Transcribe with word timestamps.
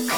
Butter 0.00 0.08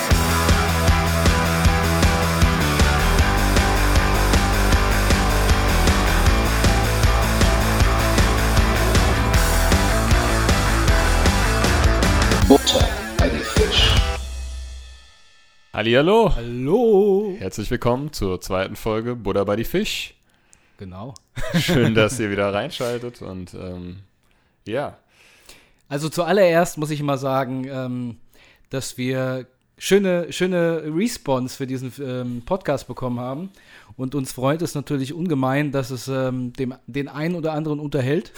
bei 13.19 13.29
die 13.29 13.39
Fisch. 13.39 13.97
Hallihallo. 15.73 16.33
Hallo. 16.37 17.35
Herzlich 17.39 17.69
willkommen 17.71 18.13
zur 18.13 18.41
zweiten 18.41 18.77
Folge 18.77 19.17
Buddha 19.17 19.43
bei 19.43 19.57
die 19.57 19.65
Fisch. 19.65 20.15
Genau. 20.79 21.15
Schön, 21.59 21.97
dass 21.97 22.21
ihr 22.21 22.31
wieder 22.31 22.55
reinschaltet 22.55 23.21
und 23.21 23.53
ähm, 23.55 23.99
ja, 24.65 24.97
Also 25.89 26.09
zuallererst 26.09 26.79
muss 26.79 26.91
ich 26.91 27.03
mal 27.03 27.19
sagen, 27.19 27.67
ähm, 27.69 28.19
dass 28.71 28.97
wir 28.97 29.49
schöne, 29.83 30.33
schöne 30.33 30.85
Response 30.95 31.57
für 31.57 31.67
diesen 31.67 31.93
ähm, 31.99 32.43
Podcast 32.47 32.87
bekommen 32.87 33.19
haben. 33.19 33.51
Und 33.97 34.15
uns 34.15 34.33
freut 34.33 34.63
es 34.63 34.77
natürlich 34.77 35.13
ungemein, 35.13 35.73
dass 35.73 35.91
es 35.91 36.07
ähm, 36.07 36.53
dem, 36.53 36.75
den 36.87 37.09
einen 37.09 37.35
oder 37.35 37.53
anderen 37.53 37.81
unterhält. 37.81 38.33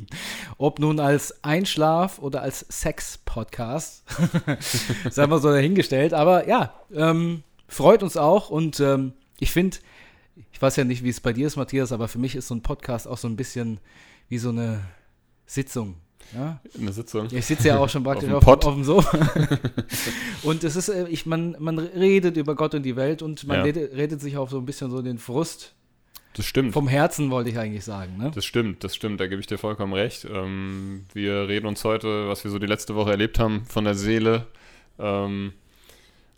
Ob 0.58 0.78
nun 0.78 0.98
als 0.98 1.44
Einschlaf- 1.44 2.18
oder 2.18 2.40
als 2.40 2.60
Sex-Podcast. 2.70 4.04
Sei 5.10 5.26
mal 5.26 5.38
so 5.38 5.50
dahingestellt. 5.50 6.14
Aber 6.14 6.48
ja, 6.48 6.72
ähm, 6.94 7.42
freut 7.68 8.02
uns 8.02 8.16
auch. 8.16 8.48
Und 8.48 8.80
ähm, 8.80 9.12
ich 9.38 9.52
finde, 9.52 9.76
ich 10.50 10.62
weiß 10.62 10.76
ja 10.76 10.84
nicht, 10.84 11.04
wie 11.04 11.10
es 11.10 11.20
bei 11.20 11.34
dir 11.34 11.46
ist, 11.46 11.56
Matthias, 11.56 11.92
aber 11.92 12.08
für 12.08 12.18
mich 12.18 12.34
ist 12.34 12.48
so 12.48 12.54
ein 12.54 12.62
Podcast 12.62 13.06
auch 13.06 13.18
so 13.18 13.28
ein 13.28 13.36
bisschen 13.36 13.80
wie 14.30 14.38
so 14.38 14.48
eine 14.48 14.80
Sitzung. 15.44 15.96
Ja? 16.34 16.60
eine 16.78 16.92
Sitzung. 16.92 17.28
Ich 17.30 17.46
sitze 17.46 17.68
ja 17.68 17.78
auch 17.78 17.88
schon 17.88 18.02
praktisch 18.02 18.30
Auf 18.30 18.46
auf, 18.46 18.64
auf 18.66 18.74
dem 18.74 18.84
Sofa. 18.84 19.18
und 20.42 20.64
es 20.64 20.76
ist, 20.76 20.88
äh, 20.88 21.08
ich, 21.08 21.26
man, 21.26 21.56
man 21.58 21.78
redet 21.78 22.36
über 22.36 22.54
Gott 22.54 22.74
und 22.74 22.82
die 22.82 22.96
Welt 22.96 23.22
und 23.22 23.46
man 23.46 23.58
Ja. 23.58 23.62
redet, 23.64 23.94
redet 23.96 24.20
sich 24.20 24.36
auch 24.36 24.50
so 24.50 24.58
ein 24.58 24.66
bisschen 24.66 24.90
so 24.90 25.02
den 25.02 25.18
Frust 25.18 25.74
Das 26.34 26.44
stimmt. 26.46 26.72
vom 26.72 26.88
Herzen, 26.88 27.30
wollte 27.30 27.50
ich 27.50 27.58
eigentlich 27.58 27.84
sagen. 27.84 28.16
Ne? 28.18 28.30
Das 28.34 28.44
stimmt, 28.44 28.82
das 28.84 28.94
stimmt, 28.94 29.20
da 29.20 29.26
gebe 29.26 29.40
ich 29.40 29.46
dir 29.46 29.58
vollkommen 29.58 29.92
recht. 29.92 30.26
Ähm, 30.30 31.04
wir 31.14 31.48
reden 31.48 31.66
uns 31.66 31.84
heute, 31.84 32.28
was 32.28 32.42
wir 32.44 32.50
so 32.50 32.58
die 32.58 32.66
letzte 32.66 32.94
Woche 32.94 33.10
erlebt 33.12 33.38
haben, 33.38 33.64
von 33.68 33.84
der 33.84 33.94
Seele. 33.94 34.46
Ähm, 34.98 35.52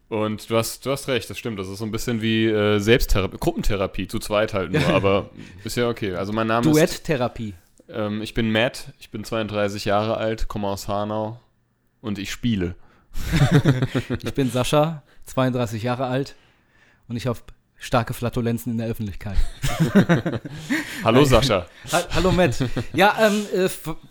und 0.08 0.48
du 0.48 0.56
hast, 0.56 0.86
du 0.86 0.90
hast 0.90 1.08
recht, 1.08 1.28
das 1.28 1.38
stimmt. 1.38 1.58
Das 1.58 1.68
ist 1.68 1.78
so 1.78 1.84
ein 1.84 1.90
bisschen 1.90 2.22
wie 2.22 2.46
äh, 2.46 2.78
Selbsttherapie, 2.78 3.36
Gruppentherapie, 3.38 4.08
zu 4.08 4.18
zweit 4.18 4.54
halt 4.54 4.72
nur, 4.72 4.86
aber 4.88 5.28
ist 5.64 5.76
ja 5.76 5.88
okay. 5.88 6.14
Also 6.14 6.32
mein 6.32 6.46
Name 6.46 6.66
ist, 6.70 6.74
Duetttherapie. 6.74 7.54
Ähm, 7.88 8.22
ich 8.22 8.34
bin 8.34 8.50
Matt, 8.50 8.92
ich 8.98 9.10
bin 9.10 9.24
32 9.24 9.84
Jahre 9.84 10.16
alt, 10.16 10.48
komme 10.48 10.68
aus 10.68 10.88
Hanau 10.88 11.40
und 12.00 12.18
ich 12.18 12.30
spiele. 12.30 12.74
Ich 14.22 14.34
bin 14.34 14.50
Sascha, 14.50 15.02
32 15.26 15.82
Jahre 15.82 16.06
alt 16.06 16.36
und 17.08 17.16
ich 17.16 17.26
habe 17.26 17.38
starke 17.76 18.14
Flatulenzen 18.14 18.72
in 18.72 18.78
der 18.78 18.88
Öffentlichkeit. 18.88 19.36
Hallo 21.04 21.24
Sascha. 21.24 21.66
Ha 21.92 22.02
Hallo 22.10 22.32
Matt. 22.32 22.56
Ja, 22.92 23.16
ähm, 23.20 23.46
äh, 23.54 23.68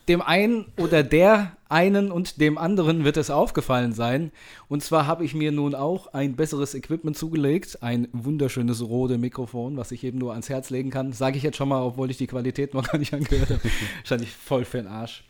dem 0.08 0.22
einen 0.22 0.72
oder 0.78 1.04
der 1.04 1.57
einen 1.70 2.12
und 2.12 2.40
dem 2.42 2.58
anderen 2.58 3.04
wird 3.04 3.18
es 3.18 3.30
aufgefallen 3.30 3.94
sein. 3.94 4.32
Und 4.68 4.84
zwar 4.84 5.08
habe 5.08 5.26
ich 5.26 5.34
mir 5.34 5.52
nun 5.52 5.76
auch 5.76 6.14
ein 6.14 6.36
besseres 6.36 6.74
Equipment 6.74 7.18
zugelegt. 7.18 7.82
Ein 7.82 8.08
wunderschönes 8.12 8.82
Rode 8.82 9.18
Mikrofon, 9.18 9.78
was 9.78 9.92
ich 9.92 10.04
eben 10.04 10.18
nur 10.18 10.32
ans 10.32 10.50
Herz 10.50 10.70
legen 10.70 10.90
kann. 10.90 11.14
Sage 11.14 11.38
ich 11.38 11.44
jetzt 11.44 11.58
schon 11.58 11.70
mal, 11.70 11.82
obwohl 11.82 12.12
ich 12.12 12.18
die 12.18 12.28
Qualität 12.28 12.74
noch 12.74 12.88
gar 12.92 12.98
nicht 12.98 13.14
angehört 13.14 13.50
habe. 13.50 13.62
Wahrscheinlich 13.98 14.32
voll 14.32 14.66
für 14.66 14.78
den 14.78 14.88
Arsch. 14.88 15.24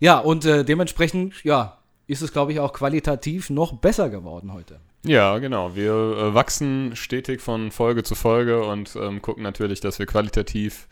Ja, 0.00 0.18
und 0.18 0.44
äh, 0.44 0.64
dementsprechend, 0.64 1.42
ja, 1.44 1.78
ist 2.06 2.22
es, 2.22 2.32
glaube 2.32 2.52
ich, 2.52 2.60
auch 2.60 2.72
qualitativ 2.72 3.50
noch 3.50 3.74
besser 3.74 4.10
geworden 4.10 4.52
heute. 4.52 4.80
Ja, 5.04 5.38
genau. 5.38 5.74
Wir 5.74 5.92
äh, 5.92 6.34
wachsen 6.34 6.94
stetig 6.94 7.40
von 7.40 7.70
Folge 7.70 8.02
zu 8.02 8.14
Folge 8.14 8.64
und 8.64 8.96
ähm, 8.96 9.20
gucken 9.22 9.42
natürlich, 9.42 9.80
dass 9.80 9.98
wir 9.98 10.06
qualitativ 10.06 10.88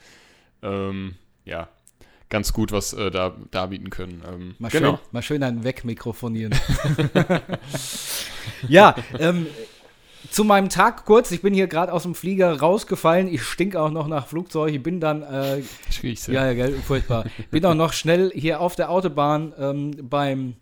ähm, 0.62 1.14
ja, 1.44 1.68
ganz 2.30 2.52
gut 2.52 2.72
was 2.72 2.92
äh, 2.92 3.10
da 3.10 3.36
darbieten 3.50 3.90
können. 3.90 4.22
Ähm, 4.26 4.54
Mal, 4.58 4.70
genau. 4.70 4.96
schön, 4.96 4.98
mal 5.12 5.22
schön 5.22 5.42
einen 5.42 5.64
wegmikrofonieren. 5.64 6.54
ja, 8.68 8.94
ähm, 9.18 9.46
zu 10.30 10.44
meinem 10.44 10.68
Tag 10.68 11.04
kurz. 11.04 11.30
Ich 11.32 11.42
bin 11.42 11.52
hier 11.52 11.66
gerade 11.66 11.92
aus 11.92 12.04
dem 12.04 12.14
Flieger 12.14 12.58
rausgefallen. 12.58 13.28
Ich 13.28 13.42
stink 13.42 13.74
auch 13.76 13.90
noch 13.90 14.06
nach 14.06 14.26
Flugzeug. 14.26 14.72
Ich 14.72 14.82
bin 14.82 15.00
dann, 15.00 15.22
äh, 15.22 15.62
riech's 16.02 16.28
ja. 16.28 16.46
ja, 16.46 16.54
gell, 16.54 16.74
furchtbar. 16.74 17.24
Bin 17.50 17.64
auch 17.66 17.74
noch 17.74 17.92
schnell 17.92 18.30
hier 18.34 18.60
auf 18.60 18.76
der 18.76 18.90
Autobahn 18.90 19.52
ähm, 19.58 20.08
beim, 20.08 20.54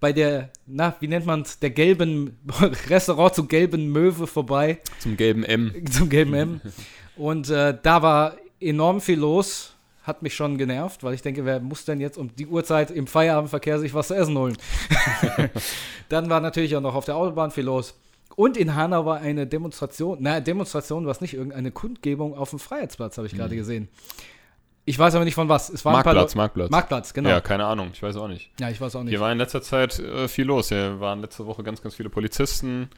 bei 0.00 0.12
der, 0.12 0.50
na, 0.66 0.96
wie 1.00 1.08
nennt 1.08 1.26
man's, 1.26 1.60
der 1.60 1.70
gelben, 1.70 2.38
Restaurant 2.88 3.34
zur 3.34 3.46
gelben 3.46 3.92
Möwe 3.92 4.26
vorbei 4.26 4.80
Zum 4.98 5.16
gelben 5.16 5.44
M. 5.44 5.72
zum 5.90 6.08
Game 6.08 6.34
M. 6.34 6.60
Und 7.16 7.48
äh, 7.50 7.78
da 7.80 8.02
war 8.02 8.36
enorm 8.60 9.00
viel 9.00 9.20
los. 9.20 9.73
Hat 10.04 10.22
mich 10.22 10.34
schon 10.36 10.58
genervt, 10.58 11.02
weil 11.02 11.14
ich 11.14 11.22
denke, 11.22 11.44
wer 11.44 11.60
muss 11.60 11.84
denn 11.84 12.00
jetzt 12.00 12.18
um 12.18 12.34
die 12.36 12.46
Uhrzeit 12.46 12.90
im 12.90 13.06
Feierabendverkehr 13.06 13.78
sich 13.78 13.94
was 13.94 14.08
zu 14.08 14.14
essen 14.14 14.36
holen? 14.38 14.56
Dann 16.08 16.30
war 16.30 16.40
natürlich 16.40 16.76
auch 16.76 16.82
noch 16.82 16.94
auf 16.94 17.06
der 17.06 17.16
Autobahn 17.16 17.50
viel 17.50 17.64
los. 17.64 17.94
Und 18.36 18.56
in 18.56 18.74
Hanau 18.74 19.06
war 19.06 19.18
eine 19.20 19.46
Demonstration, 19.46 20.20
naja, 20.20 20.40
Demonstration 20.40 21.04
war 21.04 21.12
es 21.12 21.20
nicht, 21.20 21.34
irgendeine 21.34 21.70
Kundgebung 21.70 22.36
auf 22.36 22.50
dem 22.50 22.58
Freiheitsplatz, 22.58 23.16
habe 23.16 23.26
ich 23.26 23.34
gerade 23.34 23.56
gesehen. 23.56 23.88
Ich 24.86 24.98
weiß 24.98 25.14
aber 25.14 25.24
nicht 25.24 25.34
von 25.34 25.48
was. 25.48 25.70
Es 25.70 25.82
paar 25.82 25.92
Marktplatz, 25.92 26.34
Marktplatz. 26.34 26.70
Marktplatz, 26.70 27.14
genau. 27.14 27.30
Ja, 27.30 27.36
Ja, 27.36 27.40
keine 27.40 27.64
Ahnung. 27.64 27.90
Ich 27.94 28.02
weiß 28.02 28.16
auch 28.16 28.28
nicht. 28.28 28.50
ich 28.68 28.80
weiß 28.80 28.96
auch 28.96 29.02
nicht. 29.02 29.12
Hier 29.12 29.20
war 29.20 29.32
in 29.32 29.38
letzter 29.38 29.62
Zeit 29.62 29.98
äh, 29.98 30.28
viel 30.28 30.44
los. 30.44 30.68
Hier 30.68 31.00
waren 31.00 31.20
letzte 31.22 31.46
Woche 31.46 31.62
ganz, 31.62 31.80
ganz 31.80 31.94
viele 31.94 32.10
Polizisten. 32.10 32.90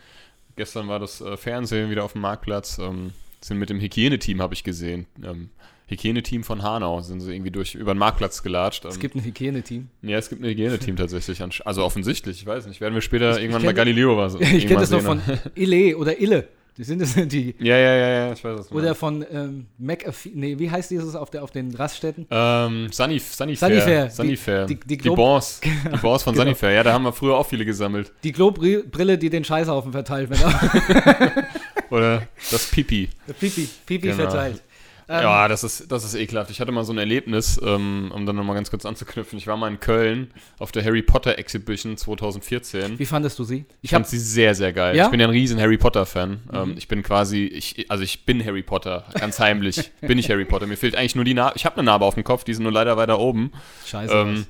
Gestern 0.57 0.89
war 0.89 0.99
das 0.99 1.21
äh, 1.21 1.37
Fernsehen 1.37 1.91
wieder 1.91 2.03
auf 2.03 2.13
dem 2.13 2.23
Marktplatz. 2.23 2.79
Ähm, 2.79 3.13
sind 3.41 3.59
mit 3.59 3.71
dem 3.71 3.79
Hygieneteam, 3.79 4.43
habe 4.43 4.55
ich 4.55 4.65
gesehen. 4.65 5.07
Ähm, 5.23 5.51
Hygieneteam 5.89 6.43
von 6.43 6.63
Hanau 6.63 7.01
sind 7.01 7.21
sie 7.21 7.33
irgendwie 7.33 7.51
durch 7.53 7.75
über 7.77 7.95
den 7.95 7.99
Marktplatz 7.99 8.43
gelatscht. 8.43 8.85
Es 8.85 8.99
gibt 8.99 9.15
ein 9.15 9.23
Hygieneteam. 9.25 9.89
Ja, 10.03 10.19
es 10.19 10.29
gibt 10.29 10.43
ein 10.43 10.49
Hygieneteam 10.49 10.97
tatsächlich. 10.97 11.41
Also 11.65 11.85
offensichtlich, 11.85 12.41
ich 12.41 12.47
weiß 12.47 12.67
nicht. 12.67 12.81
Werden 12.81 12.95
wir 12.95 13.01
später 13.03 13.33
Ich- 13.37 13.43
irgendwann 13.43 13.63
ich 13.63 13.67
bei 13.67 13.73
Galileo 13.73 14.17
was. 14.17 14.35
Ich 14.41 14.67
kenne 14.67 14.81
das 14.81 14.91
noch 14.91 15.03
von. 15.03 15.21
Ille 15.55 15.97
oder 15.97 16.21
Ille. 16.21 16.49
Die 16.79 16.85
sind 16.85 17.01
das 17.01 17.15
die. 17.15 17.55
Ja, 17.59 17.75
ja, 17.79 17.95
ja, 17.97 18.09
ja, 18.27 18.33
ich 18.35 18.45
weiß 18.45 18.69
du 18.69 18.75
Oder 18.75 18.95
von 18.95 19.25
ähm, 19.33 19.65
McAfee. 19.79 20.33
Nee, 20.35 20.59
wie 20.59 20.71
heißt 20.71 20.91
dieses 20.91 21.15
auf, 21.15 21.31
der, 21.31 21.43
auf 21.43 21.51
den 21.51 21.75
Raststätten? 21.75 22.27
Ähm, 22.31 22.89
Sunny, 22.93 23.19
Sunnyfair. 23.19 23.57
Sunnyfair. 23.57 24.11
Sunnyfair. 24.11 24.67
Die- 24.67 24.75
Die, 24.75 24.81
die- 24.81 24.87
die, 24.99 24.99
die 24.99 25.09
Bons. 25.09 25.61
Die 25.63 25.97
Bons 26.03 26.23
von 26.23 26.35
Genau. 26.35 26.43
Sunnyfair. 26.45 26.73
Ja, 26.73 26.83
da 26.83 26.93
haben 26.93 27.05
wir 27.05 27.15
früher 27.15 27.35
auch 27.39 27.47
viele 27.47 27.65
gesammelt. 27.65 28.13
Die 28.25 28.33
Klobrille, 28.33 29.17
die 29.17 29.31
den 29.31 29.45
Scheißhaufen 29.45 29.93
verteilt, 29.93 30.29
wenn 30.29 30.39
er 30.41 31.47
Oder 31.91 32.23
das 32.51 32.67
Pipi. 32.67 33.09
Pipi, 33.41 33.69
Pipi 33.87 34.09
Genau. 34.09 34.17
verteilt. 34.17 34.61
Ähm, 35.09 35.23
Ja, 35.23 35.49
das 35.49 35.63
ist, 35.63 35.91
das 35.93 36.05
ist 36.05 36.15
ekelhaft. 36.15 36.51
Ich 36.51 36.61
hatte 36.61 36.73
mal 36.73 36.85
so 36.85 36.93
ein 36.93 36.99
Erlebnis, 36.99 37.61
ähm, 37.65 38.11
um 38.15 38.27
dann 38.27 38.35
nochmal 38.37 38.57
ganz 38.57 38.71
kurz 38.71 38.85
anzuknüpfen. 38.85 39.39
Ich 39.39 39.47
war 39.47 39.57
mal 39.57 39.69
in 39.69 39.79
Köln 39.81 40.33
auf 40.59 40.73
der 40.73 40.85
Harry 40.85 41.03
Potter 41.03 41.39
Exhibition 41.39 41.97
2014. 41.97 42.99
Wie 42.99 43.07
fandest 43.07 43.39
du 43.39 43.45
sie? 43.45 43.67
Ich 43.83 43.91
fand 43.91 44.07
sie 44.07 44.19
sehr, 44.19 44.55
sehr 44.55 44.73
geil. 44.73 44.97
Ja? 44.97 45.05
Ich 45.05 45.11
bin 45.11 45.21
ja 45.21 45.27
ein 45.27 45.31
riesen 45.33 45.61
Harry 45.61 45.79
Potter-Fan. 45.79 46.31
Mhm. 46.31 46.39
Ähm, 46.53 46.75
ich 46.77 46.89
bin 46.89 47.03
quasi, 47.03 47.45
ich, 47.45 47.91
also 47.91 48.03
ich 48.03 48.25
bin 48.25 48.45
Harry 48.45 48.63
Potter, 48.63 49.05
ganz 49.15 49.39
heimlich 49.39 49.93
bin 50.01 50.19
ich 50.19 50.29
Harry 50.31 50.45
Potter. 50.45 50.67
Mir 50.67 50.77
fehlt 50.77 50.97
eigentlich 50.97 51.15
nur 51.15 51.25
die 51.25 51.35
Narbe. 51.35 51.55
Ich 51.57 51.65
habe 51.65 51.77
eine 51.77 51.85
Narbe 51.85 52.05
auf 52.05 52.15
dem 52.15 52.25
Kopf, 52.25 52.45
die 52.45 52.55
sind 52.55 52.65
nur 52.65 52.73
leider 52.73 52.97
weiter 52.97 53.19
oben. 53.21 53.53
Scheiße. 53.87 54.13
Ähm, 54.13 54.47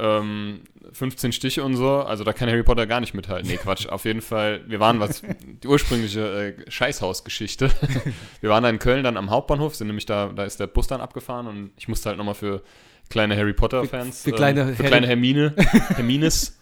ähm, 0.00 0.60
15 0.92 1.32
Stiche 1.32 1.62
und 1.62 1.76
so, 1.76 1.88
also 1.98 2.24
da 2.24 2.32
kann 2.32 2.48
Harry 2.48 2.62
Potter 2.62 2.86
gar 2.86 3.00
nicht 3.00 3.14
mithalten. 3.14 3.48
Nee, 3.48 3.56
Quatsch. 3.58 3.86
Auf 3.88 4.04
jeden 4.04 4.22
Fall, 4.22 4.62
wir 4.66 4.80
waren 4.80 4.98
was, 4.98 5.22
die 5.62 5.68
ursprüngliche 5.68 6.54
äh, 6.66 6.70
Scheißhausgeschichte. 6.70 7.70
wir 8.40 8.50
waren 8.50 8.62
da 8.62 8.70
in 8.70 8.78
Köln 8.78 9.04
dann 9.04 9.16
am 9.16 9.30
Hauptbahnhof, 9.30 9.74
sind 9.76 9.86
nämlich 9.88 10.06
da, 10.06 10.28
da 10.34 10.44
ist 10.44 10.58
der 10.58 10.66
Bus 10.66 10.86
dann 10.86 11.00
abgefahren 11.00 11.46
und 11.46 11.70
ich 11.76 11.86
musste 11.88 12.08
halt 12.08 12.18
nochmal 12.18 12.34
für 12.34 12.62
kleine 13.10 13.36
Harry 13.36 13.52
Potter-Fans, 13.52 14.22
Für- 14.22 14.30
für 14.30 14.36
kleine 14.36 14.60
ähm, 14.62 14.74
für 14.76 14.84
kleine 14.84 15.06
Hermine, 15.06 15.54
Hermines 15.94 16.58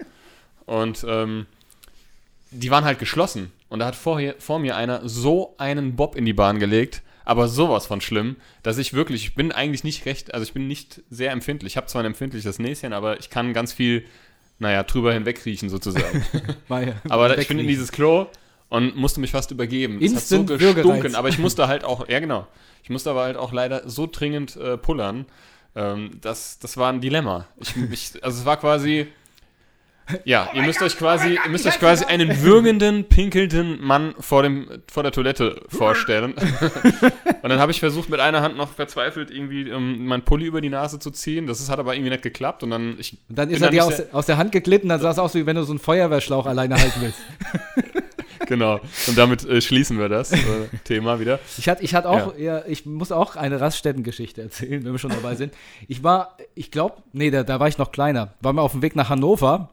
und 0.67 1.05
ähm, 1.09 1.47
die 2.51 2.71
waren 2.71 2.85
halt 2.85 2.99
geschlossen. 2.99 3.53
Und 3.69 3.81
da 3.81 3.87
hat 3.87 3.97
vor, 3.97 4.21
vor 4.39 4.59
mir 4.59 4.77
einer 4.77 5.07
so 5.09 5.55
einen 5.59 5.95
Bob 5.97 6.17
in 6.17 6.25
die 6.25 6.33
Bahn 6.33 6.59
gelegt, 6.59 7.03
aber 7.29 7.47
sowas 7.47 7.85
von 7.85 8.01
schlimm, 8.01 8.37
dass 8.63 8.79
ich 8.79 8.95
wirklich, 8.95 9.23
ich 9.23 9.35
bin 9.35 9.53
eigentlich 9.53 9.85
nicht 9.85 10.07
recht, 10.07 10.33
also 10.33 10.45
ich 10.45 10.55
bin 10.55 10.67
nicht 10.67 11.03
sehr 11.11 11.31
empfindlich. 11.31 11.75
Ich 11.75 11.77
habe 11.77 11.87
zwar 11.87 12.01
ein 12.01 12.07
empfindliches 12.07 12.59
Näschen, 12.59 12.95
aber 12.95 13.21
ich 13.21 13.29
kann 13.29 13.53
ganz 13.53 13.75
viel, 13.75 14.07
naja, 14.59 14.83
drüber 14.83 15.13
hinweg 15.13 15.45
riechen 15.45 15.69
sozusagen. 15.69 16.25
Aber 17.11 17.37
ich 17.37 17.47
bin 17.47 17.59
in 17.59 17.69
dieses 17.69 17.93
Klo 17.93 18.29
und 18.71 18.97
musste 18.97 19.21
mich 19.21 19.31
fast 19.31 19.51
übergeben. 19.51 20.01
Instant 20.01 20.49
es 20.49 20.55
hat 20.55 20.61
so 20.61 20.75
gestunken, 20.75 21.15
aber 21.15 21.29
ich 21.29 21.39
musste 21.39 21.69
halt 21.69 21.85
auch, 21.85 22.09
ja 22.11 22.19
genau, 22.19 22.47
ich 22.83 22.89
musste 22.89 23.11
aber 23.11 23.25
halt 23.25 23.37
auch 23.37 23.53
leider 23.53 23.87
so 23.89 24.07
dringend 24.11 24.57
äh, 24.57 24.79
pullern. 24.79 25.27
Ähm, 25.77 26.13
das, 26.23 26.59
das 26.59 26.79
war 26.79 26.91
ein 26.91 27.03
Dilemma. 27.03 27.47
Ich, 27.61 27.77
ich, 27.91 28.25
also 28.25 28.41
es 28.41 28.47
war 28.47 28.57
quasi, 28.57 29.07
ja, 30.25 30.49
ihr 30.55 30.63
müsst 30.63 30.83
euch 30.83 30.97
quasi, 30.97 31.39
ihr 31.45 31.51
müsst 31.51 31.67
euch 31.67 31.79
quasi 31.79 32.05
einen 32.05 32.43
würgenden, 32.43 33.05
pinkelnden 33.05 33.83
Mann 33.83 34.15
vor, 34.19 34.43
dem, 34.43 34.69
vor 34.91 35.03
der 35.03 35.13
Toilette 35.13 35.63
vorstellen. 35.69 36.35
Und 37.43 37.51
dann 37.51 37.59
habe 37.59 37.73
ich 37.73 37.81
versucht, 37.81 38.09
mit 38.09 38.21
einer 38.21 38.43
Hand 38.43 38.57
noch 38.57 38.73
verzweifelt 38.73 39.31
irgendwie 39.31 39.69
ähm, 39.69 40.07
mein 40.07 40.23
Pulli 40.23 40.47
über 40.47 40.61
die 40.61 40.71
Nase 40.71 40.99
zu 40.99 41.11
ziehen. 41.11 41.47
Das 41.47 41.61
ist, 41.61 41.71
hat 41.71 41.79
aber 41.79 41.95
irgendwie 41.95 42.11
nicht 42.11 42.23
geklappt. 42.23 42.63
Und 42.63 42.71
dann, 42.71 42.97
ich 42.99 43.17
Und 43.29 43.39
dann 43.39 43.51
ist 43.51 43.61
er 43.61 43.71
dir 43.71 43.85
aus, 43.85 44.03
aus 44.13 44.27
der 44.27 44.39
Hand 44.39 44.53
geglitten, 44.53 44.89
dann 44.89 45.01
sah 45.01 45.11
es 45.11 45.19
aus, 45.19 45.35
wie 45.35 45.47
wenn 45.47 45.57
du 45.57 45.63
so 45.63 45.73
einen 45.73 45.79
Feuerwehrschlauch 45.79 46.47
alleine 46.47 46.77
halten 46.77 47.01
willst. 47.01 47.19
genau. 48.47 48.81
Und 49.07 49.19
damit 49.19 49.45
äh, 49.45 49.61
schließen 49.61 49.99
wir 49.99 50.09
das 50.09 50.33
äh, 50.33 50.37
Thema 50.85 51.21
wieder. 51.21 51.39
Ich 51.59 51.69
hatte, 51.69 51.83
ich 51.83 51.95
hatte 51.95 52.09
auch, 52.09 52.37
ja. 52.37 52.59
ja. 52.59 52.65
ich 52.67 52.87
muss 52.87 53.13
auch 53.13 53.37
eine 53.37 53.61
Raststättengeschichte 53.61 54.43
erzählen, 54.43 54.85
wenn 54.85 54.93
wir 54.93 54.99
schon 54.99 55.11
dabei 55.11 55.35
sind. 55.35 55.53
Ich 55.87 56.03
war, 56.03 56.37
ich 56.55 56.71
glaube, 56.71 56.97
nee, 57.13 57.31
da, 57.31 57.43
da 57.43 57.61
war 57.61 57.69
ich 57.69 57.79
noch 57.79 57.93
kleiner. 57.93 58.35
War 58.41 58.53
mal 58.53 58.63
auf 58.63 58.73
dem 58.73 58.83
Weg 58.83 58.97
nach 58.97 59.11
Hannover 59.11 59.71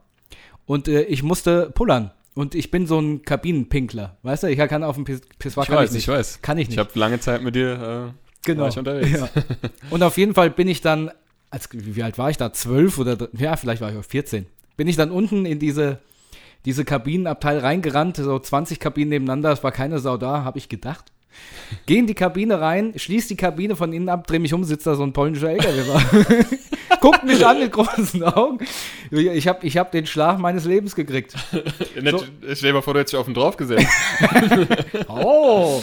und 0.66 0.88
äh, 0.88 1.04
ich 1.04 1.24
musste 1.24 1.72
pullern. 1.72 2.12
Und 2.34 2.54
ich 2.54 2.70
bin 2.70 2.86
so 2.86 3.00
ein 3.00 3.24
Kabinenpinkler, 3.24 4.18
weißt 4.24 4.44
du? 4.44 4.48
Ich 4.48 4.58
kann 4.58 4.84
auf 4.84 4.96
dem 4.96 5.06
Pissoir 5.06 5.64
ich 5.64 5.70
weiß, 5.70 5.92
ich, 5.92 6.00
ich 6.00 6.08
weiß. 6.10 6.42
Kann 6.42 6.58
ich 6.58 6.68
nicht. 6.68 6.76
Ich 6.76 6.80
habe 6.80 6.92
lange 7.00 7.20
Zeit 7.22 7.42
mit 7.42 7.56
dir 7.56 8.12
äh, 8.14 8.46
genau. 8.46 8.66
unterwegs. 8.66 9.20
Ja. 9.20 9.30
Und 9.90 10.04
auf 10.04 10.18
jeden 10.18 10.34
Fall 10.34 10.50
bin 10.50 10.68
ich 10.68 10.82
dann, 10.82 11.12
als, 11.50 11.70
wie 11.72 12.04
alt 12.04 12.18
war 12.18 12.30
ich 12.30 12.36
da? 12.36 12.52
Zwölf 12.52 12.98
oder, 12.98 13.30
ja, 13.38 13.56
vielleicht 13.56 13.82
war 13.82 13.90
ich 13.90 13.98
auch 13.98 14.04
14. 14.04 14.48
Bin 14.76 14.90
ich 14.90 14.98
dann 14.98 15.12
unten 15.12 15.46
in 15.46 15.60
diese, 15.60 16.00
diese 16.66 16.84
Kabinenabteil 16.84 17.60
reingerannt, 17.60 18.18
so 18.18 18.38
20 18.38 18.82
Kabinen 18.82 19.10
nebeneinander, 19.10 19.54
es 19.54 19.64
war 19.64 19.72
keine 19.72 20.00
Sau 20.00 20.18
da, 20.18 20.44
habe 20.44 20.58
ich 20.58 20.68
gedacht. 20.68 21.14
Geh 21.86 22.00
in 22.00 22.08
die 22.08 22.16
Kabine 22.16 22.60
rein, 22.60 22.94
schließ 22.98 23.30
die 23.30 23.38
Kabine 23.38 23.78
von 23.78 23.94
innen 23.94 24.10
ab, 24.10 24.28
dreh 24.28 24.40
mich 24.40 24.54
um, 24.54 24.66
sitzt 24.66 24.88
da 24.88 24.96
so 24.96 25.04
ein 25.04 25.14
polnischer 25.14 25.52
LKW. 25.52 26.44
Guckt 27.02 27.24
mich 27.24 27.46
an 27.46 27.60
mit 27.60 27.72
großen 27.72 28.24
Augen. 28.24 28.60
Ich 29.12 29.48
habe 29.48 29.66
ich 29.66 29.78
hab 29.78 29.92
den 29.92 30.06
Schlag 30.06 30.40
meines 30.40 30.66
Lebens 30.66 30.96
gekriegt. 30.96 31.32
So. 31.32 32.24
Stell 32.54 32.70
dir 32.70 32.74
mal 32.74 32.82
vor, 32.82 32.94
du 32.94 33.00
hättest 33.00 33.14
dich 33.14 33.20
auf 33.20 33.26
den 33.26 33.34
drauf 33.34 33.58
gesetzt. 33.58 33.88
oh! 35.08 35.82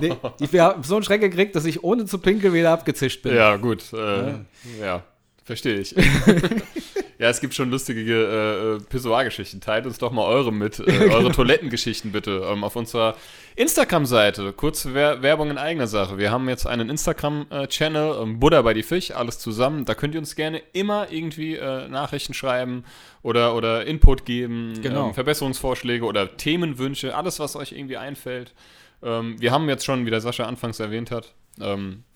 nee, 0.00 0.12
ich 0.40 0.58
habe 0.58 0.86
so 0.86 0.96
einen 0.96 1.04
Schreck 1.04 1.20
gekriegt, 1.20 1.56
dass 1.56 1.64
ich 1.64 1.82
ohne 1.82 2.04
zu 2.04 2.18
pinkeln 2.18 2.54
wieder 2.54 2.70
abgezischt 2.70 3.22
bin. 3.22 3.34
Ja, 3.34 3.56
gut. 3.56 3.92
Äh, 3.92 3.96
ja. 3.96 4.44
ja. 4.80 5.02
Verstehe 5.46 5.78
ich. 5.78 5.92
ja, 7.18 7.28
es 7.28 7.40
gibt 7.40 7.54
schon 7.54 7.70
lustige 7.70 8.00
äh, 8.02 8.74
äh, 8.74 8.80
Pissoir-Geschichten. 8.80 9.60
Teilt 9.60 9.86
uns 9.86 9.96
doch 9.98 10.10
mal 10.10 10.24
eure 10.24 10.52
mit, 10.52 10.80
äh, 10.80 11.08
eure 11.12 11.30
Toilettengeschichten 11.30 12.10
bitte 12.10 12.44
ähm, 12.50 12.64
auf 12.64 12.74
unserer 12.74 13.14
Instagram-Seite. 13.54 14.52
Kurze 14.54 14.92
Wer 14.92 15.22
Werbung 15.22 15.50
in 15.50 15.56
eigener 15.56 15.86
Sache. 15.86 16.18
Wir 16.18 16.32
haben 16.32 16.48
jetzt 16.48 16.66
einen 16.66 16.90
Instagram-Channel, 16.90 18.22
ähm, 18.22 18.40
Buddha 18.40 18.60
bei 18.62 18.74
die 18.74 18.82
Fisch, 18.82 19.12
alles 19.12 19.38
zusammen. 19.38 19.84
Da 19.84 19.94
könnt 19.94 20.14
ihr 20.14 20.20
uns 20.20 20.34
gerne 20.34 20.60
immer 20.72 21.12
irgendwie 21.12 21.54
äh, 21.54 21.86
Nachrichten 21.86 22.34
schreiben 22.34 22.82
oder, 23.22 23.54
oder 23.54 23.86
Input 23.86 24.24
geben, 24.24 24.74
genau. 24.82 25.06
ähm, 25.06 25.14
Verbesserungsvorschläge 25.14 26.04
oder 26.04 26.36
Themenwünsche, 26.36 27.14
alles, 27.14 27.38
was 27.38 27.54
euch 27.54 27.70
irgendwie 27.70 27.98
einfällt. 27.98 28.52
Ähm, 29.00 29.36
wir 29.38 29.52
haben 29.52 29.68
jetzt 29.68 29.84
schon, 29.84 30.06
wie 30.06 30.10
der 30.10 30.20
Sascha 30.20 30.44
anfangs 30.46 30.80
erwähnt 30.80 31.12
hat, 31.12 31.34
ähm, 31.60 32.02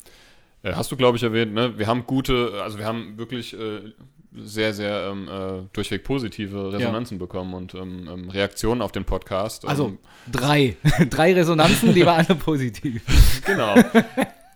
hast 0.63 0.91
du, 0.91 0.95
glaube 0.95 1.17
ich, 1.17 1.23
erwähnt, 1.23 1.53
ne? 1.53 1.77
Wir 1.77 1.87
haben 1.87 2.05
gute, 2.05 2.61
also 2.63 2.77
wir 2.77 2.85
haben 2.85 3.17
wirklich 3.17 3.53
äh, 3.53 3.91
sehr, 4.33 4.73
sehr 4.73 5.09
ähm, 5.11 5.27
äh, 5.27 5.67
durchweg 5.73 6.03
positive 6.03 6.73
Resonanzen 6.73 7.17
ja. 7.17 7.19
bekommen 7.19 7.53
und 7.53 7.73
ähm, 7.73 8.09
ähm 8.11 8.29
Reaktionen 8.29 8.81
auf 8.81 8.91
den 8.91 9.03
Podcast. 9.03 9.67
Also 9.67 9.87
ähm, 9.87 9.97
drei. 10.31 10.77
drei 11.09 11.33
Resonanzen, 11.33 11.93
die 11.93 12.05
waren 12.05 12.25
alle 12.25 12.37
positiv. 12.37 13.01
Genau. 13.45 13.75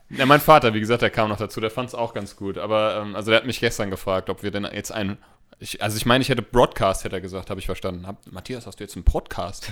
Ja, 0.09 0.27
mein 0.27 0.39
Vater, 0.39 0.73
wie 0.75 0.79
gesagt, 0.79 1.01
der 1.01 1.09
kam 1.09 1.29
noch 1.29 1.37
dazu, 1.37 1.59
der 1.59 1.71
fand 1.71 1.89
es 1.89 1.95
auch 1.95 2.13
ganz 2.13 2.35
gut. 2.35 2.57
Aber, 2.57 3.01
ähm, 3.01 3.15
also 3.15 3.31
der 3.31 3.39
hat 3.39 3.47
mich 3.47 3.59
gestern 3.59 3.89
gefragt, 3.89 4.29
ob 4.29 4.43
wir 4.43 4.51
denn 4.51 4.67
jetzt 4.71 4.91
einen. 4.91 5.17
Ich, 5.59 5.81
also 5.81 5.97
ich 5.97 6.05
meine, 6.05 6.21
ich 6.21 6.29
hätte 6.29 6.41
Broadcast, 6.41 7.03
hätte 7.03 7.15
er 7.15 7.21
gesagt, 7.21 7.49
habe 7.49 7.59
ich 7.59 7.65
verstanden. 7.65 8.05
Hab, 8.05 8.31
Matthias, 8.31 8.67
hast 8.67 8.79
du 8.79 8.83
jetzt 8.83 8.95
einen 8.95 9.05
Podcast? 9.05 9.71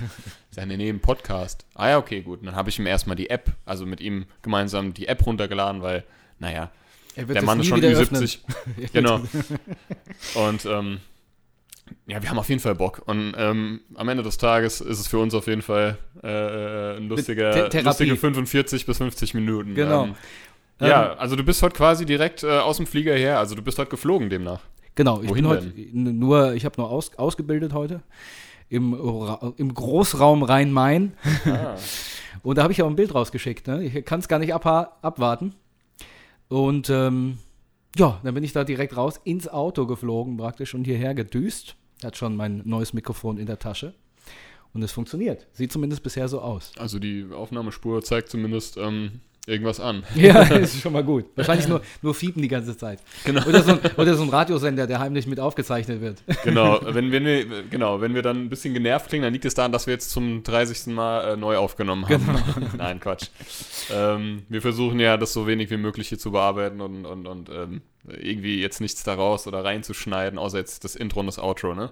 Sage, 0.49 0.67
nee, 0.67 0.77
nee, 0.77 0.89
einen 0.89 1.01
Podcast. 1.01 1.65
Ah 1.75 1.89
ja, 1.89 1.97
okay, 1.97 2.21
gut. 2.21 2.39
Und 2.39 2.47
dann 2.47 2.55
habe 2.55 2.69
ich 2.69 2.79
ihm 2.79 2.87
erstmal 2.87 3.15
die 3.15 3.29
App, 3.29 3.51
also 3.65 3.85
mit 3.85 4.01
ihm 4.01 4.25
gemeinsam 4.41 4.93
die 4.93 5.07
App 5.07 5.25
runtergeladen, 5.25 5.81
weil 5.81 6.03
naja, 6.43 6.69
der 7.15 7.41
Mann 7.43 7.61
ist 7.61 7.67
schon 7.67 7.79
Ü70. 7.79 8.39
genau. 8.93 9.21
Und 10.35 10.65
ähm, 10.65 10.99
ja, 12.05 12.21
wir 12.21 12.29
haben 12.29 12.37
auf 12.37 12.49
jeden 12.49 12.59
Fall 12.59 12.75
Bock. 12.75 13.01
Und 13.05 13.33
ähm, 13.37 13.79
am 13.95 14.09
Ende 14.09 14.23
des 14.23 14.37
Tages 14.37 14.81
ist 14.81 14.99
es 14.99 15.07
für 15.07 15.19
uns 15.19 15.33
auf 15.33 15.47
jeden 15.47 15.61
Fall 15.61 15.97
äh, 16.21 16.97
ein 16.97 17.07
lustiger, 17.07 17.69
lustige 17.81 18.17
45 18.17 18.85
bis 18.85 18.97
50 18.97 19.33
Minuten. 19.35 19.73
Genau. 19.73 20.05
Ähm, 20.05 20.15
ja, 20.81 21.13
ähm, 21.13 21.19
also 21.19 21.35
du 21.37 21.43
bist 21.43 21.61
heute 21.63 21.75
quasi 21.75 22.05
direkt 22.05 22.43
äh, 22.43 22.59
aus 22.59 22.77
dem 22.77 22.87
Flieger 22.87 23.15
her, 23.15 23.39
also 23.39 23.55
du 23.55 23.61
bist 23.61 23.79
heute 23.79 23.91
geflogen 23.91 24.29
demnach. 24.29 24.59
Genau, 24.95 25.21
ich 25.21 25.29
Wohin 25.29 25.43
bin 25.43 25.51
heute 25.51 25.73
nur, 25.93 26.53
ich 26.53 26.65
habe 26.65 26.75
nur 26.77 26.89
aus, 26.89 27.15
ausgebildet 27.17 27.73
heute 27.73 28.01
im, 28.69 28.93
im 29.57 29.73
Großraum 29.73 30.43
Rhein-Main. 30.43 31.13
Ah. 31.45 31.75
Und 32.43 32.57
da 32.57 32.63
habe 32.63 32.73
ich 32.73 32.81
auch 32.81 32.87
ein 32.87 32.95
Bild 32.95 33.15
rausgeschickt. 33.15 33.67
Ne? 33.67 33.83
Ich 33.83 34.05
kann 34.05 34.19
es 34.19 34.27
gar 34.27 34.39
nicht 34.39 34.53
abwarten. 34.53 35.55
Und 36.53 36.91
ähm, 36.91 37.39
ja, 37.95 38.19
dann 38.23 38.35
bin 38.35 38.43
ich 38.43 38.53
da 38.53 38.63
direkt 38.63 38.95
raus 38.95 39.19
ins 39.23 39.47
Auto 39.47 39.87
geflogen 39.87 40.37
praktisch 40.37 40.75
und 40.75 40.83
hierher 40.83 41.15
gedüst. 41.15 41.75
Hat 42.03 42.15
schon 42.15 42.35
mein 42.35 42.61
neues 42.63 42.93
Mikrofon 42.93 43.39
in 43.39 43.47
der 43.47 43.57
Tasche. 43.57 43.95
Und 44.71 44.83
es 44.83 44.91
funktioniert. 44.91 45.47
Sieht 45.53 45.71
zumindest 45.71 46.03
bisher 46.03 46.27
so 46.27 46.41
aus. 46.41 46.71
Also 46.77 46.99
die 46.99 47.25
Aufnahmespur 47.33 48.03
zeigt 48.03 48.29
zumindest, 48.29 48.77
ähm, 48.77 49.21
irgendwas 49.45 49.79
an. 49.79 50.03
Ja, 50.15 50.41
ist 50.43 50.81
schon 50.81 50.93
mal 50.93 51.03
gut. 51.03 51.25
Wahrscheinlich 51.35 51.67
nur, 51.67 51.81
nur 52.01 52.13
fiepen 52.13 52.41
die 52.41 52.47
ganze 52.47 52.77
Zeit. 52.77 52.99
Genau. 53.25 53.45
Oder, 53.45 53.61
so 53.61 53.71
ein, 53.71 53.79
oder 53.97 54.15
so 54.15 54.23
ein 54.23 54.29
Radiosender, 54.29 54.87
der 54.87 54.99
heimlich 54.99 55.27
mit 55.27 55.39
aufgezeichnet 55.39 56.01
wird. 56.01 56.23
Genau, 56.43 56.79
wenn, 56.85 57.11
wenn, 57.11 57.25
wir, 57.25 57.63
genau, 57.63 57.99
wenn 57.99 58.15
wir 58.15 58.21
dann 58.21 58.45
ein 58.45 58.49
bisschen 58.49 58.73
genervt 58.73 59.09
klingen, 59.09 59.23
dann 59.23 59.33
liegt 59.33 59.45
es 59.45 59.53
daran, 59.53 59.71
dass 59.71 59.85
wir 59.85 59.93
jetzt 59.93 60.11
zum 60.11 60.43
30. 60.43 60.93
Mal 60.93 61.33
äh, 61.33 61.37
neu 61.37 61.57
aufgenommen 61.57 62.07
haben. 62.07 62.25
Genau. 62.25 62.67
Nein, 62.77 62.99
Quatsch. 62.99 63.27
Ähm, 63.91 64.43
wir 64.47 64.61
versuchen 64.61 64.99
ja, 64.99 65.17
das 65.17 65.33
so 65.33 65.45
wenig 65.45 65.69
wie 65.69 65.77
möglich 65.77 66.09
hier 66.09 66.19
zu 66.19 66.31
bearbeiten 66.31 66.79
und, 66.79 67.05
und, 67.05 67.27
und 67.27 67.49
ähm, 67.49 67.81
irgendwie 68.07 68.61
jetzt 68.61 68.79
nichts 68.79 69.03
daraus 69.03 69.47
oder 69.47 69.63
reinzuschneiden, 69.63 70.39
außer 70.39 70.57
jetzt 70.57 70.83
das 70.83 70.95
Intro 70.95 71.19
und 71.19 71.25
das 71.25 71.39
Outro, 71.39 71.73
ne? 71.73 71.91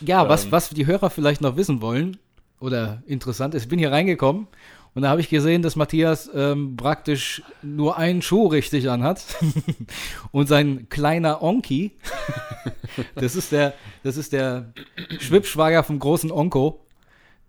Ja, 0.00 0.22
ähm, 0.22 0.28
was, 0.28 0.52
was 0.52 0.70
die 0.70 0.86
Hörer 0.86 1.10
vielleicht 1.10 1.40
noch 1.40 1.56
wissen 1.56 1.80
wollen 1.80 2.18
oder 2.60 3.02
interessant 3.06 3.54
ist, 3.54 3.64
ich 3.64 3.68
bin 3.68 3.78
hier 3.78 3.92
reingekommen 3.92 4.46
und 4.96 5.02
da 5.02 5.10
habe 5.10 5.20
ich 5.20 5.28
gesehen, 5.28 5.60
dass 5.60 5.76
Matthias 5.76 6.30
ähm, 6.34 6.74
praktisch 6.74 7.42
nur 7.60 7.98
einen 7.98 8.22
Schuh 8.22 8.46
richtig 8.46 8.88
anhat. 8.88 9.22
und 10.32 10.46
sein 10.46 10.88
kleiner 10.88 11.42
Onki, 11.42 11.92
das 13.14 13.36
ist 13.36 13.52
der, 13.52 13.74
das 14.04 14.16
ist 14.16 14.32
der 14.32 14.72
Schwippschwager 15.18 15.84
vom 15.84 15.98
großen 15.98 16.32
Onko, 16.32 16.80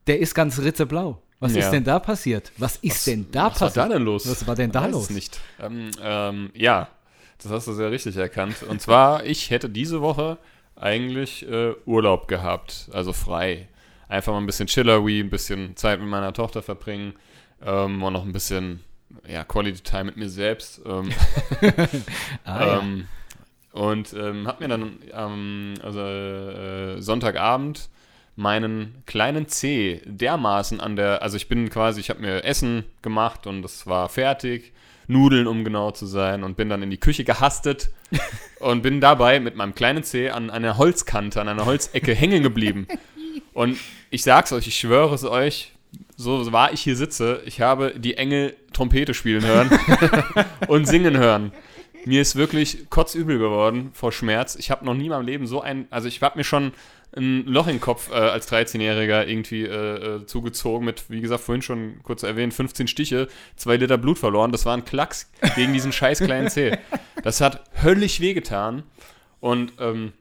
der 0.08 0.20
ist 0.20 0.36
ganz 0.36 0.60
ritzeblau. 0.60 1.22
Was 1.40 1.54
ja. 1.54 1.60
ist 1.60 1.72
denn 1.72 1.86
da 1.86 2.00
passiert? 2.00 2.52
Was 2.58 2.76
ist 2.76 2.96
was, 2.96 3.04
denn 3.06 3.32
da 3.32 3.46
was 3.46 3.60
passiert? 3.60 3.70
Was 3.70 3.78
war 3.78 3.88
da 3.88 3.94
denn 3.94 4.04
los? 4.04 4.30
Was 4.30 4.46
war 4.46 4.56
denn 4.56 4.72
da 4.74 4.84
weiß 4.84 4.92
los? 4.92 5.10
nicht. 5.10 5.40
Ähm, 5.62 5.92
ähm, 6.04 6.50
ja, 6.54 6.90
das 7.42 7.50
hast 7.50 7.68
du 7.70 7.72
sehr 7.72 7.92
richtig 7.92 8.18
erkannt. 8.18 8.62
Und 8.64 8.82
zwar, 8.82 9.24
ich 9.26 9.52
hätte 9.52 9.70
diese 9.70 10.02
Woche 10.02 10.38
eigentlich 10.76 11.48
äh, 11.50 11.76
Urlaub 11.86 12.28
gehabt, 12.28 12.90
also 12.92 13.14
frei. 13.14 13.70
Einfach 14.10 14.34
mal 14.34 14.40
ein 14.40 14.46
bisschen 14.46 14.68
chiller, 14.68 15.06
wie 15.06 15.22
ein 15.22 15.30
bisschen 15.30 15.78
Zeit 15.78 16.02
mit 16.02 16.10
meiner 16.10 16.34
Tochter 16.34 16.62
verbringen 16.62 17.14
ähm, 17.66 18.04
und 18.04 18.14
noch 18.14 18.24
ein 18.24 18.34
bisschen 18.34 18.82
ja, 19.28 19.44
Quality 19.44 19.82
Time 19.82 20.06
mit 20.06 20.18
mir 20.18 20.30
selbst. 20.30 20.82
Ähm, 20.86 21.10
ah, 22.44 22.66
ja. 22.66 22.80
ähm, 22.80 23.08
und 23.72 24.14
ähm, 24.14 24.48
habe 24.48 24.64
mir 24.64 24.70
dann 24.70 25.00
ähm, 25.14 25.74
also, 25.84 26.00
äh, 26.00 27.02
Sonntagabend 27.02 27.90
meinen 28.36 29.04
kleinen 29.06 29.48
C 29.48 30.02
dermaßen 30.06 30.80
an 30.80 30.96
der, 30.96 31.24
also 31.24 31.38
ich 31.38 31.48
bin 31.50 31.70
quasi, 31.70 32.00
ich 32.00 32.10
habe 32.10 32.22
mir 32.22 32.44
Essen 32.44 32.86
gemacht 33.02 33.48
und 33.48 33.66
es 33.66 33.88
war 33.88 34.10
fertig, 34.10 34.74
Nudeln, 35.08 35.48
um 35.48 35.64
genau 35.64 35.92
zu 35.92 36.06
sein, 36.06 36.44
und 36.44 36.58
bin 36.58 36.70
dann 36.70 36.84
in 36.84 36.90
die 36.90 37.00
Küche 37.00 37.24
gehastet 37.24 37.90
und 38.60 38.82
bin 38.82 39.02
dabei 39.02 39.40
mit 39.40 39.56
meinem 39.56 39.74
kleinen 39.74 40.04
C 40.04 40.30
an 40.30 40.50
einer 40.50 40.78
Holzkante, 40.78 41.42
an 41.42 41.48
einer 41.48 41.66
Holzecke 41.66 42.14
hängen 42.14 42.44
geblieben. 42.44 42.88
Und 43.54 43.78
ich 44.12 44.22
sag's 44.22 44.52
euch, 44.52 44.68
ich 44.68 44.78
schwöre 44.78 45.16
es 45.16 45.24
euch, 45.24 45.72
so 46.18 46.52
wahr 46.52 46.74
ich 46.74 46.82
hier 46.82 46.96
sitze, 46.96 47.42
ich 47.46 47.62
habe 47.62 47.94
die 47.98 48.18
Engel 48.18 48.56
Trompete 48.74 49.14
spielen 49.14 49.46
hören 49.46 49.70
und 50.68 50.88
singen 50.88 51.18
hören. 51.18 51.52
Mir 52.06 52.22
ist 52.22 52.36
wirklich 52.36 52.90
kotzübel 52.90 53.38
geworden 53.38 53.92
vor 53.94 54.12
Schmerz. 54.12 54.56
Ich 54.56 54.72
habe 54.72 54.86
noch 54.86 54.94
nie 54.94 55.06
in 55.06 55.10
meinem 55.12 55.26
Leben 55.26 55.46
so 55.46 55.62
ein, 55.62 55.88
also 55.90 56.08
ich 56.08 56.22
habe 56.22 56.38
mir 56.38 56.44
schon 56.44 56.74
ein 57.16 57.46
Loch 57.46 57.68
im 57.68 57.80
Kopf 57.80 58.10
äh, 58.10 58.16
als 58.16 58.52
13-Jähriger 58.52 59.26
irgendwie 59.26 59.64
äh, 59.64 60.16
äh, 60.16 60.26
zugezogen 60.26 60.86
mit, 60.86 61.10
wie 61.10 61.22
gesagt, 61.22 61.44
vorhin 61.44 61.62
schon 61.62 62.00
kurz 62.04 62.24
erwähnt, 62.24 62.54
15 62.54 62.88
Stiche, 62.88 63.28
zwei 63.56 63.78
Liter 63.78 63.98
Blut 63.98 64.18
verloren. 64.18 64.52
Das 64.52 64.66
war 64.66 64.76
ein 64.76 64.86
Klacks 64.86 65.30
gegen 65.56 65.74
diesen 65.74 65.92
scheiß 65.92 66.20
kleinen 66.20 66.50
Zeh. 66.50 66.78
Das 67.24 67.42
hat 67.42 67.64
höllisch 67.84 68.20
wehgetan. 68.20 68.84
Und 69.40 69.74
ähm, 69.80 70.14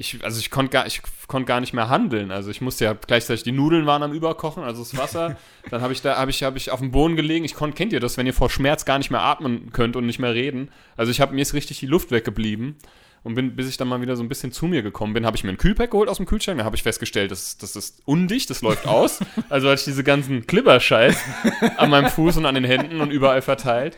ich, 0.00 0.24
also 0.24 0.38
ich 0.38 0.50
konnte 0.50 0.70
gar, 0.70 0.86
ich 0.86 1.02
konnte 1.26 1.46
gar 1.46 1.60
nicht 1.60 1.72
mehr 1.72 1.88
handeln. 1.88 2.30
Also 2.30 2.50
ich 2.52 2.60
musste 2.60 2.84
ja 2.84 2.92
gleichzeitig 2.92 3.42
die 3.42 3.50
Nudeln 3.50 3.84
waren 3.84 4.04
am 4.04 4.12
Überkochen, 4.12 4.62
also 4.62 4.80
das 4.80 4.96
Wasser. 4.96 5.36
Dann 5.70 5.82
habe 5.82 5.92
ich 5.92 6.00
da, 6.00 6.16
habe 6.16 6.30
ich, 6.30 6.44
habe 6.44 6.56
ich 6.56 6.70
auf 6.70 6.78
dem 6.78 6.92
Boden 6.92 7.16
gelegen. 7.16 7.44
Ich 7.44 7.54
konnte, 7.54 7.76
kennt 7.76 7.92
ihr 7.92 7.98
das, 7.98 8.16
wenn 8.16 8.26
ihr 8.26 8.32
vor 8.32 8.48
Schmerz 8.48 8.84
gar 8.84 8.98
nicht 8.98 9.10
mehr 9.10 9.22
atmen 9.22 9.72
könnt 9.72 9.96
und 9.96 10.06
nicht 10.06 10.20
mehr 10.20 10.34
reden? 10.34 10.70
Also 10.96 11.10
ich 11.10 11.20
habe 11.20 11.34
mir 11.34 11.42
ist 11.42 11.52
richtig 11.52 11.80
die 11.80 11.86
Luft 11.86 12.12
weggeblieben 12.12 12.76
und 13.24 13.34
bin, 13.34 13.56
bis 13.56 13.68
ich 13.68 13.76
dann 13.76 13.88
mal 13.88 14.00
wieder 14.00 14.14
so 14.14 14.22
ein 14.22 14.28
bisschen 14.28 14.52
zu 14.52 14.66
mir 14.66 14.82
gekommen 14.82 15.14
bin, 15.14 15.26
habe 15.26 15.36
ich 15.36 15.42
mir 15.42 15.50
ein 15.50 15.58
Kühlpack 15.58 15.90
geholt 15.90 16.08
aus 16.08 16.18
dem 16.18 16.26
Kühlschrank. 16.26 16.58
Da 16.58 16.64
habe 16.64 16.76
ich 16.76 16.84
festgestellt, 16.84 17.32
das, 17.32 17.58
das 17.58 17.74
ist 17.74 18.00
undicht, 18.04 18.50
das 18.50 18.62
läuft 18.62 18.86
aus. 18.86 19.18
Also 19.48 19.66
hatte 19.66 19.80
ich 19.80 19.84
diese 19.84 20.04
ganzen 20.04 20.46
Klibberscheiß 20.46 21.18
an 21.76 21.90
meinem 21.90 22.08
Fuß 22.08 22.36
und 22.36 22.46
an 22.46 22.54
den 22.54 22.64
Händen 22.64 23.00
und 23.00 23.10
überall 23.10 23.42
verteilt. 23.42 23.96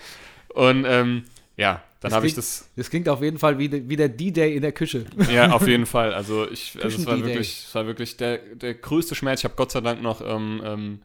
Und 0.49 0.87
ähm, 0.89 1.25
ja, 1.59 1.83
dann 2.01 2.11
Das 2.11 2.17
habe 2.17 2.27
ich 2.27 2.33
klingt- 2.33 2.39
das. 2.47 2.69
Das 2.77 2.91
klingt 2.91 3.09
auf 3.09 3.23
jeden 3.23 3.39
Fall 3.39 3.59
wie, 3.59 3.69
de- 3.69 3.83
wie 3.89 3.97
der 3.97 4.09
D-Day 4.09 4.55
in 4.57 4.63
der 4.63 4.73
Küche. 4.73 5.05
Ja, 5.33 5.53
auf 5.53 5.67
jeden 5.69 5.87
Fall. 5.87 6.15
Also 6.15 6.51
ich, 6.51 6.77
also 6.83 6.97
es 6.99 7.07
war 7.07 7.23
wirklich, 7.23 7.65
es 7.69 7.75
war 7.75 7.87
wirklich 7.87 8.17
der, 8.17 8.39
der 8.39 8.75
größte 8.75 9.15
Schmerz. 9.15 9.41
Ich 9.41 9.45
habe 9.45 9.55
Gott 9.57 9.71
sei 9.71 9.81
Dank 9.83 10.01
noch 10.03 10.21
ähm, 10.27 10.63
ähm, 10.65 10.99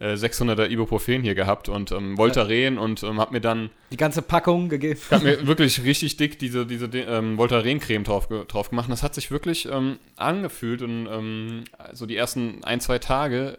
äh, 0.00 0.14
600er 0.14 0.68
Ibuprofen 0.68 1.22
hier 1.22 1.34
gehabt 1.34 1.68
und 1.68 1.92
ähm, 1.92 2.18
Voltaren 2.18 2.76
und 2.78 3.02
ähm, 3.04 3.20
habe 3.20 3.32
mir 3.32 3.40
dann 3.40 3.70
Die 3.92 3.96
ganze 3.96 4.20
Packung 4.22 4.68
gegeben. 4.68 4.98
Ich 5.02 5.10
habe 5.12 5.24
mir 5.24 5.46
wirklich 5.46 5.82
richtig 5.84 6.16
dick 6.18 6.38
diese, 6.38 6.66
diese 6.66 6.86
ähm, 6.86 7.38
Voltaren-Creme 7.38 8.04
drauf, 8.04 8.28
drauf 8.48 8.70
gemacht. 8.70 8.86
Und 8.88 8.90
das 8.92 9.02
hat 9.02 9.14
sich 9.14 9.30
wirklich 9.30 9.66
ähm, 9.70 9.98
angefühlt 10.16 10.82
und 10.82 11.06
ähm, 11.10 11.64
so 11.92 12.04
die 12.06 12.16
ersten 12.16 12.62
ein, 12.64 12.80
zwei 12.80 12.98
Tage, 12.98 13.56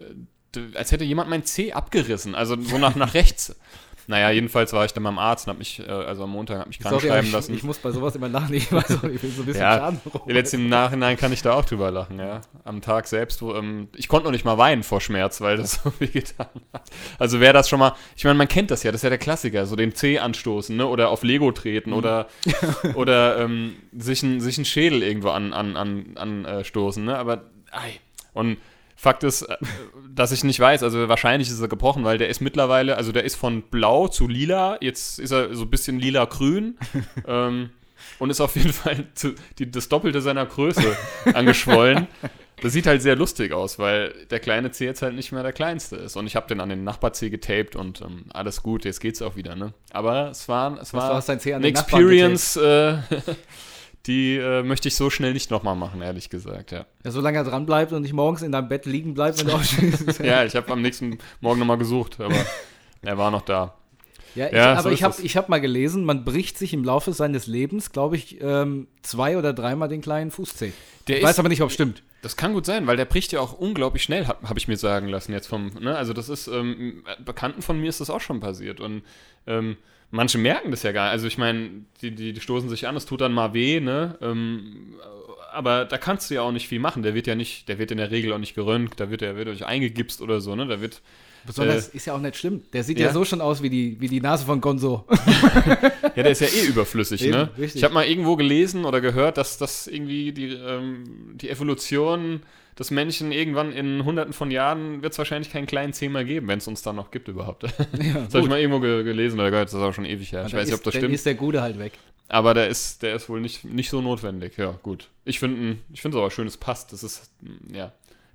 äh, 0.56 0.60
als 0.78 0.92
hätte 0.92 1.04
jemand 1.04 1.30
mein 1.30 1.46
Zeh 1.46 1.74
abgerissen. 1.74 2.36
Also 2.36 2.62
so 2.62 2.78
nach, 2.78 2.96
nach 2.96 3.14
rechts. 3.16 3.56
Naja, 4.08 4.30
jedenfalls 4.30 4.72
war 4.74 4.86
ich 4.86 4.94
dann 4.94 5.04
beim 5.04 5.18
Arzt 5.18 5.48
und 5.48 5.52
habe 5.52 5.60
mich, 5.60 5.80
äh, 5.80 5.92
also 5.92 6.24
am 6.24 6.32
Montag, 6.32 6.60
hab 6.60 6.68
mich 6.68 6.80
krank 6.80 6.94
Sorry, 6.96 7.08
schreiben 7.08 7.28
ich, 7.28 7.34
lassen. 7.34 7.54
ich 7.56 7.64
muss 7.64 7.80
bei 7.80 7.92
sowas 7.92 8.16
immer 8.16 8.30
weiß 8.72 8.98
auch, 8.98 9.04
ich 9.04 9.24
will 9.24 9.32
so 9.32 9.42
ein 9.42 9.46
bisschen 9.46 9.62
Ja, 9.62 9.78
Schaden 9.78 10.00
Jetzt 10.28 10.54
im 10.54 10.70
Nachhinein 10.70 11.18
kann 11.18 11.34
ich 11.34 11.42
da 11.42 11.54
auch 11.54 11.66
drüber 11.66 11.90
lachen, 11.90 12.20
ja. 12.20 12.42
Am 12.64 12.82
Tag 12.82 13.08
selbst, 13.08 13.42
wo, 13.42 13.54
ähm, 13.54 13.88
ich 13.96 14.08
konnte 14.08 14.26
noch 14.26 14.32
nicht 14.32 14.46
mal 14.46 14.58
weinen 14.58 14.84
vor 14.84 15.02
Schmerz, 15.02 15.42
weil 15.42 15.58
das 15.58 15.74
so 15.84 15.92
weh 16.00 16.08
getan 16.08 16.48
hat. 16.74 16.84
Also 17.18 17.40
wer 17.40 17.54
das 17.54 17.68
schon 17.68 17.80
mal, 17.80 17.94
ich 18.16 18.24
meine, 18.24 18.38
man 18.38 18.48
kennt 18.48 18.70
das 18.72 18.84
ja, 18.84 18.92
das 18.92 19.00
ist 19.00 19.04
ja 19.04 19.10
der 19.10 19.18
Klassiker, 19.18 19.66
so 19.66 19.76
den 19.76 19.96
Zeh 19.96 20.20
anstoßen, 20.20 20.76
ne, 20.76 20.86
oder 20.86 21.10
auf 21.10 21.24
Lego 21.24 21.52
treten 21.52 21.94
oder, 21.94 22.28
oder 22.96 23.40
ähm, 23.40 23.76
sich, 23.98 24.22
ein, 24.22 24.40
sich 24.40 24.58
einen 24.58 24.66
Schädel 24.66 25.02
irgendwo 25.02 25.30
an, 25.30 25.54
an, 25.54 25.76
an, 25.78 26.16
an 26.16 26.46
äh, 26.46 26.64
ne, 26.98 27.18
aber, 27.18 27.46
ei. 27.72 28.00
Und 28.34 28.58
Fakt 29.06 29.24
ist, 29.24 29.44
äh, 29.44 29.58
dass 30.10 30.32
ich 30.32 30.44
nicht 30.44 30.60
weiß, 30.60 30.82
also 30.82 31.08
wahrscheinlich 31.08 31.48
ist 31.48 31.62
er 31.62 31.68
gebrochen, 31.68 32.04
weil 32.04 32.18
der 32.18 32.28
ist 32.28 32.42
mittlerweile, 32.42 32.98
also 32.98 33.12
der 33.12 33.24
ist 33.24 33.36
von 33.36 33.62
blau 33.62 34.08
zu 34.08 34.28
lila, 34.28 34.80
jetzt 34.82 35.20
ist 35.20 35.30
er 35.30 35.54
so 35.54 35.62
ein 35.62 35.70
bisschen 35.70 36.00
lila-grün 36.00 36.76
ähm, 37.28 37.70
und 38.18 38.30
ist 38.32 38.42
auf 38.42 38.56
jeden 38.56 38.74
Fall 38.74 39.06
zu, 39.14 39.36
die, 39.60 39.70
das 39.70 39.90
Doppelte 39.90 40.22
seiner 40.22 40.48
Größe 40.48 40.98
angeschwollen. 41.36 42.08
Das 42.64 42.74
sieht 42.74 42.88
halt 42.88 43.04
sehr 43.04 43.16
lustig 43.16 43.54
aus, 43.54 43.78
weil 43.78 44.12
der 44.32 44.40
kleine 44.40 44.72
C 44.72 44.86
jetzt 44.86 45.04
halt 45.04 45.14
nicht 45.14 45.32
mehr 45.32 45.44
der 45.44 45.54
kleinste 45.54 45.98
ist. 45.98 46.16
Und 46.16 46.26
ich 46.26 46.36
habe 46.36 46.48
den 46.48 46.60
an 46.60 46.70
den 46.70 46.84
Nachbar-C 46.84 47.30
getaped 47.30 47.76
und 47.76 48.02
ähm, 48.02 48.26
alles 48.34 48.64
gut, 48.64 48.86
jetzt 48.86 49.02
geht's 49.02 49.22
auch 49.22 49.36
wieder, 49.36 49.56
ne? 49.56 49.74
Aber 49.92 50.30
es 50.32 50.48
war, 50.48 50.80
es 50.82 50.94
Was, 50.96 51.28
war 51.28 51.36
den 51.36 51.62
Nachbarn 51.62 51.66
Experience, 51.66 52.56
äh, 52.56 52.98
die 54.08 54.38
äh, 54.38 54.64
möchte 54.64 54.88
ich 54.88 54.96
so 54.96 55.10
schnell 55.10 55.34
nicht 55.34 55.50
nochmal 55.52 55.76
machen, 55.76 56.02
ehrlich 56.02 56.30
gesagt, 56.30 56.72
ja. 56.72 56.86
Ja, 57.04 57.12
solange 57.12 57.38
er 57.38 57.44
dran 57.44 57.66
bleibt 57.66 57.92
und 57.92 58.04
nicht 58.04 58.14
morgens 58.14 58.42
in 58.42 58.52
deinem 58.52 58.70
Bett 58.70 58.86
liegen 58.86 59.14
bleibt, 59.14 59.40
wenn 59.40 59.48
du 59.48 59.54
aufstehst. 59.54 60.20
Ja, 60.24 60.44
ich 60.44 60.56
habe 60.56 60.72
am 60.72 60.82
nächsten 60.82 61.18
Morgen 61.42 61.60
nochmal 61.60 61.78
gesucht, 61.78 62.20
aber 62.20 62.36
er 63.02 63.18
war 63.18 63.32
noch 63.32 63.42
da. 63.42 63.76
Ja, 64.36 64.48
ich, 64.48 64.54
Ja, 64.54 64.74
aber 64.74 64.84
so 64.84 64.90
ich 64.90 65.02
ist 65.02 65.36
habe 65.36 65.44
hab 65.44 65.50
mal 65.50 65.62
gelesen, 65.62 66.04
man 66.04 66.26
bricht 66.26 66.58
sich 66.58 66.74
im 66.74 66.84
Laufe 66.84 67.14
seines 67.14 67.48
Lebens, 67.48 67.92
glaube 67.92 68.18
ich, 68.18 68.42
ähm, 68.42 68.88
zwei 69.02 69.38
oder 69.38 69.54
dreimal 69.54 69.88
den 69.88 70.02
kleinen 70.02 70.30
Fußzeh. 70.30 70.74
Der 71.08 71.18
Ich 71.18 71.24
weiß 71.24 71.40
aber 71.40 71.50
nicht, 71.50 71.62
ob 71.62 71.70
es 71.70 71.74
stimmt. 71.74 72.04
Das 72.22 72.36
kann 72.36 72.54
gut 72.54 72.66
sein, 72.66 72.88
weil 72.88 72.98
der 72.98 73.06
bricht 73.06 73.32
ja 73.32 73.40
auch 73.40 73.54
unglaublich 73.54 74.04
schnell, 74.04 74.28
habe 74.28 74.50
hab 74.50 74.58
ich 74.58 74.68
mir 74.68 74.78
sagen 74.78 75.08
lassen 75.08 75.32
jetzt 75.32 75.48
vom, 75.48 75.68
ne? 75.80 75.96
Also 75.96 76.12
das 76.12 76.28
ist, 76.28 76.48
ähm, 76.48 77.04
Bekannten 77.24 77.62
von 77.62 77.80
mir 77.80 77.88
ist 77.88 78.02
das 78.02 78.10
auch 78.10 78.22
schon 78.22 78.40
passiert 78.40 78.80
und 78.80 79.04
ähm, 79.48 79.78
manche 80.12 80.38
merken 80.38 80.72
das 80.72 80.84
ja 80.84 80.92
gar 80.92 81.06
nicht. 81.06 81.14
Also 81.14 81.28
ich 81.28 81.38
meine, 81.38 81.70
die, 82.02 82.12
die, 82.12 82.34
die 82.34 82.42
stoßen 82.42 82.70
sich 82.70 82.88
an, 82.88 82.96
es 82.96 83.06
tut 83.06 83.22
dann 83.22 83.34
mal 83.34 83.54
weh, 83.54 83.80
ne? 83.80 84.18
Ähm, 84.22 84.96
aber 85.52 85.86
da 85.86 85.98
kannst 85.98 86.30
du 86.30 86.36
ja 86.36 86.42
auch 86.42 86.52
nicht 86.52 86.68
viel 86.68 86.80
machen. 86.80 87.04
Der 87.04 87.16
wird 87.16 87.28
ja 87.28 87.36
nicht, 87.36 87.70
der 87.70 87.80
wird 87.80 87.92
in 87.92 87.98
der 87.98 88.12
Regel 88.12 88.34
auch 88.34 88.38
nicht 88.38 88.56
geröntgt, 88.56 89.00
da 89.00 89.10
wird 89.10 89.22
er 89.22 89.38
wird 89.38 89.48
euch 89.48 89.66
eingegipst 89.66 90.22
oder 90.22 90.42
so, 90.42 90.56
ne? 90.56 90.68
Da 90.68 90.82
wird, 90.82 91.02
Besonders 91.46 91.90
ist 91.90 92.06
ja 92.06 92.14
auch 92.14 92.20
nicht 92.20 92.36
schlimm. 92.38 92.64
Der 92.74 92.84
sieht 92.84 93.00
ja, 93.00 93.08
ja. 93.08 93.14
so 93.14 93.24
schon 93.26 93.42
aus 93.42 93.62
wie 93.62 93.70
die, 93.70 93.98
wie 94.00 94.08
die 94.08 94.22
Nase 94.22 94.46
von 94.46 94.62
Gonzo. 94.62 95.06
ja, 96.16 96.24
der 96.24 96.32
ist 96.32 96.42
ja 96.42 96.48
eh 96.48 96.66
überflüssig, 96.68 97.24
Eben, 97.24 97.32
ne? 97.32 97.50
richtig. 97.58 97.76
Ich 97.78 97.84
habe 97.84 97.94
mal 97.94 98.06
irgendwo 98.06 98.36
gelesen 98.36 98.86
oder 98.86 99.02
gehört, 99.02 99.38
dass 99.38 99.58
das 99.58 99.88
irgendwie 99.88 100.32
die, 100.32 100.54
ähm, 100.54 101.04
die 101.36 101.50
Evolution 101.50 102.42
des 102.78 102.92
Menschen 102.92 103.32
irgendwann 103.32 103.72
in 103.72 104.04
hunderten 104.04 104.34
von 104.34 104.52
Jahren 104.52 105.02
wird 105.02 105.14
es 105.14 105.18
wahrscheinlich 105.18 105.52
keinen 105.52 105.66
kleinen 105.66 105.94
Zeh 105.94 106.10
mehr 106.10 106.26
geben, 106.26 106.48
wenn 106.48 106.58
es 106.58 106.68
uns 106.68 106.82
dann 106.82 106.96
noch 106.98 107.12
gibt 107.12 107.28
überhaupt. 107.28 107.64
Ja, 107.64 108.14
Das 108.26 108.34
habe 108.34 108.40
ich 108.44 108.50
mal 108.50 108.60
irgendwo 108.60 108.80
ge 108.82 109.04
gelesen 109.04 109.40
oder 109.40 109.50
gehört, 109.52 109.70
das 109.70 109.76
ist 109.76 109.80
auch 109.80 109.94
schon 109.94 110.06
ewig 110.06 110.32
her. 110.32 110.46
Ich 110.46 110.52
Dann 110.52 110.60
weiß 110.62 110.68
nicht, 110.68 110.74
ob 110.74 110.80
ist- 110.82 110.86
das 110.88 110.94
dann 110.94 111.02
stimmt. 111.02 111.16
ist 111.16 111.26
der 111.26 111.36
Gute 111.36 111.62
halt 111.62 111.80
weg. 111.80 111.94
Aber 112.28 112.54
der 112.56 112.68
ist, 112.70 113.04
der 113.04 113.16
ist 113.16 113.30
wohl 113.30 113.40
nicht, 113.40 113.64
nicht 113.66 113.90
so 113.90 114.02
notwendig. 114.02 114.58
Ja, 114.58 114.72
gut. 114.82 115.10
Ich 115.26 115.40
finde 115.40 115.78
ich 115.94 116.04
es 116.04 116.06
aber 116.16 116.32
schön, 116.32 116.48
es 116.48 116.58
passt. 116.58 116.92
Das 116.92 117.04
ist, 117.04 117.30
ja, 117.72 117.92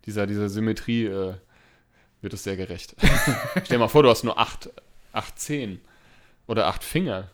dieser, 0.06 0.26
dieser 0.28 0.48
Symmetrie 0.48 1.06
äh, 1.06 1.34
wird 2.20 2.32
es 2.32 2.44
sehr 2.44 2.56
gerecht. 2.56 2.94
Stell 3.50 3.76
dir 3.76 3.78
mal 3.78 3.88
vor, 3.88 4.02
du 4.02 4.10
hast 4.10 4.24
nur 4.24 4.38
acht, 4.38 4.70
acht 5.12 5.38
Zehen 5.38 5.80
oder 6.46 6.66
acht 6.66 6.84
Finger. 6.84 7.30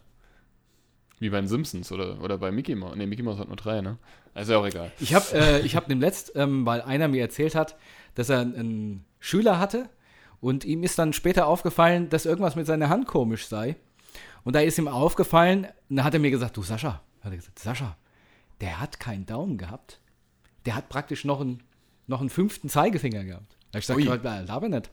Wie 1.18 1.30
bei 1.30 1.40
den 1.40 1.48
Simpsons 1.48 1.90
oder, 1.92 2.20
oder 2.20 2.36
bei 2.36 2.52
Mickey 2.52 2.74
Mouse. 2.74 2.94
Ne, 2.94 3.06
Mickey 3.06 3.22
Mouse 3.22 3.38
hat 3.38 3.48
nur 3.48 3.56
drei, 3.56 3.80
ne? 3.80 3.96
Also 4.34 4.52
ist 4.52 4.54
ja 4.54 4.60
auch 4.60 4.66
egal. 4.66 4.92
Ich 5.00 5.14
habe 5.14 5.24
äh, 5.32 5.66
hab 5.66 5.88
dem 5.88 6.00
letzt, 6.00 6.32
ähm, 6.34 6.66
weil 6.66 6.82
einer 6.82 7.08
mir 7.08 7.22
erzählt 7.22 7.54
hat, 7.54 7.76
dass 8.14 8.28
er 8.28 8.40
einen, 8.40 9.04
Schüler 9.18 9.58
hatte 9.58 9.88
und 10.40 10.64
ihm 10.64 10.84
ist 10.84 10.98
dann 10.98 11.12
später 11.12 11.48
aufgefallen, 11.48 12.10
dass 12.10 12.26
irgendwas 12.26 12.54
mit 12.54 12.66
seiner 12.66 12.90
Hand 12.90 13.08
komisch 13.08 13.48
sei. 13.48 13.76
Und 14.44 14.54
da 14.54 14.60
ist 14.60 14.78
ihm 14.78 14.86
aufgefallen, 14.86 15.66
da 15.88 16.04
hat 16.04 16.14
er 16.14 16.20
mir 16.20 16.30
gesagt, 16.30 16.56
du 16.56 16.62
Sascha, 16.62 17.02
hat 17.22 17.32
er 17.32 17.36
gesagt, 17.36 17.58
Sascha, 17.58 17.96
der 18.60 18.78
hat 18.78 19.00
keinen 19.00 19.26
Daumen 19.26 19.58
gehabt. 19.58 20.00
Der 20.64 20.76
hat 20.76 20.88
praktisch 20.88 21.24
noch 21.24 21.40
einen, 21.40 21.62
noch 22.06 22.20
einen 22.20 22.30
fünften 22.30 22.68
Zeigefinger 22.68 23.24
gehabt. 23.24 23.55
Da 23.72 23.78
hab 23.78 23.82
ich 23.82 23.90
Ui. 23.90 24.02
gesagt, 24.02 24.24
ja, 24.24 24.44
aber 24.48 24.68
nicht. 24.68 24.90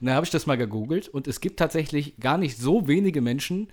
Und 0.00 0.06
dann 0.06 0.14
habe 0.14 0.24
ich 0.24 0.30
das 0.30 0.46
mal 0.46 0.56
gegoogelt 0.56 1.08
und 1.08 1.28
es 1.28 1.40
gibt 1.40 1.58
tatsächlich 1.58 2.16
gar 2.18 2.38
nicht 2.38 2.58
so 2.58 2.88
wenige 2.88 3.20
Menschen, 3.20 3.68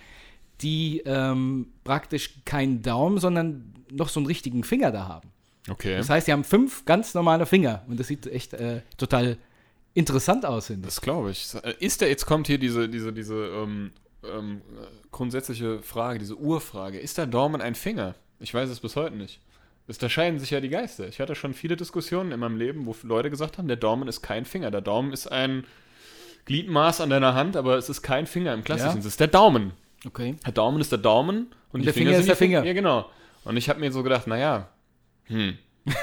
die 0.61 1.01
ähm, 1.05 1.67
praktisch 1.83 2.41
keinen 2.45 2.81
Daumen, 2.81 3.19
sondern 3.19 3.73
noch 3.91 4.09
so 4.09 4.19
einen 4.19 4.27
richtigen 4.27 4.63
Finger 4.63 4.91
da 4.91 5.07
haben. 5.07 5.29
Okay. 5.69 5.97
Das 5.97 6.09
heißt, 6.09 6.27
die 6.27 6.31
haben 6.31 6.43
fünf 6.43 6.85
ganz 6.85 7.13
normale 7.13 7.45
Finger 7.45 7.83
und 7.87 7.99
das 7.99 8.07
sieht 8.07 8.25
echt 8.27 8.53
äh, 8.53 8.81
total 8.97 9.37
interessant 9.93 10.45
aus, 10.45 10.69
ich. 10.69 10.81
Das 10.81 11.01
glaube 11.01 11.31
ich. 11.31 11.53
Äh, 11.63 11.73
Ist 11.79 12.01
der, 12.01 12.09
jetzt 12.09 12.25
kommt 12.25 12.47
hier 12.47 12.57
diese, 12.57 12.87
diese, 12.87 13.11
diese 13.11 13.35
ähm, 13.35 13.91
ähm, 14.23 14.61
äh, 14.79 14.85
grundsätzliche 15.11 15.81
Frage, 15.81 16.19
diese 16.19 16.37
Urfrage. 16.37 16.99
Ist 16.99 17.17
der 17.17 17.27
Daumen 17.27 17.61
ein 17.61 17.75
Finger? 17.75 18.15
Ich 18.39 18.53
weiß 18.53 18.69
es 18.69 18.79
bis 18.79 18.95
heute 18.95 19.15
nicht. 19.15 19.41
Es, 19.87 19.97
da 19.97 20.09
scheiden 20.09 20.39
sich 20.39 20.51
ja 20.51 20.59
die 20.59 20.69
Geister. 20.69 21.07
Ich 21.07 21.19
hatte 21.21 21.33
schon 21.35 21.53
viele 21.53 21.75
Diskussionen 21.77 22.31
in 22.31 22.39
meinem 22.39 22.57
Leben, 22.57 22.85
wo 22.85 22.95
Leute 23.03 23.29
gesagt 23.29 23.57
haben, 23.57 23.67
der 23.67 23.77
Daumen 23.77 24.07
ist 24.07 24.21
kein 24.21 24.43
Finger. 24.45 24.69
Der 24.69 24.81
Daumen 24.81 25.13
ist 25.13 25.27
ein 25.31 25.63
Gliedmaß 26.45 27.01
an 27.01 27.09
deiner 27.09 27.33
Hand, 27.35 27.55
aber 27.55 27.77
es 27.77 27.87
ist 27.89 28.01
kein 28.01 28.27
Finger 28.27 28.53
im 28.53 28.63
klassischen 28.63 28.87
Ja? 28.87 28.91
Sinne. 28.93 28.99
Es 29.01 29.05
ist 29.07 29.19
der 29.19 29.27
Daumen. 29.27 29.71
Okay. 30.05 30.35
Der 30.45 30.51
Daumen 30.53 30.81
ist 30.81 30.91
der 30.91 30.99
Daumen 30.99 31.47
und, 31.71 31.79
die 31.81 31.85
der 31.85 31.93
Finger, 31.93 32.09
Finger 32.11 32.19
ist 32.19 32.27
der 32.29 32.35
Fin- 32.35 32.47
Finger. 32.49 32.63
Ja, 32.65 32.73
genau. 32.73 33.09
Und 33.45 33.55
ich 33.57 33.69
habe 33.69 33.79
mir 33.79 33.91
so 33.91 34.03
gedacht, 34.03 34.27
naja, 34.27 34.67
hm. 35.25 35.57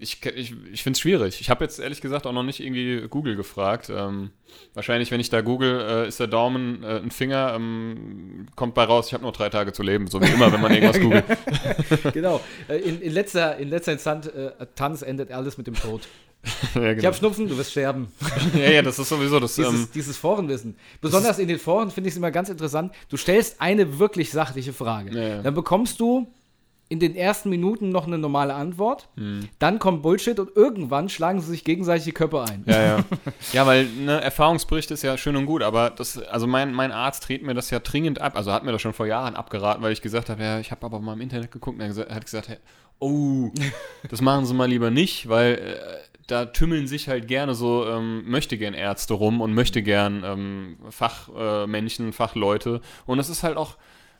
ich 0.00 0.24
ich, 0.24 0.54
ich 0.72 0.82
finde 0.82 0.96
es 0.96 1.00
schwierig. 1.00 1.40
Ich 1.40 1.50
habe 1.50 1.64
jetzt 1.64 1.80
ehrlich 1.80 2.00
gesagt 2.00 2.26
auch 2.26 2.32
noch 2.32 2.44
nicht 2.44 2.60
irgendwie 2.60 3.06
Google 3.08 3.34
gefragt. 3.34 3.90
Ähm, 3.90 4.30
wahrscheinlich, 4.74 5.10
wenn 5.10 5.18
ich 5.20 5.28
da 5.28 5.40
google, 5.40 5.80
äh, 5.80 6.08
ist 6.08 6.20
der 6.20 6.28
Daumen 6.28 6.84
äh, 6.84 6.98
ein 6.98 7.10
Finger, 7.10 7.52
ähm, 7.56 8.46
kommt 8.54 8.74
bei 8.74 8.84
raus, 8.84 9.08
ich 9.08 9.14
habe 9.14 9.24
nur 9.24 9.32
drei 9.32 9.48
Tage 9.48 9.72
zu 9.72 9.82
leben, 9.82 10.06
so 10.06 10.20
wie 10.22 10.26
immer, 10.26 10.52
wenn 10.52 10.60
man 10.60 10.72
irgendwas 10.74 11.00
googelt. 11.00 11.24
genau. 12.14 12.40
Äh, 12.68 12.76
In, 12.78 13.00
in, 13.00 13.12
letzter, 13.12 13.56
in 13.56 13.68
letzter 13.68 13.92
Instanz, 13.92 14.26
äh, 14.28 14.52
Tanz 14.76 15.02
endet 15.02 15.32
alles 15.32 15.58
mit 15.58 15.66
dem 15.66 15.74
Tod. 15.74 16.02
ja, 16.76 16.90
Ich 16.92 16.96
genau. 16.96 17.02
habe 17.08 17.16
Schnupfen, 17.16 17.48
du 17.48 17.58
wirst 17.58 17.72
sterben. 17.72 18.12
ja, 18.54 18.70
ja, 18.70 18.82
das 18.82 19.00
ist 19.00 19.08
sowieso 19.08 19.40
das. 19.40 19.56
Dieses, 19.56 19.72
Ähm, 19.74 19.88
dieses 19.92 20.16
Forenwissen. 20.16 20.76
Besonders 21.00 21.40
in 21.40 21.48
den 21.48 21.58
Foren 21.58 21.90
finde 21.90 22.06
ich 22.08 22.12
es 22.14 22.18
immer 22.18 22.30
ganz 22.30 22.48
interessant. 22.48 22.92
Du 23.08 23.16
stellst 23.16 23.60
eine 23.60 23.98
wirklich 23.98 24.30
sachliche 24.30 24.72
Frage. 24.72 25.10
Ja, 25.12 25.28
ja. 25.28 25.42
Dann 25.42 25.54
bekommst 25.54 25.98
du 25.98 26.32
in 26.90 27.00
den 27.00 27.14
ersten 27.14 27.50
Minuten 27.50 27.90
noch 27.90 28.06
eine 28.06 28.18
normale 28.18 28.54
Antwort. 28.54 29.08
Hm. 29.16 29.48
Dann 29.58 29.78
kommt 29.78 30.02
Bullshit 30.02 30.38
und 30.40 30.56
irgendwann 30.56 31.08
schlagen 31.08 31.40
sie 31.40 31.48
sich 31.48 31.64
gegenseitig 31.64 32.04
die 32.04 32.12
Köpfe 32.12 32.42
ein. 32.42 32.64
Ja, 32.66 32.82
ja. 32.82 33.04
Ja, 33.52 33.66
weil 33.66 33.86
ne, 33.86 34.20
Erfahrungsbericht 34.20 34.90
ist 34.90 35.02
ja 35.02 35.16
schön 35.16 35.36
und 35.36 35.46
gut, 35.46 35.62
aber 35.62 35.90
das, 35.90 36.18
also 36.18 36.46
mein, 36.46 36.72
mein 36.72 36.92
Arzt 36.92 37.28
dreht 37.28 37.42
mir 37.42 37.54
das 37.54 37.70
ja 37.70 37.78
dringend 37.78 38.20
ab, 38.20 38.36
also 38.36 38.52
hat 38.52 38.64
mir 38.64 38.72
das 38.72 38.82
schon 38.82 38.92
vor 38.92 39.06
Jahren 39.06 39.36
abgeraten, 39.36 39.82
weil 39.82 39.92
ich 39.92 40.02
gesagt 40.02 40.28
habe, 40.28 40.42
ja, 40.42 40.60
ich 40.60 40.70
habe 40.70 40.84
aber 40.84 41.00
mal 41.00 41.14
im 41.14 41.20
Internet 41.20 41.50
geguckt 41.50 41.80
und 41.80 41.98
er 41.98 42.14
hat 42.14 42.24
gesagt, 42.24 42.48
hey, 42.48 42.58
oh, 42.98 43.50
das 44.10 44.20
machen 44.20 44.46
Sie 44.46 44.54
mal 44.54 44.68
lieber 44.68 44.90
nicht, 44.90 45.28
weil 45.28 45.54
äh, 45.54 46.18
da 46.26 46.46
tümmeln 46.46 46.86
sich 46.86 47.08
halt 47.08 47.26
gerne 47.26 47.54
so 47.54 47.86
ähm, 47.86 48.30
möchte 48.30 48.58
gern 48.58 48.74
Ärzte 48.74 49.14
rum 49.14 49.40
und 49.40 49.54
möchte 49.54 49.82
gern 49.82 50.22
ähm, 50.24 50.76
Fachmenschen, 50.90 52.10
äh, 52.10 52.12
Fachleute 52.12 52.80
und 53.06 53.18
es 53.18 53.28
ist 53.28 53.42
halt 53.42 53.56
auch 53.56 53.76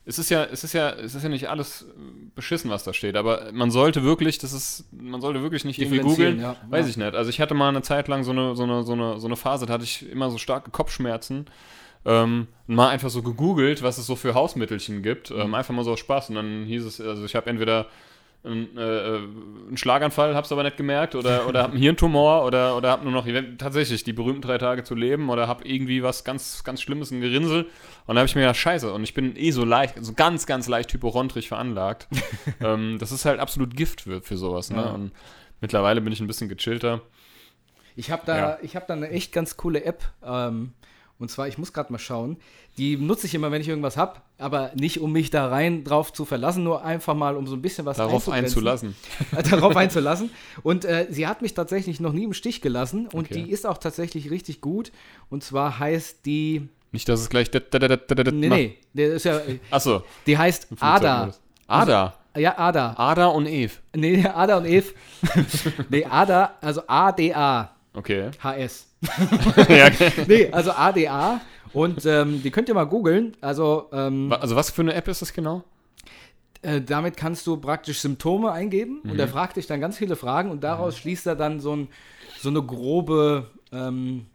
es 0.09 0.19
ist 0.19 0.31
ja, 0.31 0.43
es 0.45 0.65
ist 0.65 0.73
ja, 0.73 0.91
es 0.91 1.15
ist 1.15 1.23
ja 1.23 1.29
nicht 1.29 1.51
alles 1.51 1.83
äh, 1.83 1.87
beschissen, 2.35 2.71
was 2.71 2.83
da 2.83 2.93
steht, 2.95 3.15
aber 3.15 3.51
man 3.53 3.71
sollte 3.71 4.03
wirklich, 4.03 4.39
das 4.39 4.53
ist, 4.55 4.87
man 4.91 5.21
sollte 5.21 5.43
wirklich 5.43 5.65
nicht 5.67 5.79
irgendwie 5.79 5.99
googeln. 6.01 6.41
ja. 6.41 6.57
Weiß 6.71 6.87
Ja. 6.87 6.91
ich 6.91 6.97
nicht. 6.97 7.15
Also 7.15 7.29
ich 7.29 7.41
hatte 7.41 7.53
mal 7.55 7.69
eine 7.69 7.83
Zeit 7.83 8.09
lang 8.09 8.25
so 8.25 8.31
eine, 8.33 8.57
so 8.57 8.63
eine, 8.63 8.83
so 8.85 8.95
eine, 8.95 9.21
so 9.21 9.27
eine 9.27 9.37
Phase, 9.37 9.67
da 9.67 9.75
hatte 9.75 9.85
ich 9.85 10.11
immer 10.11 10.31
so 10.31 10.39
starke 10.39 10.71
Kopfschmerzen. 10.71 11.47
Ähm, 12.07 12.47
und 12.67 12.75
mal 12.75 12.89
einfach 12.89 13.11
so 13.11 13.23
gegoogelt, 13.23 13.83
was 13.83 13.99
es 13.99 14.07
so 14.07 14.17
für 14.17 14.33
Hausmittelchen 14.33 15.03
gibt. 15.03 15.31
Mhm. 15.31 15.41
Ähm, 15.41 15.55
einfach 15.55 15.75
mal 15.75 15.85
so 15.85 15.93
aus 15.93 15.99
Spaß. 16.01 16.31
Und 16.31 16.37
dann 16.37 16.65
hieß 16.65 16.85
es, 16.87 17.01
also 17.01 17.25
ich 17.25 17.35
habe 17.35 17.51
entweder 17.51 17.87
einen, 18.45 18.77
äh, 18.77 18.81
einen 18.81 19.77
Schlaganfall, 19.77 20.35
hab's 20.35 20.53
aber 20.53 20.63
nicht 20.63 20.77
gemerkt, 20.77 21.15
oder, 21.15 21.47
oder 21.49 21.63
hab 21.63 21.71
einen 21.73 21.81
Hirntumor, 21.81 22.45
oder, 22.45 22.77
oder 22.77 22.91
hab 22.91 23.03
nur 23.03 23.13
noch 23.13 23.27
tatsächlich 23.59 24.05
die 24.05 24.13
berühmten 24.13 24.43
drei 24.43 24.59
Tage 24.59 24.85
zu 24.85 24.95
leben, 24.95 25.29
oder 25.29 25.49
hab 25.49 25.65
irgendwie 25.65 26.03
was 26.03 26.25
ganz, 26.25 26.63
ganz 26.65 26.81
Schlimmes, 26.81 27.11
ein 27.11 27.21
Gerinnsel. 27.21 27.67
Und 28.07 28.15
da 28.15 28.21
habe 28.21 28.27
ich 28.27 28.35
mir 28.35 28.43
gedacht, 28.43 28.57
scheiße, 28.57 28.93
und 28.93 29.03
ich 29.03 29.15
bin 29.15 29.37
eh 29.37 29.51
so 29.51 29.65
leicht, 29.65 29.97
so 30.01 30.13
ganz, 30.15 30.47
ganz 30.47 30.69
leicht 30.69 30.93
hypochondrisch 30.93 31.49
veranlagt. 31.49 32.09
ähm, 32.61 32.99
das 32.99 33.13
ist 33.13 33.25
halt 33.25 33.41
absolut 33.41 33.77
Gift 33.77 34.03
für, 34.03 34.23
für 34.23 34.37
sowas, 34.37 34.71
ne? 34.71 34.83
Ja. 34.83 34.91
Und 34.91 35.13
mittlerweile 35.61 36.01
bin 36.01 36.13
ich 36.13 36.21
ein 36.21 36.27
bisschen 36.27 36.49
gechillter. 36.49 37.03
Ich 37.97 38.13
habe 38.13 38.23
da, 38.25 38.39
Ja. 38.39 38.59
ich 38.63 38.77
hab 38.77 38.87
da 38.87 38.95
eine 38.95 39.11
echt 39.11 39.33
ganz 39.33 39.57
coole 39.57 39.83
App. 39.85 40.05
Ähm, 40.25 40.73
und 41.19 41.31
zwar, 41.31 41.49
ich 41.49 41.59
muss 41.59 41.73
gerade 41.73 41.93
mal 41.93 41.99
schauen. 41.99 42.37
Die 42.77 42.97
nutze 42.97 43.27
ich 43.27 43.35
immer, 43.35 43.51
wenn 43.51 43.61
ich 43.61 43.69
irgendwas 43.69 43.97
habe, 43.97 44.21
aber 44.39 44.71
nicht, 44.77 45.01
um 45.01 45.11
mich 45.13 45.31
da 45.31 45.49
rein 45.49 45.83
drauf 45.83 46.13
zu 46.13 46.25
verlassen, 46.25 46.63
nur 46.63 46.85
einfach 46.85 47.15
mal, 47.15 47.37
um 47.37 47.47
so 47.47 47.57
ein 47.57 47.63
bisschen 47.63 47.85
was 47.87 47.97
Darauf 47.97 48.29
einzulassen. 48.29 48.95
darauf 49.51 49.77
einzulassen. 49.77 50.31
Und 50.63 50.85
äh, 50.85 51.07
sie 51.11 51.27
hat 51.27 51.43
mich 51.43 51.55
tatsächlich 51.55 51.99
noch 51.99 52.13
nie 52.13 52.25
im 52.25 52.35
Stich 52.35 52.61
gelassen 52.61 53.09
und 53.09 53.27
Okay. 53.31 53.43
die 53.43 53.51
ist 53.51 53.67
auch 53.67 53.79
tatsächlich 53.79 54.31
richtig 54.31 54.61
gut. 54.61 54.93
Und 55.29 55.43
zwar 55.43 55.79
heißt 55.79 56.25
die. 56.25 56.69
Nicht, 56.93 57.09
dass 57.09 57.21
es 57.21 57.29
gleich. 57.29 57.51
dat 57.51 57.65
Nee, 58.33 58.49
macht. 58.49 58.59
nee, 58.59 58.77
der 58.95 59.15
ist 59.15 59.25
ja. 59.25 59.41
Achso. 59.71 60.03
Die 60.27 60.39
heißt 60.39 60.69
Ada. 60.81 61.33
Ada. 61.67 62.15
Ja, 62.37 62.57
Ada. 62.57 62.95
Ada 62.97 63.27
und 63.27 63.47
Eve. 63.47 63.73
Nee, 63.97 64.25
Ada 64.35 64.59
und 64.59 64.67
Eve. 64.67 64.95
nee, 65.91 66.05
Ada, 66.05 66.55
also 66.61 66.83
A-D-A. 66.87 67.73
Okay. 67.99 68.31
HS. 68.43 68.87
ja, 69.69 69.91
Nee, 70.27 70.49
also 70.53 70.71
ADA. 70.73 71.41
Und 71.73 72.07
ähm, 72.07 72.43
die 72.43 72.51
könnt 72.51 72.69
ihr 72.69 72.75
mal 72.75 72.85
googeln. 72.85 73.37
Also 73.41 73.89
ähm, 73.93 74.33
Also, 74.33 74.57
was 74.57 74.71
für 74.71 74.83
eine 74.83 74.95
App 74.95 75.09
ist 75.09 75.21
das 75.21 75.33
genau? 75.33 75.65
äh, 76.63 76.81
damit 76.81 77.17
kannst 77.17 77.47
du 77.47 77.57
praktisch 77.57 78.01
Symptome 78.01 78.51
eingeben 78.51 79.01
und 79.03 79.19
er 79.19 79.29
fragt 79.29 79.57
dich 79.57 79.67
dann 79.67 79.81
ganz 79.81 79.97
viele 79.97 80.17
Fragen 80.17 80.51
und 80.51 80.65
daraus 80.65 80.99
schließt 80.99 81.27
er 81.27 81.37
dann 81.37 81.61
so, 81.61 81.77
ein, 81.77 81.89
so 82.41 82.49
eine 82.49 82.63
grobe, 82.63 83.47
ähm, 83.73 84.27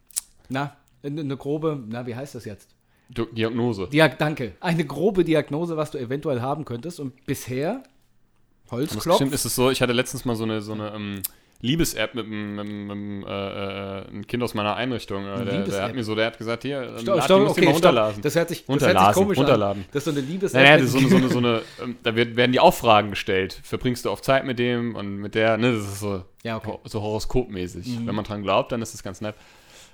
na, 0.49 0.75
eine 1.03 1.35
grobe, 1.37 1.83
na, 1.87 2.05
wie 2.05 2.15
heißt 2.15 2.35
das 2.35 2.45
jetzt? 2.45 2.69
Diagnose. 3.09 3.87
Diag 3.89 4.17
danke. 4.17 4.53
Eine 4.61 4.85
grobe 4.85 5.23
Diagnose, 5.23 5.75
was 5.77 5.91
du 5.91 5.97
eventuell 5.97 6.41
haben 6.41 6.65
könntest. 6.65 6.99
Und 6.99 7.25
bisher, 7.25 7.83
Holzklopf, 8.71 9.17
stimmt, 9.17 9.33
ist 9.33 9.45
es 9.45 9.53
so, 9.53 9.69
ich 9.69 9.81
hatte 9.81 9.93
letztens 9.93 10.25
mal 10.25 10.35
so 10.35 10.45
eine, 10.45 10.61
so 10.61 10.73
eine 10.73 10.93
ähm, 10.93 11.21
Liebes-App 11.63 12.13
mit, 12.13 12.25
einem- 12.25 13.25
äh, 13.25 13.99
äh, 14.01 14.23
Kind 14.27 14.43
aus 14.43 14.53
meiner 14.53 14.75
Einrichtung. 14.75 15.25
Äh, 15.25 15.35
der, 15.37 15.45
der 15.45 15.53
Liebes-App? 15.59 15.81
hat 15.81 15.95
mir 15.95 16.03
so, 16.03 16.13
der 16.13 16.25
hat 16.27 16.37
gesagt, 16.37 16.63
hier, 16.63 16.81
ähm, 16.83 16.99
Stopp, 16.99 17.23
stopp, 17.23 17.39
okay, 17.41 17.47
mal 17.47 17.53
stopp. 17.53 17.73
runterladen. 17.75 18.21
Das 18.21 18.35
hört 18.35 18.49
sich, 18.49 18.65
das 18.65 18.81
hört 18.83 18.99
sich 18.99 19.13
komisch 19.13 19.37
runterladen. 19.37 19.83
an. 19.83 19.89
Das 19.93 20.05
ist 20.05 20.13
so 20.13 20.19
eine 20.19 20.27
Liebes 20.27 20.51
Naja, 20.53 20.75
das 20.77 20.87
ist 20.87 20.91
so 20.91 20.97
eine, 20.99 21.07
so 21.09 21.15
eine, 21.17 21.29
so 21.29 21.37
eine 21.39 21.61
ähm, 21.81 21.95
da 22.03 22.15
werden 22.15 22.51
die 22.51 22.59
Aufragen 22.59 23.11
gestellt. 23.11 23.57
Verbringst 23.63 24.03
du 24.03 24.09
auf 24.11 24.21
Zeit 24.21 24.45
mit 24.45 24.59
dem 24.59 24.95
und 24.95 25.17
mit 25.17 25.35
der, 25.35 25.57
ne, 25.57 25.71
das 25.71 25.85
ist 25.85 25.99
so, 26.01 26.23
Ja, 26.43 26.57
okay. 26.57 26.71
Mhm. 26.73 26.77
so 26.89 27.01
horoskopmäßig. 27.01 28.05
Wenn 28.05 28.13
man 28.13 28.25
dran 28.25 28.43
glaubt, 28.43 28.71
dann 28.73 28.81
ist 28.81 28.93
das 28.93 29.01
ganz 29.01 29.21
nett. 29.21 29.35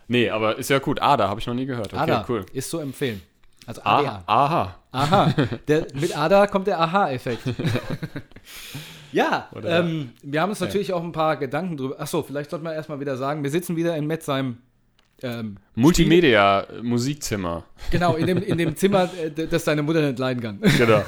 Nee, 0.08 0.32
aber 0.32 0.58
ist 0.58 0.72
ja 0.72 0.80
gut. 0.80 1.00
Ada 1.04 1.30
habe 1.30 1.40
ich 1.40 1.46
noch 1.46 1.54
nie 1.54 1.68
gehört. 1.68 1.94
Okay, 1.94 2.02
Ada 2.02 2.26
cool. 2.30 2.46
ist 2.52 2.70
so 2.72 2.80
empfehlen. 2.80 3.22
Also 3.68 3.82
Aha. 3.84 4.00
ADA. 4.00 4.24
Aha. 4.26 4.76
Aha, 4.92 5.34
der, 5.68 5.86
mit 5.94 6.18
Ada 6.18 6.48
kommt 6.48 6.66
der 6.66 6.80
Aha-Effekt. 6.80 7.44
ja, 9.12 9.50
ähm, 9.64 10.12
wir 10.22 10.42
haben 10.42 10.50
uns 10.50 10.60
natürlich 10.60 10.94
auch 10.94 11.04
ein 11.04 11.12
paar 11.12 11.38
Gedanken 11.38 11.78
drüber. 11.78 12.00
Achso, 12.00 12.24
vielleicht 12.24 12.50
sollte 12.50 12.64
man 12.64 12.74
erstmal 12.74 13.00
wieder 13.00 13.18
sagen, 13.18 13.44
wir 13.44 13.50
sitzen 13.50 13.76
wieder 13.76 13.96
in 13.96 14.08
Metzheim. 14.08 14.58
Ähm, 15.22 15.58
Multimedia, 15.76 16.62
äh, 16.62 16.82
Musikzimmer. 16.82 17.66
genau, 17.92 18.16
in 18.16 18.26
dem, 18.28 18.42
in 18.42 18.58
dem 18.58 18.76
Zimmer, 18.78 19.10
äh, 19.22 19.48
das 19.48 19.66
deine 19.66 19.84
Mutter 19.84 20.02
nicht 20.02 20.18
leiden 20.18 20.42
kann. 20.42 20.62
Genau. 20.78 21.04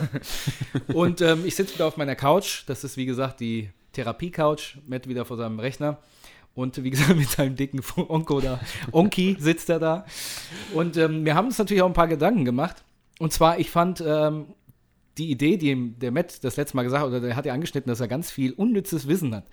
Und 0.93 1.22
ähm, 1.22 1.43
ich 1.46 1.55
sitze 1.55 1.75
wieder 1.75 1.88
auf 1.88 1.98
meiner 1.98 2.15
Couch. 2.15 2.63
Das 2.67 2.84
ist, 2.84 2.98
wie 2.98 3.05
gesagt, 3.05 3.39
die 3.39 3.70
Therapie-Couch. 3.93 4.77
Matt 4.88 5.08
wieder 5.08 5.24
vor 5.24 5.38
seinem 5.38 5.60
Rechner. 5.60 6.00
Und 6.53 6.84
wie 6.84 6.89
gesagt, 6.89 7.15
mit 7.15 7.29
seinem 7.29 7.55
dicken 7.55 7.81
Onko 7.96 8.41
da. 8.41 8.60
Onki 8.91 9.38
sitzt 9.39 9.70
er 9.70 9.79
da. 9.79 10.05
Und 10.74 10.98
ähm, 10.98 11.25
wir 11.25 11.36
haben 11.36 11.48
uns 11.48 11.58
natürlich 11.58 11.81
auch 11.81 11.88
ein 11.88 11.93
paar 11.93 12.08
Gedanken 12.08 12.46
gemacht. 12.46 12.84
Und 13.20 13.31
zwar, 13.31 13.60
ich 13.60 13.70
fand 13.70 14.03
ähm, 14.05 14.48
die 15.18 15.32
Idee, 15.32 15.58
die 15.58 15.94
der 15.98 16.12
Matt 16.12 16.44
das 16.44 16.58
letzte 16.58 16.75
Mal 16.75 16.84
gesagt 16.84 17.01
hat, 17.01 17.10
oder 17.10 17.20
der 17.20 17.36
hat 17.36 17.46
ja 17.46 17.53
angeschnitten, 17.53 17.89
dass 17.89 18.00
er 18.00 18.08
ganz 18.08 18.32
viel 18.32 18.53
unnützes 18.53 19.08
Wissen 19.08 19.36
hat. 19.36 19.46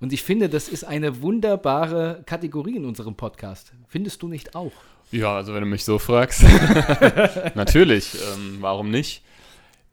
Und 0.00 0.12
ich 0.12 0.22
finde, 0.22 0.48
das 0.48 0.68
ist 0.68 0.84
eine 0.84 1.22
wunderbare 1.22 2.22
Kategorie 2.26 2.76
in 2.76 2.84
unserem 2.84 3.14
Podcast. 3.14 3.72
Findest 3.88 4.22
du 4.22 4.28
nicht 4.28 4.54
auch? 4.54 4.72
Ja, 5.12 5.36
also 5.36 5.54
wenn 5.54 5.62
du 5.62 5.68
mich 5.68 5.84
so 5.84 5.98
fragst. 5.98 6.42
Natürlich, 7.54 8.14
ähm, 8.14 8.58
warum 8.60 8.90
nicht? 8.90 9.22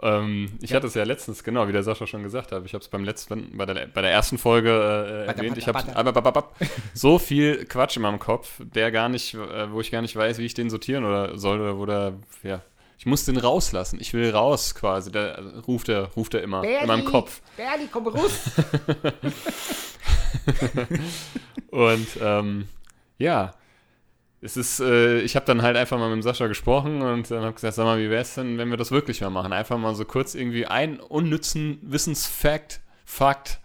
Ähm, 0.01 0.49
ich 0.61 0.73
hatte 0.73 0.87
es 0.87 0.95
ja 0.95 1.03
letztens, 1.03 1.45
genau, 1.45 1.67
wie 1.69 1.71
der 1.71 1.83
Sascha 1.83 2.05
schon 2.05 2.23
gesagt 2.23 2.51
hat, 2.51 2.65
ich 2.65 2.73
habe 2.73 2.81
es 2.81 2.89
beim 2.89 3.05
letzten, 3.05 3.55
bei 3.57 3.65
der, 3.65 3.87
bei 3.87 4.01
der 4.01 4.11
ersten 4.11 4.37
Folge 4.37 4.69
äh, 4.69 5.27
erwähnt, 5.27 5.57
ich 5.57 5.67
habe 5.67 5.81
so 6.93 7.19
viel 7.19 7.63
Quatsch 7.65 7.95
in 7.95 8.01
meinem 8.01 8.19
Kopf, 8.19 8.59
der 8.59 8.91
gar 8.91 9.07
nicht, 9.07 9.33
äh, 9.35 9.71
wo 9.71 9.79
ich 9.79 9.91
gar 9.91 10.01
nicht 10.01 10.15
weiß, 10.15 10.39
wie 10.39 10.45
ich 10.45 10.53
den 10.53 10.69
sortieren 10.69 11.05
oder 11.05 11.37
soll 11.37 11.61
oder 11.61 11.77
wo 11.77 11.85
der, 11.85 12.15
ja, 12.43 12.61
ich 12.97 13.05
muss 13.05 13.25
den 13.25 13.37
rauslassen. 13.37 13.99
Ich 13.99 14.13
will 14.13 14.29
raus 14.31 14.75
quasi. 14.75 15.11
Äh, 15.11 15.39
ruft 15.67 15.89
er, 15.89 16.05
ruft 16.15 16.33
er 16.33 16.41
immer 16.41 16.63
in 16.63 16.87
meinem 16.87 17.05
Kopf. 17.05 17.41
Berli, 17.57 17.87
komm 17.91 18.07
raus! 18.07 18.51
Und 21.71 22.07
ähm, 22.21 22.67
ja, 23.17 23.53
es 24.41 24.57
ist, 24.57 24.79
äh, 24.81 25.21
ich 25.21 25.35
habe 25.35 25.45
dann 25.45 25.61
halt 25.61 25.77
einfach 25.77 25.97
mal 25.97 26.13
mit 26.13 26.21
Sascha 26.23 26.47
gesprochen 26.47 27.01
und 27.01 27.31
dann 27.31 27.43
habe 27.43 27.53
gesagt, 27.53 27.75
sag 27.75 27.85
mal, 27.85 27.97
wie 27.97 28.09
wäre 28.09 28.21
es 28.21 28.35
denn, 28.35 28.57
wenn 28.57 28.69
wir 28.69 28.77
das 28.77 28.91
wirklich 28.91 29.21
mal 29.21 29.29
machen? 29.29 29.53
Einfach 29.53 29.77
mal 29.77 29.95
so 29.95 30.03
kurz 30.03 30.35
irgendwie 30.35 30.65
einen 30.65 30.99
unnützen 30.99 31.79
Wissensfakt, 31.81 32.81
Fakt, 33.05 33.59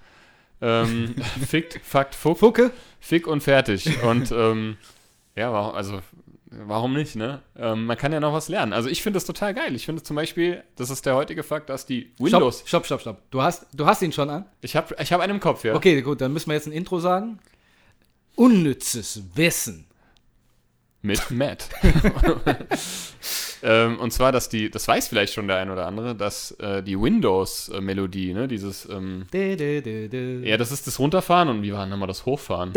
ähm, 0.60 1.16
Fick, 1.48 1.80
Fakt, 1.84 2.14
Fuck, 2.14 2.38
Fucke? 2.38 2.70
Fick 3.00 3.26
und 3.26 3.42
fertig. 3.42 4.02
Und 4.04 4.30
ähm, 4.30 4.76
ja, 5.34 5.52
also 5.72 6.00
warum 6.50 6.94
nicht, 6.94 7.16
ne? 7.16 7.42
Ähm, 7.56 7.86
man 7.86 7.96
kann 7.96 8.12
ja 8.12 8.20
noch 8.20 8.32
was 8.32 8.48
lernen. 8.48 8.72
Also 8.72 8.88
ich 8.88 9.02
finde 9.02 9.16
das 9.16 9.24
total 9.24 9.54
geil. 9.54 9.74
Ich 9.74 9.86
finde 9.86 10.02
zum 10.02 10.16
Beispiel, 10.16 10.62
das 10.76 10.90
ist 10.90 11.06
der 11.06 11.14
heutige 11.14 11.42
Fakt, 11.42 11.68
dass 11.70 11.86
die 11.86 12.12
Windows, 12.18 12.60
Stopp, 12.66 12.86
stopp, 12.86 12.86
stopp, 12.86 13.00
stopp. 13.00 13.30
Du 13.30 13.42
hast, 13.42 13.66
du 13.72 13.86
hast 13.86 14.02
ihn 14.02 14.12
schon 14.12 14.30
an? 14.30 14.46
ich 14.60 14.76
habe 14.76 14.94
ich 15.00 15.12
hab 15.12 15.20
einen 15.20 15.34
im 15.34 15.40
Kopf, 15.40 15.64
ja. 15.64 15.74
Okay, 15.74 16.00
gut, 16.02 16.20
dann 16.20 16.32
müssen 16.32 16.48
wir 16.48 16.54
jetzt 16.54 16.66
ein 16.66 16.72
Intro 16.72 17.00
sagen. 17.00 17.38
Unnützes 18.34 19.22
Wissen. 19.34 19.87
Mit 21.00 21.30
Matt. 21.30 21.68
ähm, 23.62 24.00
und 24.00 24.12
zwar, 24.12 24.32
dass 24.32 24.48
die, 24.48 24.68
das 24.68 24.88
weiß 24.88 25.08
vielleicht 25.08 25.32
schon 25.32 25.46
der 25.46 25.58
ein 25.58 25.70
oder 25.70 25.86
andere, 25.86 26.16
dass 26.16 26.50
äh, 26.52 26.82
die 26.82 27.00
Windows-Melodie, 27.00 28.34
ne, 28.34 28.48
dieses, 28.48 28.88
ähm, 28.88 29.26
dä, 29.32 29.54
dä, 29.54 29.80
dä. 30.08 30.40
ja, 30.48 30.56
das 30.56 30.72
ist 30.72 30.88
das 30.88 30.98
Runterfahren 30.98 31.48
und 31.48 31.62
wie 31.62 31.72
war 31.72 31.80
denn 31.80 31.90
nochmal 31.90 32.08
das 32.08 32.26
Hochfahren? 32.26 32.72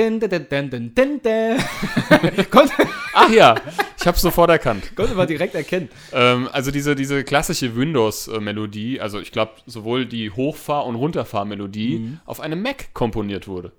Ach 3.13 3.29
ja, 3.31 3.55
ich 3.99 4.05
habe 4.05 4.17
sofort 4.19 4.51
erkannt. 4.51 4.95
konnte 4.95 5.15
man 5.15 5.27
direkt 5.27 5.55
erkennen. 5.55 5.89
Ähm, 6.13 6.47
also 6.51 6.69
diese, 6.69 6.93
diese 6.95 7.23
klassische 7.23 7.75
Windows-Melodie, 7.75 9.01
also 9.01 9.19
ich 9.19 9.31
glaube, 9.31 9.53
sowohl 9.65 10.05
die 10.05 10.29
Hochfahr- 10.29 10.86
und 10.86 10.93
Runterfahr-Melodie 10.95 12.17
auf 12.25 12.39
einem 12.39 12.62
Mac 12.62 12.93
komponiert 12.93 13.47
wurde. 13.47 13.71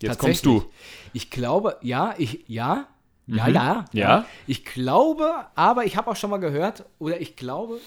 Jetzt 0.00 0.18
kommst 0.18 0.46
du. 0.46 0.64
Ich 1.12 1.30
glaube, 1.30 1.76
ja, 1.82 2.14
ich, 2.18 2.44
ja, 2.46 2.86
ja, 3.28 3.46
Mhm. 3.46 3.54
ja, 3.54 3.84
Ja? 3.92 4.26
Ich 4.46 4.64
glaube, 4.64 5.32
aber 5.54 5.84
ich 5.84 5.96
habe 5.96 6.10
auch 6.10 6.16
schon 6.16 6.30
mal 6.30 6.38
gehört, 6.38 6.84
oder 6.98 7.20
ich 7.20 7.36
glaube, 7.36 7.78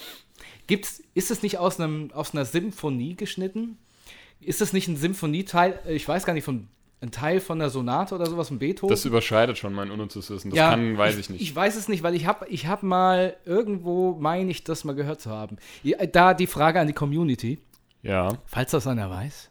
gibt's, 0.67 1.04
ist 1.13 1.32
es 1.32 1.43
nicht 1.43 1.58
aus, 1.58 1.80
einem, 1.80 2.12
aus 2.13 2.34
einer 2.34 2.45
Symphonie 2.45 3.15
geschnitten? 3.15 3.77
Ist 4.39 4.62
es 4.62 4.73
nicht 4.73 4.88
ein 4.88 4.97
Symphonieteil, 4.97 5.80
ich 5.88 6.08
weiß 6.08 6.25
gar 6.25 6.34
nicht, 6.34 6.43
von, 6.45 6.67
ein 7.01 7.12
Teil 7.12 7.39
von 7.39 7.60
der 7.60 7.69
Sonate 7.69 8.15
oder 8.15 8.25
sowas, 8.27 8.47
von 8.47 8.60
Beethoven? 8.60 8.89
Das 8.89 9.06
überschreitet 9.06 9.58
schon 9.58 9.73
mein 9.73 9.91
unnützes 9.91 10.30
Wissen. 10.30 10.49
Das 10.51 10.58
Ja, 10.58 10.69
kann, 10.71 10.97
weiß 10.97 11.17
ich 11.17 11.30
nicht. 11.30 11.41
Ich 11.41 11.56
weiß 11.56 11.75
es 11.75 11.88
nicht, 11.88 12.01
weil 12.04 12.15
ich 12.15 12.25
habe 12.25 12.47
ich 12.47 12.65
hab 12.67 12.82
mal 12.84 13.36
irgendwo, 13.45 14.13
meine 14.19 14.49
ich, 14.51 14.63
das 14.63 14.84
mal 14.84 14.93
gehört 14.95 15.21
zu 15.21 15.30
haben. 15.30 15.58
Ja, 15.84 16.04
Da 16.06 16.34
die 16.34 16.47
Frage 16.47 16.80
an 16.80 16.88
die 16.88 16.93
Community. 16.93 17.60
ja. 18.01 18.30
Falls 18.45 18.71
das 18.71 18.88
einer 18.88 19.10
weiß, 19.10 19.51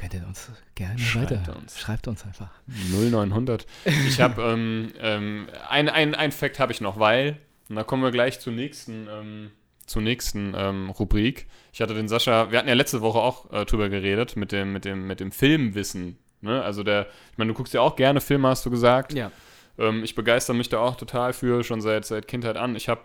könnt 0.00 0.14
ihr 0.14 0.26
uns 0.26 0.50
gerne 0.74 0.98
Schreibt 0.98 1.30
weiter. 1.30 1.56
uns. 1.56 1.78
Schreibt 1.78 2.08
uns 2.08 2.24
einfach. 2.24 2.48
0900. 2.66 3.66
Ich 3.84 4.18
habe 4.18 4.40
ähm, 4.54 4.92
ähm, 4.98 5.48
ein, 5.68 5.90
ein, 5.90 6.14
ein 6.14 6.32
Fact 6.32 6.58
habe 6.58 6.72
ich 6.72 6.80
noch, 6.80 6.98
weil, 6.98 7.36
und 7.68 7.76
da 7.76 7.84
kommen 7.84 8.02
wir 8.02 8.10
gleich 8.10 8.40
zur 8.40 8.54
nächsten, 8.54 9.08
ähm, 9.10 9.50
zur 9.84 10.00
nächsten 10.00 10.54
ähm, 10.56 10.88
Rubrik. 10.88 11.48
Ich 11.74 11.82
hatte 11.82 11.92
den 11.92 12.08
Sascha, 12.08 12.50
wir 12.50 12.58
hatten 12.58 12.68
ja 12.68 12.74
letzte 12.74 13.02
Woche 13.02 13.18
auch 13.18 13.52
äh, 13.52 13.66
drüber 13.66 13.90
geredet, 13.90 14.36
mit 14.36 14.52
dem, 14.52 14.72
mit 14.72 14.86
dem, 14.86 15.06
mit 15.06 15.20
dem 15.20 15.32
Filmwissen. 15.32 16.16
Ne? 16.40 16.62
Also 16.62 16.82
der, 16.82 17.06
ich 17.32 17.36
meine, 17.36 17.48
du 17.48 17.54
guckst 17.54 17.74
ja 17.74 17.82
auch 17.82 17.94
gerne 17.94 18.22
Filme, 18.22 18.48
hast 18.48 18.64
du 18.64 18.70
gesagt. 18.70 19.12
Ja. 19.12 19.30
Ähm, 19.76 20.02
ich 20.02 20.14
begeister 20.14 20.54
mich 20.54 20.70
da 20.70 20.78
auch 20.78 20.96
total 20.96 21.34
für, 21.34 21.62
schon 21.62 21.82
seit, 21.82 22.06
seit 22.06 22.26
Kindheit 22.26 22.56
an. 22.56 22.74
Ich 22.74 22.88
habe 22.88 23.02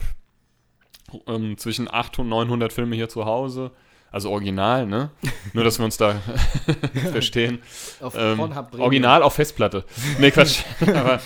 ähm, 1.27 1.57
zwischen 1.57 1.91
800 1.91 2.19
und 2.19 2.29
900 2.29 2.71
Filme 2.71 2.95
hier 2.95 3.09
zu 3.09 3.25
Hause. 3.25 3.71
Also 4.15 4.31
original, 4.31 4.85
ne? 4.85 5.09
Nur, 5.51 5.65
dass 5.65 5.77
wir 5.77 5.83
uns 5.83 5.97
da 5.97 6.15
verstehen. 7.11 7.59
Auf 7.99 8.15
Ähm, 8.17 8.39
original 8.39 9.21
auf 9.21 9.33
Festplatte. 9.33 9.83
Nee, 10.19 10.31
Quatsch. 10.31 10.59
Aber 10.87 11.19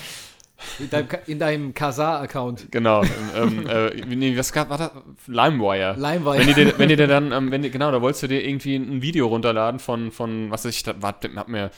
In 0.79 0.89
deinem, 0.89 1.07
in 1.27 1.37
deinem 1.37 1.73
Kazaa-Account. 1.75 2.71
Genau. 2.71 3.03
ähm, 3.35 3.67
äh, 3.67 3.91
nee, 4.07 4.35
was 4.35 4.51
gab, 4.51 4.71
war 4.71 4.79
das? 4.79 4.89
LimeWire. 5.27 5.97
LimeWire. 5.99 6.39
Wenn 6.39 6.55
dir, 6.55 6.79
wenn 6.79 6.89
dir 6.89 7.05
dann, 7.05 7.31
ähm, 7.31 7.51
wenn 7.51 7.61
die, 7.61 7.69
genau, 7.69 7.91
da 7.91 8.01
wolltest 8.01 8.23
du 8.23 8.27
dir 8.27 8.43
irgendwie 8.43 8.75
ein 8.77 9.03
Video 9.03 9.27
runterladen 9.27 9.79
von, 9.79 10.11
von 10.11 10.49
was 10.49 10.65
weiß 10.65 10.73
ich, 10.73 10.81
da, 10.81 10.99
war, 10.99 11.13
hab 11.35 11.47
mir, 11.47 11.69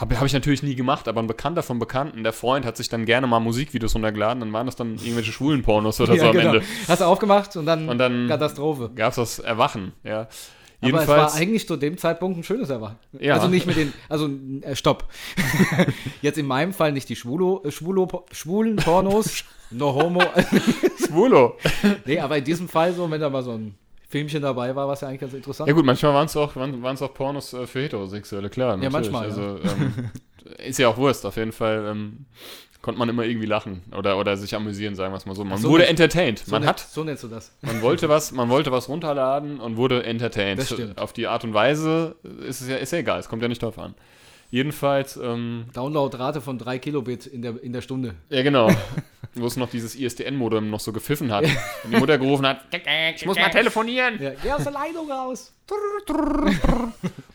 habe 0.00 0.18
hab 0.18 0.26
ich 0.26 0.32
natürlich 0.32 0.62
nie 0.62 0.74
gemacht, 0.74 1.08
aber 1.08 1.20
ein 1.20 1.26
Bekannter 1.26 1.62
von 1.62 1.78
Bekannten, 1.78 2.22
der 2.22 2.32
Freund, 2.32 2.64
hat 2.64 2.76
sich 2.76 2.88
dann 2.88 3.04
gerne 3.04 3.26
mal 3.26 3.38
Musikvideos 3.40 3.94
runtergeladen, 3.94 4.40
dann 4.40 4.52
waren 4.52 4.66
das 4.66 4.74
dann 4.76 4.94
irgendwelche 4.94 5.32
schwulen 5.32 5.62
Pornos 5.62 6.00
oder 6.00 6.16
so 6.18 6.26
am 6.26 6.38
Ende. 6.38 6.62
Hast 6.88 7.00
du 7.02 7.04
aufgemacht 7.04 7.54
und 7.56 7.66
dann, 7.66 7.88
Und 7.88 7.98
dann- 7.98 8.26
Katastrophe. 8.28 8.90
Gab 8.94 9.10
es 9.10 9.16
das 9.16 9.38
Erwachen, 9.40 9.92
ja. 10.02 10.28
Aber 10.82 11.02
es 11.02 11.08
war 11.08 11.34
eigentlich 11.34 11.68
zu 11.68 11.76
dem 11.76 11.98
Zeitpunkt 11.98 12.38
ein 12.38 12.42
schönes 12.42 12.70
Erwachen. 12.70 12.96
Ja. 13.18 13.34
Also 13.34 13.48
nicht 13.48 13.66
mit 13.66 13.76
den, 13.76 13.92
also 14.08 14.30
äh, 14.62 14.74
stopp. 14.74 15.08
Jetzt 16.22 16.38
in 16.38 16.46
meinem 16.46 16.72
Fall 16.72 16.92
nicht 16.92 17.06
die 17.10 17.16
Schwulo, 17.16 17.62
äh, 17.66 17.70
Schwulo, 17.70 18.24
schwulen 18.32 18.76
Pornos, 18.76 19.44
no 19.70 19.94
homo. 19.94 20.22
Schwulo. 21.06 21.58
nee, 22.06 22.18
aber 22.18 22.38
in 22.38 22.44
diesem 22.44 22.66
Fall 22.66 22.94
so, 22.94 23.10
wenn 23.10 23.20
da 23.20 23.28
mal 23.28 23.42
so 23.42 23.52
ein 23.52 23.74
Filmchen 24.10 24.42
dabei 24.42 24.74
war, 24.74 24.88
es 24.92 25.00
ja 25.02 25.08
eigentlich 25.08 25.20
ganz 25.20 25.32
interessant. 25.34 25.68
Ja 25.68 25.72
gut, 25.74 25.84
manchmal 25.86 26.12
waren 26.12 26.26
es 26.26 26.36
auch, 26.36 26.56
waren, 26.56 26.84
auch 26.84 27.14
Pornos 27.14 27.52
äh, 27.54 27.66
für 27.66 27.80
Heterosexuelle, 27.82 28.50
klar. 28.50 28.70
Ja, 28.82 28.90
natürlich. 28.90 29.10
manchmal, 29.12 29.24
Also, 29.24 29.58
ähm, 29.62 30.10
ist 30.66 30.78
ja 30.80 30.88
auch 30.88 30.96
Wurst, 30.96 31.24
auf 31.24 31.36
jeden 31.36 31.52
Fall 31.52 31.86
ähm, 31.88 32.26
konnte 32.82 32.98
man 32.98 33.08
immer 33.08 33.22
irgendwie 33.24 33.46
lachen 33.46 33.82
oder, 33.96 34.18
oder 34.18 34.36
sich 34.36 34.54
amüsieren, 34.54 34.96
sagen 34.96 35.12
wir 35.12 35.18
es 35.18 35.26
mal 35.26 35.36
so. 35.36 35.44
Man 35.44 35.58
so 35.58 35.68
wurde 35.70 35.86
entertained. 35.86 36.40
so 36.40 36.50
Man 36.50 36.62
nennt- 36.62 36.70
hat, 36.70 36.80
So 36.80 37.04
nennst 37.04 37.22
du 37.22 37.28
das. 37.28 37.52
man 37.62 37.82
wollte 37.82 38.08
was, 38.08 38.32
man 38.32 38.48
wollte 38.48 38.72
was 38.72 38.88
runterladen 38.88 39.60
und 39.60 39.76
wurde 39.76 40.02
entertained. 40.04 40.60
Auf 40.98 41.12
die 41.12 41.28
Art 41.28 41.44
und 41.44 41.54
Weise 41.54 42.16
ist 42.46 42.62
es 42.62 42.68
ja, 42.68 42.76
ist 42.78 42.92
ja 42.92 42.98
egal, 42.98 43.20
es 43.20 43.28
kommt 43.28 43.42
ja 43.42 43.48
nicht 43.48 43.62
drauf 43.62 43.78
an. 43.78 43.94
Jedenfalls, 44.50 45.16
ähm, 45.16 45.66
Downloadrate 45.74 46.40
von 46.40 46.58
3 46.58 46.78
Kilobit 46.80 47.26
in 47.26 47.42
der, 47.42 47.62
in 47.62 47.72
der 47.72 47.82
Stunde. 47.82 48.14
ja 48.30 48.42
genau, 48.42 48.68
wo 49.34 49.46
es 49.46 49.56
noch 49.56 49.70
dieses 49.70 49.94
ISDN-Modem 49.94 50.70
noch 50.70 50.80
so 50.80 50.92
gepfiffen 50.92 51.32
hat 51.32 51.44
und 51.84 51.92
die 51.92 51.96
Mutter 51.98 52.18
gerufen 52.18 52.46
hat, 52.46 52.62
ich 53.14 53.24
muss 53.26 53.38
mal 53.38 53.50
telefonieren. 53.50 54.20
Ja, 54.20 54.32
geh 54.42 54.50
aus 54.52 54.64
der 54.64 54.72
Leitung 54.72 55.10
raus. 55.10 55.52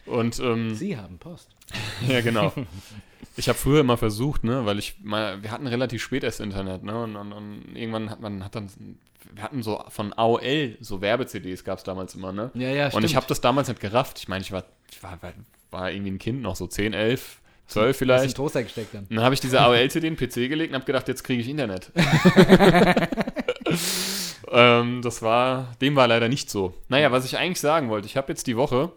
Und 0.05 0.39
ähm, 0.39 0.75
Sie 0.75 0.97
haben 0.97 1.17
Post. 1.17 1.49
Ja, 2.07 2.21
genau. 2.21 2.53
Ich 3.37 3.49
habe 3.49 3.57
früher 3.57 3.79
immer 3.81 3.97
versucht, 3.97 4.43
ne, 4.43 4.65
weil 4.65 4.79
ich 4.79 4.95
mal, 5.01 5.41
wir 5.41 5.51
hatten 5.51 5.67
relativ 5.67 6.01
spät 6.03 6.23
erst 6.23 6.39
Internet, 6.39 6.83
ne, 6.83 7.03
und, 7.03 7.15
und, 7.15 7.33
und 7.33 7.75
irgendwann 7.75 8.09
hat 8.09 8.21
man, 8.21 8.43
hat 8.43 8.55
dann, 8.55 8.69
wir 9.33 9.43
hatten 9.43 9.63
so 9.63 9.83
von 9.89 10.13
AOL, 10.13 10.77
so 10.79 11.01
Werbe-CDs 11.01 11.63
gab 11.63 11.79
es 11.79 11.83
damals 11.83 12.15
immer, 12.15 12.31
ne? 12.31 12.51
Ja, 12.53 12.69
ja, 12.69 12.85
Und 12.85 13.03
ich 13.03 13.09
stimmt. 13.11 13.15
habe 13.15 13.25
das 13.27 13.41
damals 13.41 13.67
nicht 13.67 13.81
gerafft. 13.81 14.19
Ich 14.19 14.27
meine, 14.27 14.41
ich 14.41 14.51
war, 14.51 14.63
ich 14.91 15.01
war, 15.03 15.19
war, 15.71 15.91
irgendwie 15.91 16.11
ein 16.11 16.19
Kind, 16.19 16.41
noch 16.41 16.55
so 16.55 16.67
10, 16.67 16.93
11, 16.93 17.39
12 17.67 17.67
Hast 17.67 17.87
du 17.87 18.05
vielleicht. 18.05 18.37
Toaster 18.37 18.63
gesteckt 18.63 18.93
dann. 18.93 19.07
Dann 19.09 19.21
habe 19.21 19.33
ich 19.33 19.41
diese 19.41 19.59
AOL-CD 19.61 20.07
in 20.07 20.15
den 20.15 20.29
PC 20.29 20.49
gelegt 20.49 20.71
und 20.71 20.75
habe 20.75 20.85
gedacht, 20.85 21.07
jetzt 21.07 21.23
kriege 21.23 21.41
ich 21.41 21.49
Internet. 21.49 21.91
ähm, 24.51 25.01
das 25.01 25.21
war, 25.21 25.75
dem 25.81 25.95
war 25.95 26.07
leider 26.07 26.29
nicht 26.29 26.49
so. 26.49 26.73
Naja, 26.89 27.11
was 27.11 27.25
ich 27.25 27.37
eigentlich 27.37 27.59
sagen 27.59 27.89
wollte, 27.89 28.07
ich 28.07 28.17
habe 28.17 28.29
jetzt 28.29 28.47
die 28.47 28.57
Woche, 28.57 28.91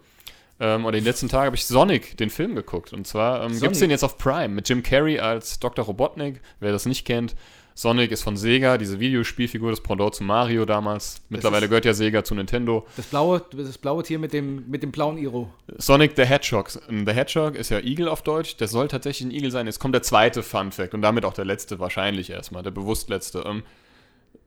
ähm, 0.59 0.85
oder 0.85 0.97
den 0.97 1.05
letzten 1.05 1.29
Tag 1.29 1.45
habe 1.45 1.55
ich 1.55 1.65
Sonic, 1.65 2.17
den 2.17 2.29
Film 2.29 2.55
geguckt. 2.55 2.91
Und 2.91 3.07
zwar 3.07 3.43
ähm, 3.43 3.59
gibt 3.59 3.73
es 3.73 3.79
den 3.79 3.89
jetzt 3.89 4.03
auf 4.03 4.17
Prime 4.17 4.49
mit 4.49 4.67
Jim 4.67 4.83
Carrey 4.83 5.19
als 5.19 5.59
Dr. 5.59 5.85
Robotnik. 5.85 6.41
Wer 6.59 6.71
das 6.71 6.85
nicht 6.85 7.05
kennt, 7.05 7.35
Sonic 7.79 8.11
ist 8.11 8.23
von 8.23 8.35
Sega, 8.35 8.77
diese 8.77 8.99
Videospielfigur, 8.99 9.69
das 9.69 9.79
Pendant 9.79 10.13
zu 10.13 10.25
Mario 10.25 10.65
damals. 10.65 11.21
Mittlerweile 11.29 11.69
gehört 11.69 11.85
ja 11.85 11.93
Sega 11.93 12.25
zu 12.25 12.35
Nintendo. 12.35 12.85
Das 12.97 13.05
blaue, 13.05 13.41
das 13.55 13.77
blaue 13.77 14.03
Tier 14.03 14.19
mit 14.19 14.33
dem, 14.33 14.69
mit 14.69 14.83
dem 14.83 14.91
blauen 14.91 15.17
Iro. 15.17 15.49
Sonic 15.77 16.11
the 16.17 16.25
Hedgehog. 16.25 16.69
The 16.71 17.13
Hedgehog 17.13 17.55
ist 17.55 17.69
ja 17.69 17.79
Igel 17.79 18.09
auf 18.09 18.21
Deutsch. 18.21 18.57
Der 18.57 18.67
soll 18.67 18.89
tatsächlich 18.89 19.29
ein 19.29 19.31
Igel 19.31 19.49
sein. 19.49 19.65
Jetzt 19.65 19.79
kommt 19.79 19.95
der 19.95 20.01
zweite 20.01 20.43
Fun 20.43 20.73
Fact 20.73 20.93
und 20.93 21.01
damit 21.01 21.23
auch 21.23 21.31
der 21.31 21.45
letzte 21.45 21.79
wahrscheinlich 21.79 22.29
erstmal, 22.31 22.63
der 22.63 22.71
bewusst 22.71 23.07
letzte. 23.09 23.45
Ähm, 23.45 23.63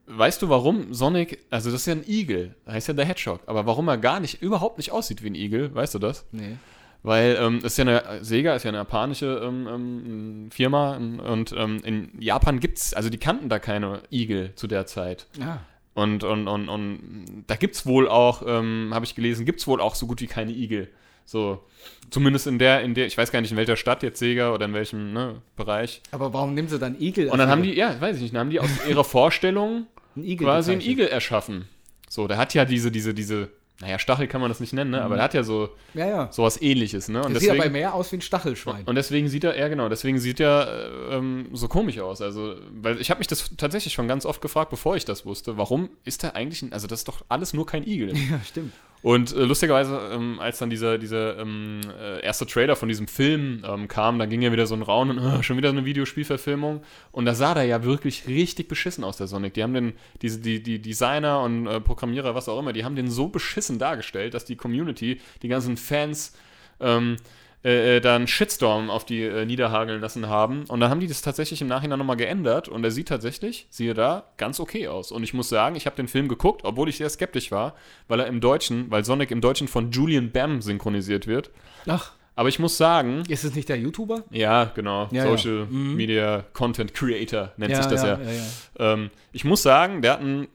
weißt 0.08 0.42
du, 0.42 0.50
warum 0.50 0.92
Sonic, 0.92 1.38
also 1.48 1.70
das 1.70 1.80
ist 1.80 1.86
ja 1.86 1.94
ein 1.94 2.04
Igel, 2.06 2.54
heißt 2.66 2.88
ja 2.88 2.92
der 2.92 3.06
Hedgehog, 3.06 3.40
aber 3.46 3.64
warum 3.64 3.88
er 3.88 3.96
gar 3.96 4.20
nicht, 4.20 4.42
überhaupt 4.42 4.76
nicht 4.76 4.92
aussieht 4.92 5.22
wie 5.22 5.30
ein 5.30 5.34
Igel, 5.34 5.74
weißt 5.74 5.94
du 5.94 5.98
das? 5.98 6.26
Nee. 6.32 6.58
Weil 7.02 7.36
ähm, 7.40 7.58
es 7.58 7.76
ist 7.76 7.78
ja 7.78 7.84
eine, 7.84 8.24
Sega 8.24 8.54
ist 8.54 8.62
ja 8.62 8.68
eine 8.68 8.78
japanische 8.78 9.40
ähm, 9.42 9.66
ähm, 9.68 10.50
Firma 10.52 10.96
und 10.96 11.52
ähm, 11.56 11.80
in 11.84 12.10
Japan 12.20 12.60
gibt's, 12.60 12.94
also 12.94 13.10
die 13.10 13.18
kannten 13.18 13.48
da 13.48 13.58
keine 13.58 14.02
Igel 14.10 14.54
zu 14.54 14.68
der 14.68 14.86
Zeit. 14.86 15.26
Ah. 15.40 15.58
Und, 15.94 16.24
und, 16.24 16.46
und, 16.48 16.68
und 16.68 17.44
da 17.48 17.56
gibt 17.56 17.74
es 17.74 17.86
wohl 17.86 18.08
auch, 18.08 18.42
ähm, 18.46 18.90
habe 18.94 19.04
ich 19.04 19.14
gelesen, 19.14 19.44
gibt 19.44 19.60
es 19.60 19.66
wohl 19.66 19.80
auch 19.80 19.94
so 19.94 20.06
gut 20.06 20.20
wie 20.20 20.26
keine 20.26 20.52
Igel. 20.52 20.88
So, 21.24 21.64
zumindest 22.10 22.46
in 22.46 22.58
der, 22.58 22.82
in 22.82 22.94
der, 22.94 23.06
ich 23.06 23.18
weiß 23.18 23.30
gar 23.32 23.40
nicht, 23.40 23.50
in 23.50 23.56
welcher 23.56 23.76
Stadt 23.76 24.02
jetzt 24.02 24.18
Sega 24.18 24.52
oder 24.52 24.66
in 24.66 24.74
welchem 24.74 25.12
ne, 25.12 25.42
Bereich. 25.56 26.02
Aber 26.12 26.32
warum 26.32 26.54
nehmen 26.54 26.68
sie 26.68 26.78
dann 26.78 27.00
Igel? 27.00 27.28
Und 27.28 27.38
dann 27.38 27.48
haben 27.48 27.62
die, 27.62 27.74
ja, 27.74 28.00
weiß 28.00 28.16
ich 28.16 28.22
nicht, 28.22 28.34
dann 28.34 28.40
haben 28.40 28.50
die 28.50 28.60
aus 28.60 28.70
ihrer 28.88 29.04
Vorstellung 29.04 29.86
einen 30.16 30.24
Igel 30.24 30.46
quasi 30.46 30.72
einen. 30.72 30.80
Igel 30.80 31.08
erschaffen. 31.08 31.68
So, 32.08 32.28
der 32.28 32.38
hat 32.38 32.54
ja 32.54 32.64
diese, 32.64 32.90
diese, 32.90 33.14
diese, 33.14 33.50
naja, 33.82 33.98
Stachel 33.98 34.28
kann 34.28 34.40
man 34.40 34.48
das 34.48 34.60
nicht 34.60 34.72
nennen, 34.72 34.92
ne? 34.92 35.02
aber 35.02 35.16
der 35.16 35.24
hat 35.24 35.34
ja 35.34 35.42
so 35.42 35.70
Ja, 35.92 36.06
ja. 36.06 36.32
sowas 36.32 36.62
ähnliches, 36.62 37.08
ne? 37.08 37.24
Und 37.24 37.34
Das 37.34 37.42
sieht 37.42 37.50
aber 37.50 37.68
mehr 37.68 37.94
aus 37.94 38.12
wie 38.12 38.16
ein 38.16 38.20
Stachelschwein. 38.20 38.84
und 38.84 38.94
deswegen 38.94 39.26
sieht 39.28 39.42
er, 39.42 39.58
ja 39.58 39.66
genau, 39.66 39.88
deswegen 39.88 40.20
sieht 40.20 40.38
er 40.38 40.68
äh, 41.10 41.16
ähm, 41.16 41.48
so 41.52 41.66
komisch 41.66 41.98
aus. 41.98 42.22
Also, 42.22 42.54
weil 42.80 43.00
ich 43.00 43.10
habe 43.10 43.18
mich 43.18 43.26
das 43.26 43.50
tatsächlich 43.56 43.92
schon 43.92 44.06
ganz 44.06 44.24
oft 44.24 44.40
gefragt, 44.40 44.70
bevor 44.70 44.94
ich 44.94 45.04
das 45.04 45.26
wusste, 45.26 45.56
warum 45.58 45.90
ist 46.04 46.22
er 46.22 46.36
eigentlich, 46.36 46.62
ein, 46.62 46.72
also 46.72 46.86
das 46.86 47.00
ist 47.00 47.08
doch 47.08 47.24
alles 47.28 47.54
nur 47.54 47.66
kein 47.66 47.84
Igel. 47.84 48.16
ja, 48.30 48.40
stimmt. 48.46 48.72
Und 49.02 49.34
äh, 49.34 49.44
lustigerweise, 49.44 50.10
ähm, 50.12 50.38
als 50.38 50.58
dann 50.58 50.70
dieser, 50.70 50.96
dieser 50.96 51.38
ähm, 51.38 51.80
äh, 52.00 52.20
erste 52.22 52.46
Trailer 52.46 52.76
von 52.76 52.88
diesem 52.88 53.08
Film 53.08 53.64
ähm, 53.66 53.88
kam, 53.88 54.18
da 54.20 54.26
ging 54.26 54.42
ja 54.42 54.52
wieder 54.52 54.66
so 54.66 54.76
ein 54.76 54.82
Raun 54.82 55.10
und 55.10 55.18
äh, 55.18 55.42
schon 55.42 55.56
wieder 55.56 55.70
eine 55.70 55.84
Videospielverfilmung. 55.84 56.82
Und 57.10 57.24
da 57.24 57.34
sah 57.34 57.54
der 57.54 57.64
ja 57.64 57.82
wirklich 57.82 58.28
richtig 58.28 58.68
beschissen 58.68 59.02
aus, 59.02 59.16
der 59.16 59.26
Sonic. 59.26 59.54
Die 59.54 59.62
haben 59.64 59.74
den, 59.74 59.92
diese, 60.22 60.38
die, 60.38 60.62
die 60.62 60.80
Designer 60.80 61.40
und 61.40 61.66
äh, 61.66 61.80
Programmierer, 61.80 62.36
was 62.36 62.48
auch 62.48 62.60
immer, 62.60 62.72
die 62.72 62.84
haben 62.84 62.94
den 62.94 63.10
so 63.10 63.26
beschissen 63.28 63.80
dargestellt, 63.80 64.34
dass 64.34 64.44
die 64.44 64.56
Community, 64.56 65.20
die 65.42 65.48
ganzen 65.48 65.76
Fans, 65.76 66.34
ähm, 66.78 67.16
äh, 67.64 67.96
äh, 67.96 68.00
dann 68.00 68.26
Shitstorm 68.26 68.90
auf 68.90 69.04
die 69.04 69.22
äh, 69.22 69.44
niederhageln 69.44 70.00
lassen 70.00 70.28
haben. 70.28 70.64
Und 70.66 70.80
dann 70.80 70.90
haben 70.90 70.98
die 70.98 71.06
das 71.06 71.22
tatsächlich 71.22 71.60
im 71.60 71.68
Nachhinein 71.68 71.98
nochmal 71.98 72.16
geändert 72.16 72.68
und 72.68 72.82
er 72.82 72.90
sieht 72.90 73.08
tatsächlich, 73.08 73.68
siehe 73.70 73.94
da, 73.94 74.24
ganz 74.36 74.58
okay 74.58 74.88
aus. 74.88 75.12
Und 75.12 75.22
ich 75.22 75.32
muss 75.32 75.48
sagen, 75.48 75.76
ich 75.76 75.86
habe 75.86 75.94
den 75.94 76.08
Film 76.08 76.26
geguckt, 76.26 76.62
obwohl 76.64 76.88
ich 76.88 76.96
sehr 76.96 77.08
skeptisch 77.08 77.52
war, 77.52 77.74
weil 78.08 78.18
er 78.18 78.26
im 78.26 78.40
Deutschen, 78.40 78.90
weil 78.90 79.04
Sonic 79.04 79.30
im 79.30 79.40
Deutschen 79.40 79.68
von 79.68 79.92
Julian 79.92 80.32
Bam 80.32 80.60
synchronisiert 80.60 81.28
wird. 81.28 81.50
Ach, 81.86 82.14
Aber 82.34 82.48
ich 82.48 82.58
muss 82.58 82.78
sagen, 82.78 83.22
ist 83.28 83.44
es 83.44 83.54
nicht 83.54 83.68
der 83.68 83.76
YouTuber? 83.78 84.24
ja, 84.30 84.64
genau, 84.74 85.08
Ja, 85.12 85.24
ja. 85.24 85.30
Social 85.30 85.66
Mhm. 85.66 85.96
Media 85.96 86.44
Content 86.54 86.94
Creator 86.94 87.52
nennt 87.58 87.76
sich 87.76 87.84
das 87.86 88.02
ja. 88.02 88.18
ja, 88.18 88.30
ja. 88.32 88.92
Ähm, 88.94 89.10
ich 89.32 89.44
muss 89.44 89.62
sagen, 89.62 90.00
der 90.00 90.12
hat 90.14 90.20
einen 90.20 90.48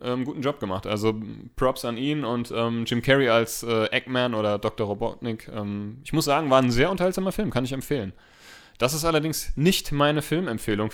ähm, 0.00 0.24
guten 0.24 0.42
Job 0.42 0.60
gemacht. 0.60 0.86
Also 0.86 1.20
Props 1.56 1.84
an 1.84 1.96
ihn 1.96 2.24
und 2.24 2.52
ähm, 2.54 2.84
Jim 2.86 3.02
Carrey 3.02 3.28
als 3.28 3.62
äh, 3.64 3.86
Eggman 3.86 4.34
oder 4.34 4.58
Dr. 4.58 4.86
Robotnik. 4.86 5.50
Ähm, 5.52 5.98
ich 6.04 6.12
muss 6.12 6.24
sagen, 6.26 6.50
war 6.50 6.62
ein 6.62 6.70
sehr 6.70 6.90
unterhaltsamer 6.90 7.32
Film, 7.32 7.50
kann 7.50 7.64
ich 7.64 7.72
empfehlen. 7.72 8.12
Das 8.78 8.94
ist 8.94 9.04
allerdings 9.04 9.52
nicht 9.56 9.90
meine 9.92 10.22
Filmempfehlung, 10.22 10.90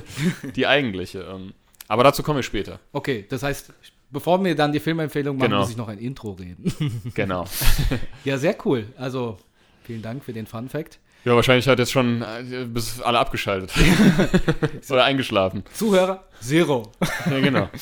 die 0.56 0.66
eigentliche. 0.66 1.20
Ähm, 1.20 1.52
aber 1.88 2.04
dazu 2.04 2.22
komme 2.22 2.40
ich 2.40 2.46
später. 2.46 2.78
Okay, 2.92 3.26
das 3.28 3.42
heißt, 3.42 3.72
bevor 4.10 4.42
wir 4.44 4.54
dann 4.54 4.72
die 4.72 4.80
Filmempfehlung 4.80 5.36
machen, 5.36 5.48
Genau. 5.50 5.60
muss 5.60 5.70
ich 5.70 5.76
noch 5.76 5.88
ein 5.88 5.98
Intro 5.98 6.32
reden. 6.32 6.72
Genau. 7.14 7.46
ja, 8.24 8.36
sehr 8.38 8.56
cool. 8.66 8.86
Also, 8.96 9.38
vielen 9.88 10.02
Dank 10.02 10.22
für 10.24 10.32
den 10.32 10.46
Fun 10.46 10.68
Fact. 10.68 11.00
Ja, 11.24 11.34
wahrscheinlich 11.34 11.66
hat 11.66 11.78
jetzt 11.80 11.90
schon 11.90 12.22
äh, 12.22 12.64
bis 12.72 13.00
alle 13.00 13.18
abgeschaltet. 13.18 13.72
oder 14.90 15.04
eingeschlafen. 15.04 15.64
Zuhörer, 15.74 16.24
Zero. 16.40 16.92
Ja, 17.28 17.40
genau. 17.40 17.68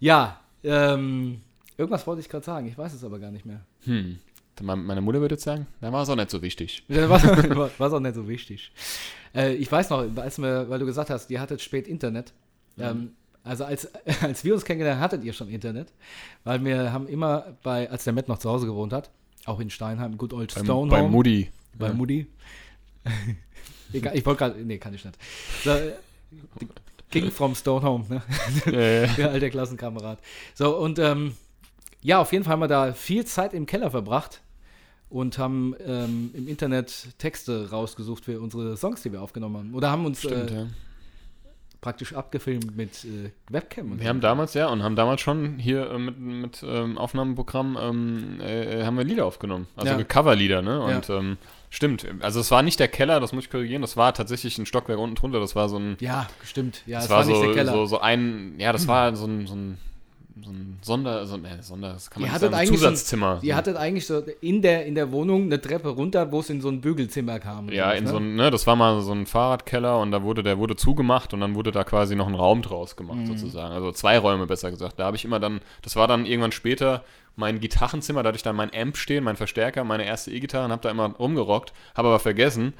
Ja, 0.00 0.40
ähm, 0.62 1.40
irgendwas 1.78 2.06
wollte 2.06 2.20
ich 2.20 2.28
gerade 2.28 2.44
sagen, 2.44 2.66
ich 2.66 2.76
weiß 2.76 2.92
es 2.92 3.04
aber 3.04 3.18
gar 3.18 3.30
nicht 3.30 3.46
mehr. 3.46 3.60
Hm. 3.84 4.18
Me- 4.60 4.76
Meine 4.76 5.00
Mutter 5.00 5.20
würde 5.20 5.34
jetzt 5.36 5.44
sagen, 5.44 5.66
da 5.80 5.90
war 5.92 6.02
es 6.02 6.08
auch 6.10 6.16
nicht 6.16 6.30
so 6.30 6.42
wichtig. 6.42 6.84
War, 6.88 7.70
war 7.78 7.92
auch 7.92 8.00
nicht 8.00 8.14
so 8.14 8.28
wichtig. 8.28 8.70
Äh, 9.34 9.54
ich 9.54 9.70
weiß 9.70 9.90
noch, 9.90 10.04
als 10.16 10.38
wir, 10.38 10.68
weil 10.68 10.78
du 10.78 10.84
gesagt 10.86 11.08
hast, 11.10 11.30
ihr 11.30 11.40
hattet 11.40 11.60
spät 11.62 11.88
Internet. 11.88 12.32
Ähm, 12.78 13.12
also 13.44 13.64
als, 13.64 13.88
als 14.22 14.44
wir 14.44 14.52
uns 14.54 14.64
kennengelernt 14.64 15.00
hattet 15.00 15.24
ihr 15.24 15.32
schon 15.32 15.48
Internet. 15.48 15.92
Weil 16.44 16.62
wir 16.64 16.92
haben 16.92 17.06
immer 17.08 17.56
bei, 17.62 17.88
als 17.90 18.04
der 18.04 18.12
Matt 18.12 18.28
noch 18.28 18.38
zu 18.38 18.50
Hause 18.50 18.66
gewohnt 18.66 18.92
hat, 18.92 19.10
auch 19.46 19.60
in 19.60 19.70
Steinheim, 19.70 20.16
Good 20.16 20.32
Old 20.32 20.54
Beim, 20.54 20.64
Stone 20.64 20.90
bei 20.90 21.00
Home, 21.00 21.10
Moody. 21.10 21.50
bei 21.78 21.92
Mutti. 21.92 22.26
Egal, 23.92 24.16
ich 24.16 24.24
wollte 24.26 24.38
gerade, 24.38 24.64
nee, 24.64 24.78
kann 24.78 24.94
ich 24.94 25.04
nicht. 25.04 25.16
So, 25.62 25.76
King 27.10 27.30
from 27.30 27.54
Stone 27.54 27.84
Home, 27.86 28.04
ne? 28.08 28.22
Äh, 28.66 29.06
Der 29.16 29.30
alte 29.30 29.50
Klassenkamerad. 29.50 30.18
So, 30.54 30.76
und 30.76 30.98
ähm, 30.98 31.34
ja, 32.02 32.20
auf 32.20 32.32
jeden 32.32 32.44
Fall 32.44 32.54
haben 32.54 32.60
wir 32.60 32.68
da 32.68 32.92
viel 32.92 33.24
Zeit 33.24 33.54
im 33.54 33.66
Keller 33.66 33.90
verbracht 33.90 34.40
und 35.08 35.38
haben 35.38 35.74
ähm, 35.86 36.30
im 36.34 36.48
Internet 36.48 37.18
Texte 37.18 37.70
rausgesucht 37.70 38.24
für 38.24 38.40
unsere 38.40 38.76
Songs, 38.76 39.02
die 39.02 39.12
wir 39.12 39.22
aufgenommen 39.22 39.56
haben. 39.56 39.74
Oder 39.74 39.90
haben 39.90 40.04
uns 40.06 40.18
stimmt, 40.18 40.50
äh, 40.50 40.54
ja. 40.54 40.66
Praktisch 41.84 42.14
abgefilmt 42.14 42.74
mit 42.78 43.04
äh, 43.04 43.30
Webcam. 43.50 43.92
Und 43.92 43.98
Wir 43.98 44.04
so. 44.04 44.08
haben 44.08 44.22
damals, 44.22 44.54
ja, 44.54 44.68
und 44.68 44.82
haben 44.82 44.96
damals 44.96 45.20
schon 45.20 45.58
hier 45.58 45.90
äh, 45.90 45.98
mit, 45.98 46.18
mit 46.18 46.64
ähm, 46.66 46.96
Aufnahmeprogramm 46.96 47.76
ähm, 47.78 48.40
äh, 48.40 48.84
haben 48.84 48.96
wir 48.96 49.04
Lieder 49.04 49.26
aufgenommen. 49.26 49.66
Also 49.76 49.92
Ja. 49.92 50.02
Coverlieder, 50.02 50.62
ne? 50.62 50.80
Und 50.80 51.10
ähm, 51.10 51.36
stimmt, 51.68 52.06
also 52.20 52.40
es 52.40 52.50
war 52.50 52.62
nicht 52.62 52.80
der 52.80 52.88
Keller, 52.88 53.20
das 53.20 53.34
muss 53.34 53.44
ich 53.44 53.50
korrigieren, 53.50 53.82
das 53.82 53.98
war 53.98 54.14
tatsächlich 54.14 54.56
ein 54.56 54.64
Stockwerk 54.64 54.98
unten 54.98 55.16
drunter, 55.16 55.40
das 55.40 55.54
war 55.56 55.68
so 55.68 55.78
ein, 55.78 55.98
ja, 56.00 56.26
stimmt. 56.42 56.80
Ja, 56.86 56.96
das 56.96 57.04
es 57.04 57.10
war, 57.10 57.18
war, 57.18 57.26
nicht 57.26 57.36
so, 57.36 57.42
der 57.42 57.54
Keller. 57.54 57.72
so, 57.72 57.84
so 57.84 58.00
ein, 58.00 58.54
ja, 58.56 58.72
das 58.72 58.88
war 58.88 59.14
so 59.14 59.26
ein, 59.26 59.46
so 59.46 59.54
ein, 59.54 59.76
so 60.42 60.50
ein 60.50 60.78
Sonder, 60.82 61.26
so 61.26 61.34
ein, 61.34 61.44
äh, 61.44 61.62
Sonder, 61.62 61.92
das 61.92 62.10
kann 62.10 62.20
man 62.22 62.28
Ihr 62.28 62.32
nicht 62.32 62.40
sagen, 62.40 62.52
so 62.52 62.58
ein- 62.58 62.66
Zusatzzimmer. 62.66 63.38
Ihr 63.42 63.54
hattet 63.54 63.76
eigentlich 63.76 64.06
so 64.06 64.22
in 64.40 64.62
der, 64.62 64.84
in 64.86 64.94
der 64.96 65.12
Wohnung 65.12 65.44
eine 65.44 65.60
Treppe 65.60 65.90
runter, 65.90 66.32
wo 66.32 66.40
es 66.40 66.50
in 66.50 66.60
so 66.60 66.68
ein 66.68 66.80
Bügelzimmer 66.80 67.38
kam. 67.38 67.68
Ja, 67.70 67.92
in 67.92 68.04
ne? 68.04 68.10
so 68.10 68.16
ein, 68.16 68.34
ne, 68.34 68.50
das 68.50 68.66
war 68.66 68.74
mal 68.74 69.00
so 69.00 69.12
ein 69.12 69.26
Fahrradkeller 69.26 70.00
und 70.00 70.10
da 70.10 70.22
wurde, 70.24 70.42
der 70.42 70.58
wurde 70.58 70.74
zugemacht 70.76 71.32
und 71.34 71.40
dann 71.40 71.54
wurde 71.54 71.70
da 71.70 71.84
quasi 71.84 72.16
noch 72.16 72.26
ein 72.26 72.34
Raum 72.34 72.62
draus 72.62 72.96
gemacht, 72.96 73.18
Mhm. 73.18 73.26
sozusagen. 73.26 73.72
Also 73.72 73.92
zwei 73.92 74.18
Räume 74.18 74.46
besser 74.46 74.70
gesagt. 74.70 74.98
Da 74.98 75.04
habe 75.04 75.16
ich 75.16 75.24
immer 75.24 75.38
dann, 75.38 75.60
das 75.82 75.94
war 75.94 76.08
dann 76.08 76.26
irgendwann 76.26 76.52
später 76.52 77.04
mein 77.36 77.60
Gitarrenzimmer, 77.60 78.22
da 78.22 78.28
hatte 78.28 78.36
ich 78.36 78.42
dann 78.42 78.56
mein 78.56 78.70
Amp 78.74 78.96
stehen, 78.96 79.24
mein 79.24 79.36
Verstärker, 79.36 79.82
meine 79.84 80.04
erste 80.04 80.30
E-Gitarre 80.30 80.66
und 80.66 80.72
habe 80.72 80.82
da 80.82 80.90
immer 80.90 81.06
rumgerockt, 81.18 81.72
habe 81.96 82.08
aber 82.08 82.18
vergessen, 82.20 82.74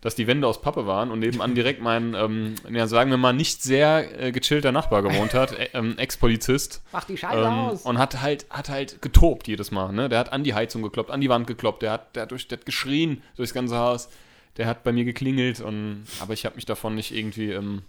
dass 0.00 0.14
die 0.14 0.26
Wände 0.26 0.46
aus 0.46 0.60
Pappe 0.62 0.86
waren 0.86 1.10
und 1.10 1.18
nebenan 1.20 1.54
direkt 1.54 1.80
mein, 1.82 2.14
ähm, 2.14 2.54
ja, 2.70 2.86
sagen 2.86 3.10
wir 3.10 3.16
mal, 3.16 3.32
nicht 3.32 3.62
sehr 3.62 4.20
äh, 4.20 4.32
gechillter 4.32 4.72
Nachbar 4.72 5.02
gewohnt 5.02 5.34
hat, 5.34 5.52
äh, 5.58 5.68
ähm, 5.74 5.96
Ex-Polizist. 5.98 6.82
Mach 6.92 7.04
die 7.04 7.16
Scheiße 7.16 7.38
Ähm, 7.38 7.44
aus. 7.46 7.82
und 7.82 7.98
hat 7.98 8.20
halt, 8.20 8.46
hat 8.50 8.68
halt 8.68 9.02
getobt 9.02 9.48
jedes 9.48 9.70
Mal. 9.70 9.92
Ne? 9.92 10.08
Der 10.08 10.18
hat 10.18 10.32
an 10.32 10.44
die 10.44 10.54
Heizung 10.54 10.82
gekloppt, 10.82 11.10
an 11.10 11.20
die 11.20 11.28
Wand 11.28 11.46
gekloppt, 11.46 11.82
der 11.82 11.92
hat, 11.92 12.14
der 12.16 12.22
hat, 12.22 12.30
durch, 12.30 12.46
der 12.48 12.58
hat 12.58 12.66
geschrien 12.66 13.22
durchs 13.36 13.54
ganze 13.54 13.76
Haus. 13.76 14.08
Der 14.56 14.66
hat 14.66 14.82
bei 14.82 14.92
mir 14.92 15.04
geklingelt, 15.04 15.60
und, 15.60 16.04
aber 16.20 16.32
ich 16.32 16.44
habe 16.44 16.56
mich 16.56 16.66
davon 16.66 16.94
nicht 16.96 17.14
irgendwie 17.14 17.52
ähm, 17.52 17.82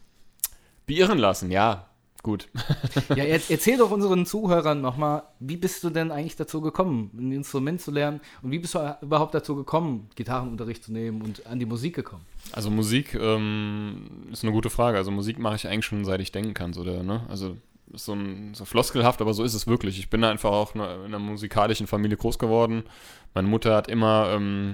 beirren 0.88 1.18
lassen. 1.18 1.52
Ja, 1.52 1.89
gut. 2.24 2.48
Ja, 3.16 3.24
er, 3.24 3.42
erzähl 3.50 3.78
doch 3.78 3.92
unseren 3.92 4.26
Zuhörern 4.26 4.82
nochmal, 4.82 5.24
wie 5.40 5.58
bist 5.58 5.84
du 5.84 5.90
denn 5.90 6.12
eigentlich 6.12 6.36
dazu 6.36 6.62
gekommen, 6.62 7.10
ein 7.18 7.32
Instrument 7.32 7.82
zu 7.82 7.92
lernen 7.92 8.22
und 8.42 8.52
wie 8.52 8.60
bist 8.60 8.76
du 8.76 8.98
überhaupt 9.02 9.34
dazu 9.34 9.56
gekommen, 9.56 10.10
Gitarrenunterricht 10.16 10.84
zu 10.84 10.92
nehmen 10.92 11.22
und 11.22 11.46
an 11.48 11.60
die 11.60 11.66
Musik 11.66 11.96
gekommen? 11.96 12.24
Also 12.52 12.70
Musik 12.70 13.16
ähm, 13.16 14.28
ist 14.32 14.44
eine 14.44 14.54
gute 14.54 14.70
Frage. 14.70 14.98
Also 14.98 15.12
Musik 15.12 15.40
mache 15.40 15.56
ich 15.56 15.68
eigentlich 15.68 15.86
schon 15.86 16.06
seit 16.06 16.22
ich 16.22 16.32
denken 16.32 16.54
kann. 16.54 16.74
So 16.74 16.84
der, 16.84 17.04
ne? 17.04 17.26
Also 17.30 17.58
ist 17.94 18.06
so, 18.06 18.14
ein, 18.14 18.54
so 18.54 18.66
floskelhaft, 18.66 19.22
aber 19.22 19.34
so 19.34 19.44
ist 19.44 19.54
es 19.54 19.66
wirklich. 19.66 19.98
Ich 20.00 20.10
bin 20.10 20.24
einfach 20.24 20.52
auch 20.52 20.76
in 20.76 20.82
einer 20.82 21.20
musikalischen 21.20 21.88
Familie 21.88 22.18
groß 22.18 22.38
geworden. 22.38 22.84
Meine 23.34 23.48
Mutter 23.48 23.76
hat 23.76 23.88
immer 23.88 24.30
ähm, 24.32 24.74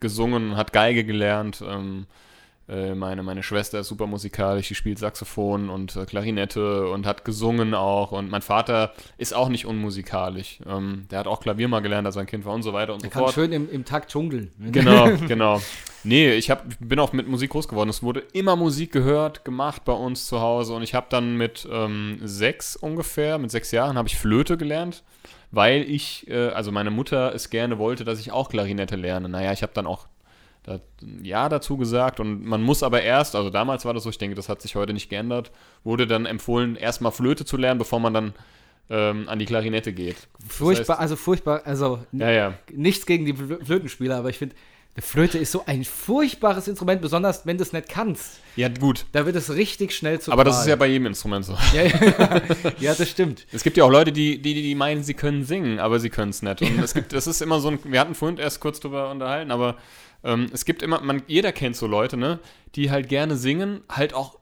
gesungen, 0.00 0.56
hat 0.56 0.72
Geige 0.72 1.04
gelernt. 1.04 1.62
Ähm, 1.66 2.06
äh, 2.08 2.33
meine, 2.66 3.22
meine 3.22 3.42
Schwester 3.42 3.80
ist 3.80 3.88
super 3.88 4.06
musikalisch, 4.06 4.68
die 4.68 4.74
spielt 4.74 4.98
Saxophon 4.98 5.68
und 5.68 5.96
äh, 5.96 6.06
Klarinette 6.06 6.88
und 6.88 7.06
hat 7.06 7.24
gesungen 7.24 7.74
auch. 7.74 8.12
Und 8.12 8.30
mein 8.30 8.40
Vater 8.42 8.92
ist 9.18 9.34
auch 9.34 9.48
nicht 9.48 9.66
unmusikalisch. 9.66 10.60
Ähm, 10.66 11.06
der 11.10 11.18
hat 11.18 11.26
auch 11.26 11.40
Klavier 11.40 11.68
mal 11.68 11.80
gelernt, 11.80 12.06
als 12.06 12.16
er 12.16 12.20
ein 12.20 12.26
Kind 12.26 12.44
war 12.46 12.54
und 12.54 12.62
so 12.62 12.72
weiter 12.72 12.94
und 12.94 13.02
Er 13.02 13.08
so 13.08 13.10
kann 13.10 13.22
fort. 13.24 13.34
schön 13.34 13.52
im, 13.52 13.70
im 13.70 13.84
Takt 13.84 14.10
dschungeln. 14.10 14.50
Genau, 14.58 15.10
genau. 15.28 15.60
Nee, 16.04 16.32
ich 16.34 16.50
hab, 16.50 16.64
bin 16.80 16.98
auch 17.00 17.12
mit 17.12 17.28
Musik 17.28 17.50
groß 17.50 17.68
geworden. 17.68 17.88
Es 17.90 18.02
wurde 18.02 18.20
immer 18.32 18.56
Musik 18.56 18.92
gehört, 18.92 19.44
gemacht 19.44 19.84
bei 19.84 19.92
uns 19.92 20.26
zu 20.26 20.40
Hause. 20.40 20.74
Und 20.74 20.82
ich 20.82 20.94
habe 20.94 21.06
dann 21.10 21.36
mit 21.36 21.66
ähm, 21.70 22.18
sechs 22.22 22.76
ungefähr, 22.76 23.38
mit 23.38 23.50
sechs 23.50 23.70
Jahren, 23.72 23.96
habe 23.98 24.08
ich 24.08 24.16
Flöte 24.16 24.56
gelernt, 24.56 25.02
weil 25.50 25.82
ich, 25.82 26.28
äh, 26.28 26.48
also 26.48 26.72
meine 26.72 26.90
Mutter 26.90 27.34
es 27.34 27.50
gerne 27.50 27.78
wollte, 27.78 28.04
dass 28.04 28.20
ich 28.20 28.32
auch 28.32 28.48
Klarinette 28.48 28.96
lerne. 28.96 29.28
Naja, 29.28 29.52
ich 29.52 29.62
habe 29.62 29.72
dann 29.74 29.86
auch 29.86 30.06
Ja 31.22 31.48
dazu 31.48 31.76
gesagt 31.76 32.20
und 32.20 32.44
man 32.44 32.62
muss 32.62 32.82
aber 32.82 33.02
erst, 33.02 33.36
also 33.36 33.50
damals 33.50 33.84
war 33.84 33.92
das 33.92 34.04
so, 34.04 34.10
ich 34.10 34.18
denke, 34.18 34.34
das 34.34 34.48
hat 34.48 34.62
sich 34.62 34.76
heute 34.76 34.92
nicht 34.94 35.10
geändert, 35.10 35.50
wurde 35.82 36.06
dann 36.06 36.24
empfohlen, 36.24 36.76
erstmal 36.76 37.12
Flöte 37.12 37.44
zu 37.44 37.56
lernen, 37.58 37.78
bevor 37.78 38.00
man 38.00 38.14
dann 38.14 38.32
ähm, 38.88 39.28
an 39.28 39.38
die 39.38 39.44
Klarinette 39.44 39.92
geht. 39.92 40.28
Das 40.46 40.56
Furchtbar, 40.56 40.96
heißt- 40.96 41.00
also 41.00 41.16
furchtbar, 41.16 41.62
also 41.66 41.98
ja, 42.12 42.30
ja. 42.30 42.54
nichts 42.72 43.04
gegen 43.06 43.24
die 43.26 43.34
Flö- 43.34 43.62
Flötenspieler, 43.64 44.16
aber 44.16 44.30
ich 44.30 44.38
finde, 44.38 44.54
eine 44.96 45.02
Flöte 45.02 45.38
ist 45.38 45.50
so 45.50 45.64
ein 45.66 45.84
furchtbares 45.84 46.68
Instrument, 46.68 47.02
besonders 47.02 47.46
wenn 47.46 47.56
du 47.56 47.64
es 47.64 47.72
nicht 47.72 47.88
kannst. 47.88 48.38
Ja, 48.54 48.68
gut. 48.68 49.06
Da 49.10 49.26
wird 49.26 49.34
es 49.34 49.50
richtig 49.50 49.92
schnell 49.92 50.20
zu 50.20 50.30
Aber 50.30 50.44
das 50.44 50.60
ist 50.60 50.68
ja 50.68 50.76
bei 50.76 50.86
jedem 50.86 51.06
Instrument 51.06 51.44
so. 51.44 51.56
ja, 51.74 51.82
ja, 51.82 52.42
ja, 52.78 52.94
das 52.94 53.10
stimmt. 53.10 53.44
Es 53.50 53.64
gibt 53.64 53.76
ja 53.76 53.84
auch 53.84 53.90
Leute, 53.90 54.12
die, 54.12 54.40
die, 54.40 54.54
die 54.54 54.74
meinen, 54.76 55.02
sie 55.02 55.14
können 55.14 55.44
singen, 55.44 55.80
aber 55.80 55.98
sie 55.98 56.10
können 56.10 56.30
es 56.30 56.42
nicht. 56.42 56.62
Und 56.62 56.78
es 56.78 56.94
gibt, 56.94 57.12
das 57.12 57.26
ist 57.26 57.42
immer 57.42 57.58
so 57.58 57.70
ein, 57.70 57.80
wir 57.82 57.98
hatten 57.98 58.14
vorhin 58.14 58.38
erst 58.38 58.60
kurz 58.60 58.78
drüber 58.78 59.10
unterhalten, 59.10 59.50
aber 59.50 59.78
ähm, 60.22 60.46
es 60.52 60.64
gibt 60.64 60.80
immer, 60.80 61.00
man, 61.00 61.24
jeder 61.26 61.50
kennt 61.50 61.74
so 61.74 61.88
Leute, 61.88 62.16
ne, 62.16 62.38
die 62.76 62.92
halt 62.92 63.08
gerne 63.08 63.36
singen, 63.36 63.80
halt 63.88 64.14
auch 64.14 64.38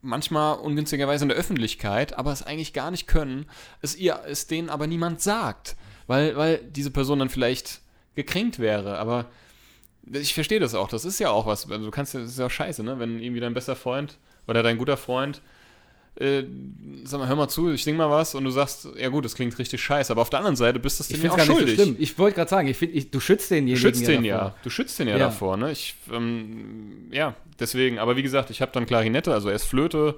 manchmal 0.00 0.58
ungünstigerweise 0.58 1.24
in 1.24 1.28
der 1.28 1.38
Öffentlichkeit, 1.38 2.18
aber 2.18 2.32
es 2.32 2.42
eigentlich 2.42 2.72
gar 2.72 2.90
nicht 2.90 3.06
können, 3.06 3.46
es 3.80 3.94
ihr, 3.94 4.20
es 4.26 4.48
denen 4.48 4.68
aber 4.68 4.88
niemand 4.88 5.20
sagt, 5.20 5.76
weil, 6.08 6.36
weil 6.36 6.58
diese 6.58 6.90
Person 6.90 7.20
dann 7.20 7.30
vielleicht 7.30 7.80
gekränkt 8.16 8.58
wäre, 8.58 8.98
aber 8.98 9.26
ich 10.10 10.34
verstehe 10.34 10.60
das 10.60 10.74
auch, 10.74 10.88
das 10.88 11.04
ist 11.04 11.18
ja 11.20 11.30
auch 11.30 11.46
was, 11.46 11.70
also 11.70 11.84
du 11.84 11.90
kannst 11.90 12.14
ja, 12.14 12.20
das 12.20 12.30
ist 12.30 12.38
ja 12.38 12.46
auch 12.46 12.50
scheiße, 12.50 12.82
ne, 12.82 12.98
wenn 12.98 13.18
irgendwie 13.20 13.40
dein 13.40 13.54
bester 13.54 13.76
Freund 13.76 14.18
oder 14.46 14.62
dein 14.62 14.78
guter 14.78 14.96
Freund 14.96 15.40
äh, 16.16 16.42
sag 17.04 17.20
mal, 17.20 17.28
hör 17.28 17.36
mal 17.36 17.48
zu, 17.48 17.70
ich 17.72 17.84
sing 17.84 17.96
mal 17.96 18.10
was 18.10 18.34
und 18.34 18.44
du 18.44 18.50
sagst, 18.50 18.86
ja 18.98 19.08
gut, 19.08 19.24
das 19.24 19.34
klingt 19.34 19.58
richtig 19.58 19.82
scheiße, 19.82 20.12
aber 20.12 20.20
auf 20.20 20.28
der 20.28 20.40
anderen 20.40 20.56
Seite 20.56 20.78
bist 20.78 20.98
du 20.98 21.02
es 21.04 21.08
dir 21.08 21.16
finde 21.16 21.32
auch 21.32 21.38
so 21.40 21.54
schuldig. 21.54 21.74
schlimm. 21.74 21.96
Ich 21.98 22.18
wollte 22.18 22.36
gerade 22.36 22.50
sagen, 22.50 22.68
ich 22.68 22.76
find, 22.76 22.94
ich, 22.94 23.10
du 23.10 23.18
schützt 23.18 23.50
du 23.50 23.54
denjenigen. 23.54 23.80
schützt 23.80 24.06
den 24.06 24.22
davor. 24.22 24.24
ja, 24.28 24.54
du 24.62 24.68
schützt 24.70 24.98
den 24.98 25.08
ja, 25.08 25.14
Ja. 25.16 25.26
davor, 25.26 25.56
ne? 25.56 25.72
Ich, 25.72 25.94
ähm, 26.12 27.08
ja, 27.10 27.34
deswegen, 27.58 27.98
aber 27.98 28.16
wie 28.16 28.22
gesagt, 28.22 28.50
ich 28.50 28.60
habe 28.60 28.70
dann 28.72 28.84
Klarinette, 28.84 29.32
also 29.32 29.48
erst 29.48 29.64
Flöte, 29.66 30.16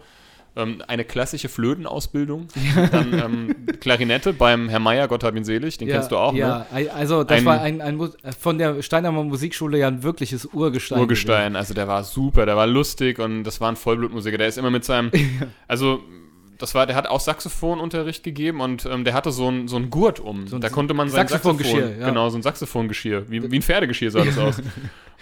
ähm, 0.56 0.82
eine 0.86 1.04
klassische 1.04 1.48
Flötenausbildung, 1.48 2.48
dann 2.92 3.12
ähm, 3.12 3.56
Klarinette 3.80 4.32
beim 4.32 4.68
Herr 4.68 4.78
Meier, 4.80 5.08
Gott 5.08 5.24
hab 5.24 5.34
ihn 5.36 5.44
selig, 5.44 5.78
den 5.78 5.88
ja, 5.88 5.94
kennst 5.96 6.12
du 6.12 6.16
auch, 6.16 6.34
Ja, 6.34 6.66
ne? 6.72 6.90
also 6.92 7.24
das 7.24 7.38
Ein- 7.38 7.44
war 7.44 7.60
ein, 7.60 7.80
ein, 7.80 8.00
von 8.38 8.58
der 8.58 8.82
Steinheimer 8.82 9.24
Musikschule 9.24 9.78
ja 9.78 9.88
ein 9.88 10.02
wirkliches 10.02 10.46
Urgestein. 10.46 11.00
Urgestein, 11.00 11.56
also 11.56 11.74
der 11.74 11.88
war 11.88 12.04
super, 12.04 12.46
der 12.46 12.56
war 12.56 12.66
lustig 12.66 13.18
und 13.18 13.44
das 13.44 13.60
war 13.60 13.70
ein 13.70 13.76
Vollblutmusiker, 13.76 14.38
der 14.38 14.48
ist 14.48 14.58
immer 14.58 14.70
mit 14.70 14.84
seinem, 14.84 15.10
also 15.68 16.00
das 16.58 16.74
war, 16.74 16.86
der 16.86 16.96
hat 16.96 17.06
auch 17.06 17.20
Saxophonunterricht 17.20 18.22
gegeben 18.22 18.60
und 18.60 18.86
ähm, 18.86 19.04
der 19.04 19.14
hatte 19.14 19.30
so 19.32 19.48
ein, 19.48 19.68
so 19.68 19.76
ein 19.76 19.90
Gurt 19.90 20.20
um. 20.20 20.46
So 20.46 20.56
ein 20.56 20.60
da 20.60 20.68
konnte 20.68 20.94
man 20.94 21.08
sein 21.08 21.26
Saxophongeschirr, 21.28 21.80
Saxophon, 21.80 22.00
ja. 22.00 22.08
genau, 22.08 22.28
so 22.28 22.38
ein 22.38 22.42
Saxophongeschirr, 22.42 23.30
wie, 23.30 23.50
wie 23.50 23.56
ein 23.56 23.62
Pferdegeschirr 23.62 24.10
sah 24.10 24.24
das 24.24 24.38
aus. 24.38 24.62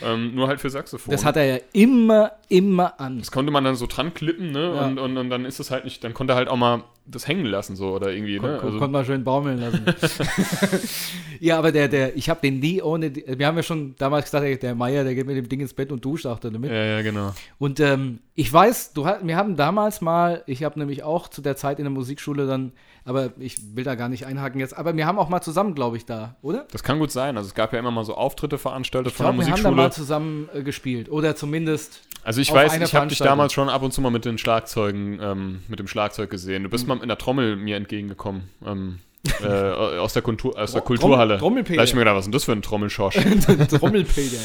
ähm, 0.02 0.34
nur 0.34 0.48
halt 0.48 0.60
für 0.60 0.70
Saxophon. 0.70 1.12
Das 1.12 1.24
hat 1.24 1.36
er 1.36 1.44
ja 1.44 1.58
immer, 1.72 2.32
immer 2.48 2.98
an. 3.00 3.18
das 3.18 3.30
konnte 3.30 3.52
man 3.52 3.64
dann 3.64 3.76
so 3.76 3.86
dran 3.86 4.14
klippen, 4.14 4.52
ne? 4.52 4.74
Ja. 4.74 4.86
Und, 4.86 4.98
und, 4.98 5.16
und 5.16 5.30
dann 5.30 5.44
ist 5.44 5.60
es 5.60 5.70
halt 5.70 5.84
nicht, 5.84 6.04
dann 6.04 6.14
konnte 6.14 6.34
er 6.34 6.36
halt 6.36 6.48
auch 6.48 6.56
mal 6.56 6.84
das 7.06 7.26
hängen 7.26 7.46
lassen, 7.46 7.76
so 7.76 7.90
oder 7.94 8.12
irgendwie, 8.12 8.38
Kon 8.38 8.50
ne? 8.50 8.56
kon 8.58 8.66
Also, 8.66 8.78
konnte 8.78 8.92
man 8.92 9.04
schön 9.04 9.24
baumeln 9.24 9.58
lassen. 9.60 9.84
ja, 11.40 11.58
aber 11.58 11.72
der, 11.72 11.88
der, 11.88 12.16
ich 12.16 12.28
habe 12.30 12.40
den 12.40 12.60
nie 12.60 12.80
ohne, 12.82 13.12
wir 13.14 13.46
haben 13.46 13.56
ja 13.56 13.62
schon 13.62 13.94
damals 13.98 14.26
gesagt, 14.30 14.62
der- 14.62 14.74
Meier, 14.74 15.04
der 15.04 15.14
geht 15.14 15.26
mit 15.26 15.36
dem 15.36 15.48
Ding 15.48 15.60
ins 15.60 15.74
Bett 15.74 15.92
und 15.92 16.04
duscht 16.04 16.26
auch 16.26 16.38
damit. 16.38 16.70
ja, 16.70 16.84
ja, 16.84 17.02
genau. 17.02 17.34
Und 17.58 17.80
ähm, 17.80 18.20
ich 18.34 18.50
weiß, 18.52 18.92
du 18.94 19.04
wir 19.04 19.36
haben 19.36 19.56
damals 19.56 20.00
mal, 20.00 20.42
ich 20.46 20.64
habe 20.64 20.78
nämlich 20.78 21.02
auch 21.02 21.28
zu 21.28 21.42
der 21.42 21.56
Zeit 21.56 21.78
in 21.78 21.84
der 21.84 21.92
Musikschule 21.92 22.46
dann, 22.46 22.72
aber 23.04 23.32
ich 23.38 23.56
will 23.76 23.84
da 23.84 23.94
gar 23.96 24.08
nicht 24.08 24.26
einhaken 24.26 24.60
jetzt, 24.60 24.76
aber 24.76 24.96
wir 24.96 25.06
haben 25.06 25.18
auch 25.18 25.28
mal 25.28 25.42
zusammen, 25.42 25.74
glaube 25.74 25.96
ich, 25.96 26.06
da, 26.06 26.36
oder? 26.40 26.66
Das 26.70 26.82
kann 26.82 26.98
gut 26.98 27.10
sein. 27.10 27.36
Also 27.36 27.48
es 27.48 27.54
gab 27.54 27.72
ja 27.72 27.78
immer 27.78 27.90
mal 27.90 28.04
so 28.04 28.14
Auftritte 28.14 28.58
veranstaltet 28.58 29.12
von 29.12 29.26
der 29.26 29.32
glaube, 29.34 29.46
wir 29.46 29.52
haben 29.52 29.62
da 29.62 29.70
Musikschule. 29.70 29.88
mal 29.88 29.92
zusammen 29.92 30.48
äh, 30.54 30.62
gespielt. 30.62 31.10
Oder 31.10 31.34
zumindest, 31.36 32.00
Also 32.22 32.40
ich 32.40 32.52
weiß, 32.52 32.76
ich 32.80 32.94
habe 32.94 33.08
dich 33.08 33.18
damals 33.18 33.52
schon 33.52 33.68
ab 33.68 33.82
und 33.82 33.92
zu 33.92 34.00
mal 34.00 34.10
mit 34.10 34.24
den 34.24 34.38
Schlagzeugen, 34.38 35.18
ähm, 35.20 35.62
mit 35.68 35.80
dem 35.80 35.88
Schlagzeug 35.88 36.30
gesehen. 36.30 36.62
Du 36.62 36.68
Mhm. 36.68 36.70
bist 36.70 36.86
mal 36.94 37.02
in 37.02 37.08
der 37.08 37.18
Trommel 37.18 37.56
mir 37.56 37.76
entgegengekommen. 37.76 38.50
Ähm, 38.66 38.98
äh, 39.40 39.46
aus 39.46 40.14
der, 40.14 40.22
Kultur, 40.22 40.58
aus 40.58 40.72
der 40.72 40.82
Kulturhalle. 40.82 41.38
Trommelpeter. 41.38 41.76
Da 41.76 41.82
hab 41.82 41.88
ich 41.88 41.94
mir 41.94 42.00
gedacht, 42.00 42.16
was 42.16 42.22
ist 42.22 42.26
denn 42.26 42.32
das 42.32 42.44
für 42.44 42.52
ein 42.52 42.62
Trommelschorsch? 42.62 43.14
Trommelpeter. 43.68 44.36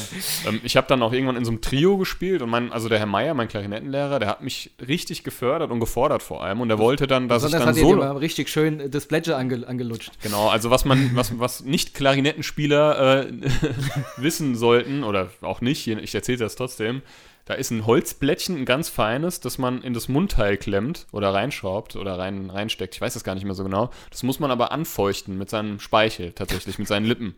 ähm, 0.46 0.60
ich 0.62 0.76
habe 0.76 0.86
dann 0.86 1.02
auch 1.02 1.12
irgendwann 1.12 1.34
in 1.34 1.44
so 1.44 1.50
einem 1.50 1.60
Trio 1.60 1.96
gespielt 1.96 2.42
und 2.42 2.50
mein, 2.50 2.70
also 2.70 2.88
der 2.88 3.00
Herr 3.00 3.06
Meier, 3.06 3.34
mein 3.34 3.48
Klarinettenlehrer, 3.48 4.20
der 4.20 4.28
hat 4.28 4.40
mich 4.40 4.70
richtig 4.86 5.24
gefördert 5.24 5.72
und 5.72 5.80
gefordert 5.80 6.22
vor 6.22 6.44
allem 6.44 6.60
und 6.60 6.70
er 6.70 6.78
wollte 6.78 7.08
dann, 7.08 7.28
dass 7.28 7.42
ich 7.42 7.46
Besonders 7.46 7.60
dann 7.60 7.68
hat 7.70 7.76
er 7.76 7.82
dir 7.82 7.88
Solo... 7.88 8.04
mal 8.04 8.16
richtig 8.18 8.48
schön 8.50 8.88
das 8.88 9.06
Plätscher 9.06 9.36
ange, 9.36 9.66
angelutscht. 9.66 10.12
Genau, 10.22 10.48
also 10.48 10.70
was 10.70 10.84
man, 10.84 11.10
was, 11.14 11.36
was 11.40 11.64
nicht 11.64 11.94
Klarinettenspieler 11.94 13.26
äh, 13.26 13.32
wissen 14.16 14.54
sollten, 14.54 15.02
oder 15.02 15.30
auch 15.40 15.60
nicht, 15.60 15.88
ich 15.88 16.14
erzähle 16.14 16.38
das 16.38 16.54
trotzdem, 16.54 17.02
da 17.48 17.54
ist 17.54 17.70
ein 17.70 17.86
Holzblättchen, 17.86 18.58
ein 18.58 18.64
ganz 18.66 18.90
feines, 18.90 19.40
das 19.40 19.56
man 19.56 19.80
in 19.80 19.94
das 19.94 20.06
Mundteil 20.06 20.58
klemmt 20.58 21.06
oder 21.12 21.32
reinschraubt 21.32 21.96
oder 21.96 22.18
rein, 22.18 22.50
reinsteckt. 22.50 22.94
Ich 22.94 23.00
weiß 23.00 23.14
das 23.14 23.24
gar 23.24 23.34
nicht 23.34 23.44
mehr 23.44 23.54
so 23.54 23.64
genau. 23.64 23.88
Das 24.10 24.22
muss 24.22 24.38
man 24.38 24.50
aber 24.50 24.70
anfeuchten 24.70 25.38
mit 25.38 25.48
seinem 25.48 25.80
Speichel 25.80 26.32
tatsächlich, 26.32 26.78
mit 26.78 26.88
seinen 26.88 27.06
Lippen. 27.06 27.34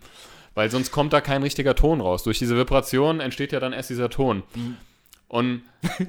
Weil 0.55 0.69
sonst 0.69 0.91
kommt 0.91 1.13
da 1.13 1.21
kein 1.21 1.45
richtiger 1.45 1.77
Ton 1.77 2.01
raus. 2.01 2.25
Durch 2.25 2.41
diese 2.41 2.57
Vibration 2.57 3.21
entsteht 3.21 3.53
ja 3.53 3.61
dann 3.61 3.73
erst 3.73 3.89
dieser 3.89 4.11
Ton. 4.11 4.43
Und 5.29 5.63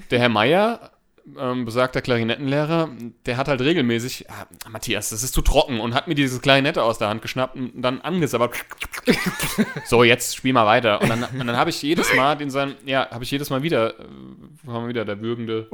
der 0.09 0.17
Herr 0.17 0.29
Meier, 0.29 0.89
ähm, 1.37 1.65
besagter 1.65 2.01
Klarinettenlehrer, 2.01 2.89
der 3.25 3.37
hat 3.37 3.47
halt 3.47 3.61
regelmäßig, 3.61 4.29
ah, 4.29 4.47
Matthias, 4.69 5.09
das 5.09 5.23
ist 5.23 5.33
zu 5.33 5.41
trocken 5.41 5.79
und 5.79 5.93
hat 5.93 6.07
mir 6.07 6.15
diese 6.15 6.39
Klarinette 6.39 6.83
aus 6.83 6.97
der 6.97 7.09
Hand 7.09 7.21
geschnappt 7.21 7.55
und 7.55 7.81
dann 7.81 8.01
angesabbert. 8.01 8.53
so, 9.85 10.03
jetzt 10.03 10.35
spiel 10.35 10.53
mal 10.53 10.65
weiter. 10.65 11.01
Und 11.01 11.09
dann, 11.09 11.23
und 11.23 11.47
dann 11.47 11.57
habe 11.57 11.69
ich 11.69 11.81
jedes 11.81 12.13
Mal 12.15 12.41
in 12.41 12.49
seinem, 12.49 12.75
ja, 12.85 13.09
habe 13.11 13.23
ich 13.23 13.31
jedes 13.31 13.49
Mal 13.49 13.63
wieder 13.63 13.99
äh, 13.99 14.03
haben 14.67 14.83
wir 14.83 14.89
wieder 14.89 15.05
der 15.05 15.21
würgende. 15.21 15.67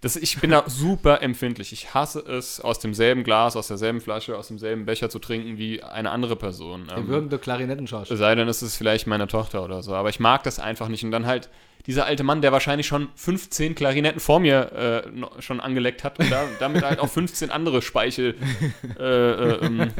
das, 0.00 0.16
ich 0.16 0.40
bin 0.40 0.50
da 0.50 0.64
super 0.66 1.22
empfindlich. 1.22 1.72
Ich 1.72 1.94
hasse 1.94 2.20
es, 2.20 2.60
aus 2.60 2.78
demselben 2.78 3.24
Glas, 3.24 3.56
aus 3.56 3.68
derselben 3.68 4.00
Flasche, 4.00 4.36
aus 4.36 4.48
demselben 4.48 4.86
Becher 4.86 5.10
zu 5.10 5.18
trinken 5.18 5.58
wie 5.58 5.82
eine 5.82 6.10
andere 6.10 6.36
Person. 6.36 6.86
Der 6.88 7.06
würgende 7.08 7.38
Klarinettenschauspieler. 7.38 8.18
Sei 8.18 8.34
denn, 8.34 8.48
es 8.48 8.62
ist 8.62 8.76
vielleicht 8.76 9.06
meine 9.06 9.26
Tochter 9.26 9.64
oder 9.64 9.82
so. 9.82 9.94
Aber 9.94 10.08
ich 10.08 10.20
mag 10.20 10.42
das 10.44 10.58
einfach 10.58 10.88
nicht. 10.88 11.04
Und 11.04 11.10
dann 11.10 11.26
halt 11.26 11.48
dieser 11.86 12.04
alte 12.06 12.22
Mann, 12.24 12.42
der 12.42 12.52
wahrscheinlich 12.52 12.86
schon 12.86 13.08
15 13.14 13.74
Klarinetten 13.74 14.20
vor 14.20 14.40
mir 14.40 15.04
äh, 15.06 15.42
schon 15.42 15.60
angeleckt 15.60 16.04
hat 16.04 16.18
und 16.18 16.30
da, 16.30 16.44
damit 16.60 16.82
halt 16.84 17.00
auch 17.00 17.08
15 17.08 17.50
andere 17.50 17.82
Speichelarten 17.82 18.74
äh, 18.98 19.30
äh, 19.30 19.64
ähm, 19.64 19.92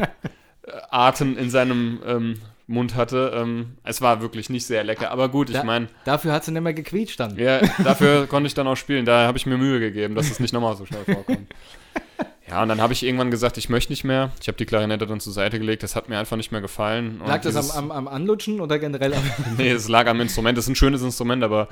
Arten 0.90 1.36
in 1.38 1.50
seinem 1.50 2.00
ähm, 2.06 2.34
Mund 2.66 2.94
hatte. 2.94 3.32
Ähm, 3.34 3.76
es 3.82 4.02
war 4.02 4.20
wirklich 4.20 4.50
nicht 4.50 4.66
sehr 4.66 4.84
lecker. 4.84 5.10
Aber 5.10 5.30
gut, 5.30 5.48
ich 5.50 5.62
meine, 5.62 5.88
Dafür 6.04 6.32
hat 6.32 6.44
sie 6.44 6.52
nicht 6.52 6.62
mehr 6.62 6.74
gequietscht 6.74 7.18
dann. 7.18 7.36
ja, 7.38 7.60
dafür 7.82 8.26
konnte 8.26 8.46
ich 8.46 8.54
dann 8.54 8.66
auch 8.66 8.76
spielen. 8.76 9.06
Da 9.06 9.26
habe 9.26 9.38
ich 9.38 9.46
mir 9.46 9.56
Mühe 9.56 9.80
gegeben, 9.80 10.14
dass 10.14 10.30
es 10.30 10.38
nicht 10.40 10.52
nochmal 10.52 10.76
so 10.76 10.84
schnell 10.84 11.04
vorkommt. 11.04 11.48
Ja, 12.48 12.62
und 12.62 12.68
dann 12.68 12.80
habe 12.80 12.92
ich 12.92 13.02
irgendwann 13.02 13.30
gesagt, 13.30 13.58
ich 13.58 13.68
möchte 13.68 13.92
nicht 13.92 14.04
mehr. 14.04 14.30
Ich 14.40 14.48
habe 14.48 14.56
die 14.56 14.64
Klarinette 14.64 15.06
dann 15.06 15.20
zur 15.20 15.32
Seite 15.32 15.58
gelegt. 15.58 15.82
Das 15.82 15.94
hat 15.94 16.08
mir 16.08 16.18
einfach 16.18 16.36
nicht 16.36 16.50
mehr 16.50 16.62
gefallen. 16.62 17.20
Lag 17.26 17.42
das 17.42 17.56
am, 17.56 17.90
am, 17.90 17.90
am 17.90 18.08
Anlutschen 18.08 18.60
oder 18.60 18.78
generell 18.78 19.12
am. 19.14 19.22
nee, 19.58 19.70
es 19.70 19.88
lag 19.88 20.06
am 20.06 20.20
Instrument. 20.20 20.56
Das 20.56 20.64
ist 20.64 20.70
ein 20.70 20.76
schönes 20.76 21.02
Instrument, 21.02 21.44
aber 21.44 21.68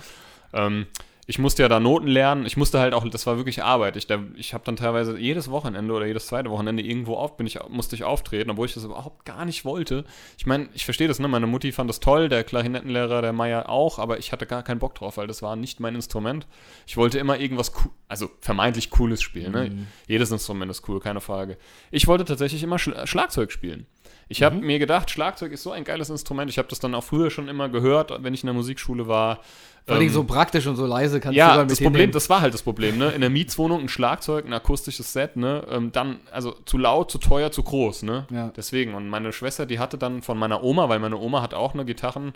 ähm, 0.52 0.86
ich 1.28 1.38
musste 1.40 1.62
ja 1.62 1.68
da 1.68 1.80
Noten 1.80 2.06
lernen. 2.06 2.46
Ich 2.46 2.56
musste 2.56 2.78
halt 2.78 2.94
auch, 2.94 3.08
das 3.08 3.26
war 3.26 3.36
wirklich 3.36 3.62
Arbeit. 3.62 3.96
Ich, 3.96 4.06
da- 4.06 4.22
ich 4.36 4.54
habe 4.54 4.62
dann 4.64 4.76
teilweise 4.76 5.18
jedes 5.18 5.50
Wochenende 5.50 5.92
oder 5.92 6.06
jedes 6.06 6.28
zweite 6.28 6.50
Wochenende 6.50 6.82
irgendwo 6.84 7.14
auf, 7.16 7.36
bin 7.36 7.46
ich, 7.48 7.58
musste 7.68 7.96
ich 7.96 8.04
auftreten, 8.04 8.50
obwohl 8.50 8.66
ich 8.66 8.74
das 8.74 8.84
überhaupt 8.84 9.24
gar 9.24 9.44
nicht 9.44 9.64
wollte. 9.64 10.04
Ich 10.38 10.46
meine, 10.46 10.68
ich 10.72 10.84
verstehe 10.84 11.08
das, 11.08 11.18
ne? 11.18 11.26
Meine 11.26 11.46
Mutti 11.48 11.72
fand 11.72 11.90
das 11.90 11.98
toll, 12.00 12.28
der 12.28 12.44
Klarinettenlehrer, 12.44 13.22
der 13.22 13.32
Meier 13.32 13.68
auch, 13.68 13.98
aber 13.98 14.18
ich 14.18 14.30
hatte 14.30 14.46
gar 14.46 14.62
keinen 14.62 14.78
Bock 14.78 14.94
drauf, 14.94 15.16
weil 15.16 15.26
das 15.26 15.42
war 15.42 15.56
nicht 15.56 15.80
mein 15.80 15.96
Instrument. 15.96 16.46
Ich 16.86 16.96
wollte 16.96 17.18
immer 17.18 17.38
irgendwas, 17.40 17.72
cool, 17.84 17.90
also 18.08 18.30
vermeintlich 18.40 18.90
Cooles 18.90 19.20
spielen. 19.20 19.50
Ne? 19.52 19.86
Jedes 20.06 20.30
Instrument 20.30 20.70
ist 20.70 20.88
cool, 20.88 21.00
keine 21.00 21.20
Frage. 21.20 21.58
Ich 21.90 22.06
wollte 22.06 22.24
tatsächlich 22.24 22.62
immer 22.62 22.78
Schla 22.78 23.06
Schlagzeug 23.06 23.50
spielen. 23.50 23.86
Ich 24.28 24.42
habe 24.42 24.56
mir 24.56 24.78
gedacht, 24.80 25.10
Schlagzeug 25.10 25.52
ist 25.52 25.62
so 25.62 25.70
ein 25.70 25.84
geiles 25.84 26.10
Instrument. 26.10 26.50
Ich 26.50 26.58
habe 26.58 26.66
das 26.68 26.80
dann 26.80 26.94
auch 26.94 27.04
früher 27.04 27.30
schon 27.30 27.46
immer 27.46 27.68
gehört, 27.68 28.12
wenn 28.24 28.34
ich 28.34 28.42
in 28.42 28.48
der 28.48 28.54
Musikschule 28.54 29.06
war. 29.06 29.40
Vor 29.86 29.94
allem 29.94 30.08
Ähm, 30.08 30.12
so 30.12 30.24
praktisch 30.24 30.66
und 30.66 30.74
so 30.74 30.84
leise 30.84 31.20
kannst 31.20 31.36
du 31.36 31.38
ja, 31.38 31.50
sogar 31.50 31.62
mit 31.62 31.70
das 31.70 31.78
Problem, 31.78 31.92
hinnehmen. 31.92 32.12
das 32.12 32.28
war 32.28 32.40
halt 32.40 32.52
das 32.52 32.62
Problem, 32.64 32.98
ne? 32.98 33.10
In 33.10 33.20
der 33.20 33.30
Mietswohnung 33.30 33.82
ein 33.82 33.88
Schlagzeug, 33.88 34.44
ein 34.44 34.52
akustisches 34.52 35.12
Set, 35.12 35.36
ne? 35.36 35.64
Ähm, 35.70 35.92
dann, 35.92 36.18
also 36.32 36.56
zu 36.64 36.76
laut, 36.76 37.12
zu 37.12 37.18
teuer, 37.18 37.52
zu 37.52 37.62
groß, 37.62 38.02
ne? 38.02 38.26
Ja. 38.30 38.50
Deswegen. 38.56 38.94
Und 38.94 39.08
meine 39.08 39.32
Schwester, 39.32 39.64
die 39.64 39.78
hatte 39.78 39.96
dann 39.96 40.22
von 40.22 40.36
meiner 40.38 40.64
Oma, 40.64 40.88
weil 40.88 40.98
meine 40.98 41.18
Oma 41.18 41.40
hat 41.40 41.54
auch 41.54 41.74
eine 41.74 41.84
Gitarren, 41.84 42.32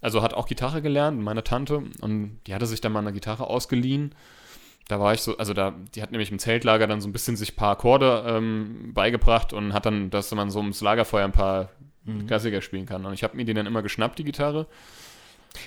also 0.00 0.22
hat 0.22 0.34
auch 0.34 0.46
Gitarre 0.46 0.82
gelernt, 0.82 1.20
meine 1.20 1.42
Tante, 1.42 1.82
und 2.00 2.38
die 2.46 2.54
hatte 2.54 2.66
sich 2.66 2.80
dann 2.80 2.92
mal 2.92 3.00
eine 3.00 3.12
Gitarre 3.12 3.48
ausgeliehen. 3.48 4.14
Da 4.88 5.00
war 5.00 5.14
ich 5.14 5.20
so, 5.22 5.36
also 5.38 5.54
da, 5.54 5.72
die 5.94 6.02
hat 6.02 6.10
nämlich 6.10 6.30
im 6.30 6.38
Zeltlager 6.38 6.86
dann 6.86 7.00
so 7.00 7.08
ein 7.08 7.12
bisschen 7.12 7.36
sich 7.36 7.52
ein 7.52 7.56
paar 7.56 7.70
Akkorde 7.72 8.24
ähm, 8.26 8.90
beigebracht 8.92 9.52
und 9.52 9.72
hat 9.72 9.86
dann, 9.86 10.10
dass 10.10 10.34
man 10.34 10.50
so 10.50 10.58
ums 10.58 10.80
Lagerfeuer 10.80 11.24
ein 11.24 11.32
paar 11.32 11.70
Mhm. 12.06 12.26
Klassiker 12.26 12.60
spielen 12.60 12.84
kann. 12.84 13.06
Und 13.06 13.14
ich 13.14 13.24
habe 13.24 13.34
mir 13.34 13.46
die 13.46 13.54
dann 13.54 13.64
immer 13.64 13.80
geschnappt, 13.80 14.18
die 14.18 14.24
Gitarre. 14.24 14.66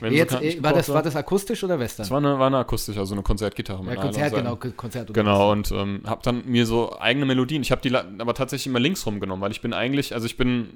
Jetzt, 0.08 0.34
kann- 0.34 0.44
äh, 0.44 0.62
war, 0.62 0.72
das, 0.74 0.88
war 0.90 1.02
das 1.02 1.16
akustisch 1.16 1.64
oder 1.64 1.80
Western? 1.80 2.04
das 2.04 2.12
war 2.12 2.18
eine, 2.20 2.38
war 2.38 2.46
eine 2.46 2.58
akustische, 2.60 3.00
also 3.00 3.16
eine 3.16 3.24
Konzertgitarre. 3.24 3.84
ja, 3.86 3.96
Konzert, 3.96 4.36
genau, 4.36 4.56
Konzert. 4.56 5.12
Genau, 5.16 5.52
und 5.52 5.72
ähm, 5.72 6.02
habe 6.06 6.22
dann 6.24 6.44
mir 6.46 6.68
so 6.68 6.96
eigene 7.00 7.26
Melodien. 7.26 7.64
Ich 7.64 7.72
habe 7.72 7.82
die 7.82 7.96
aber 7.96 8.36
tatsächlich 8.36 8.68
immer 8.68 8.80
links 8.80 9.04
rumgenommen, 9.08 9.42
weil 9.42 9.50
ich 9.52 9.62
bin 9.62 9.74
eigentlich, 9.74 10.14
also 10.14 10.28
ich 10.28 10.38
bin, 10.38 10.70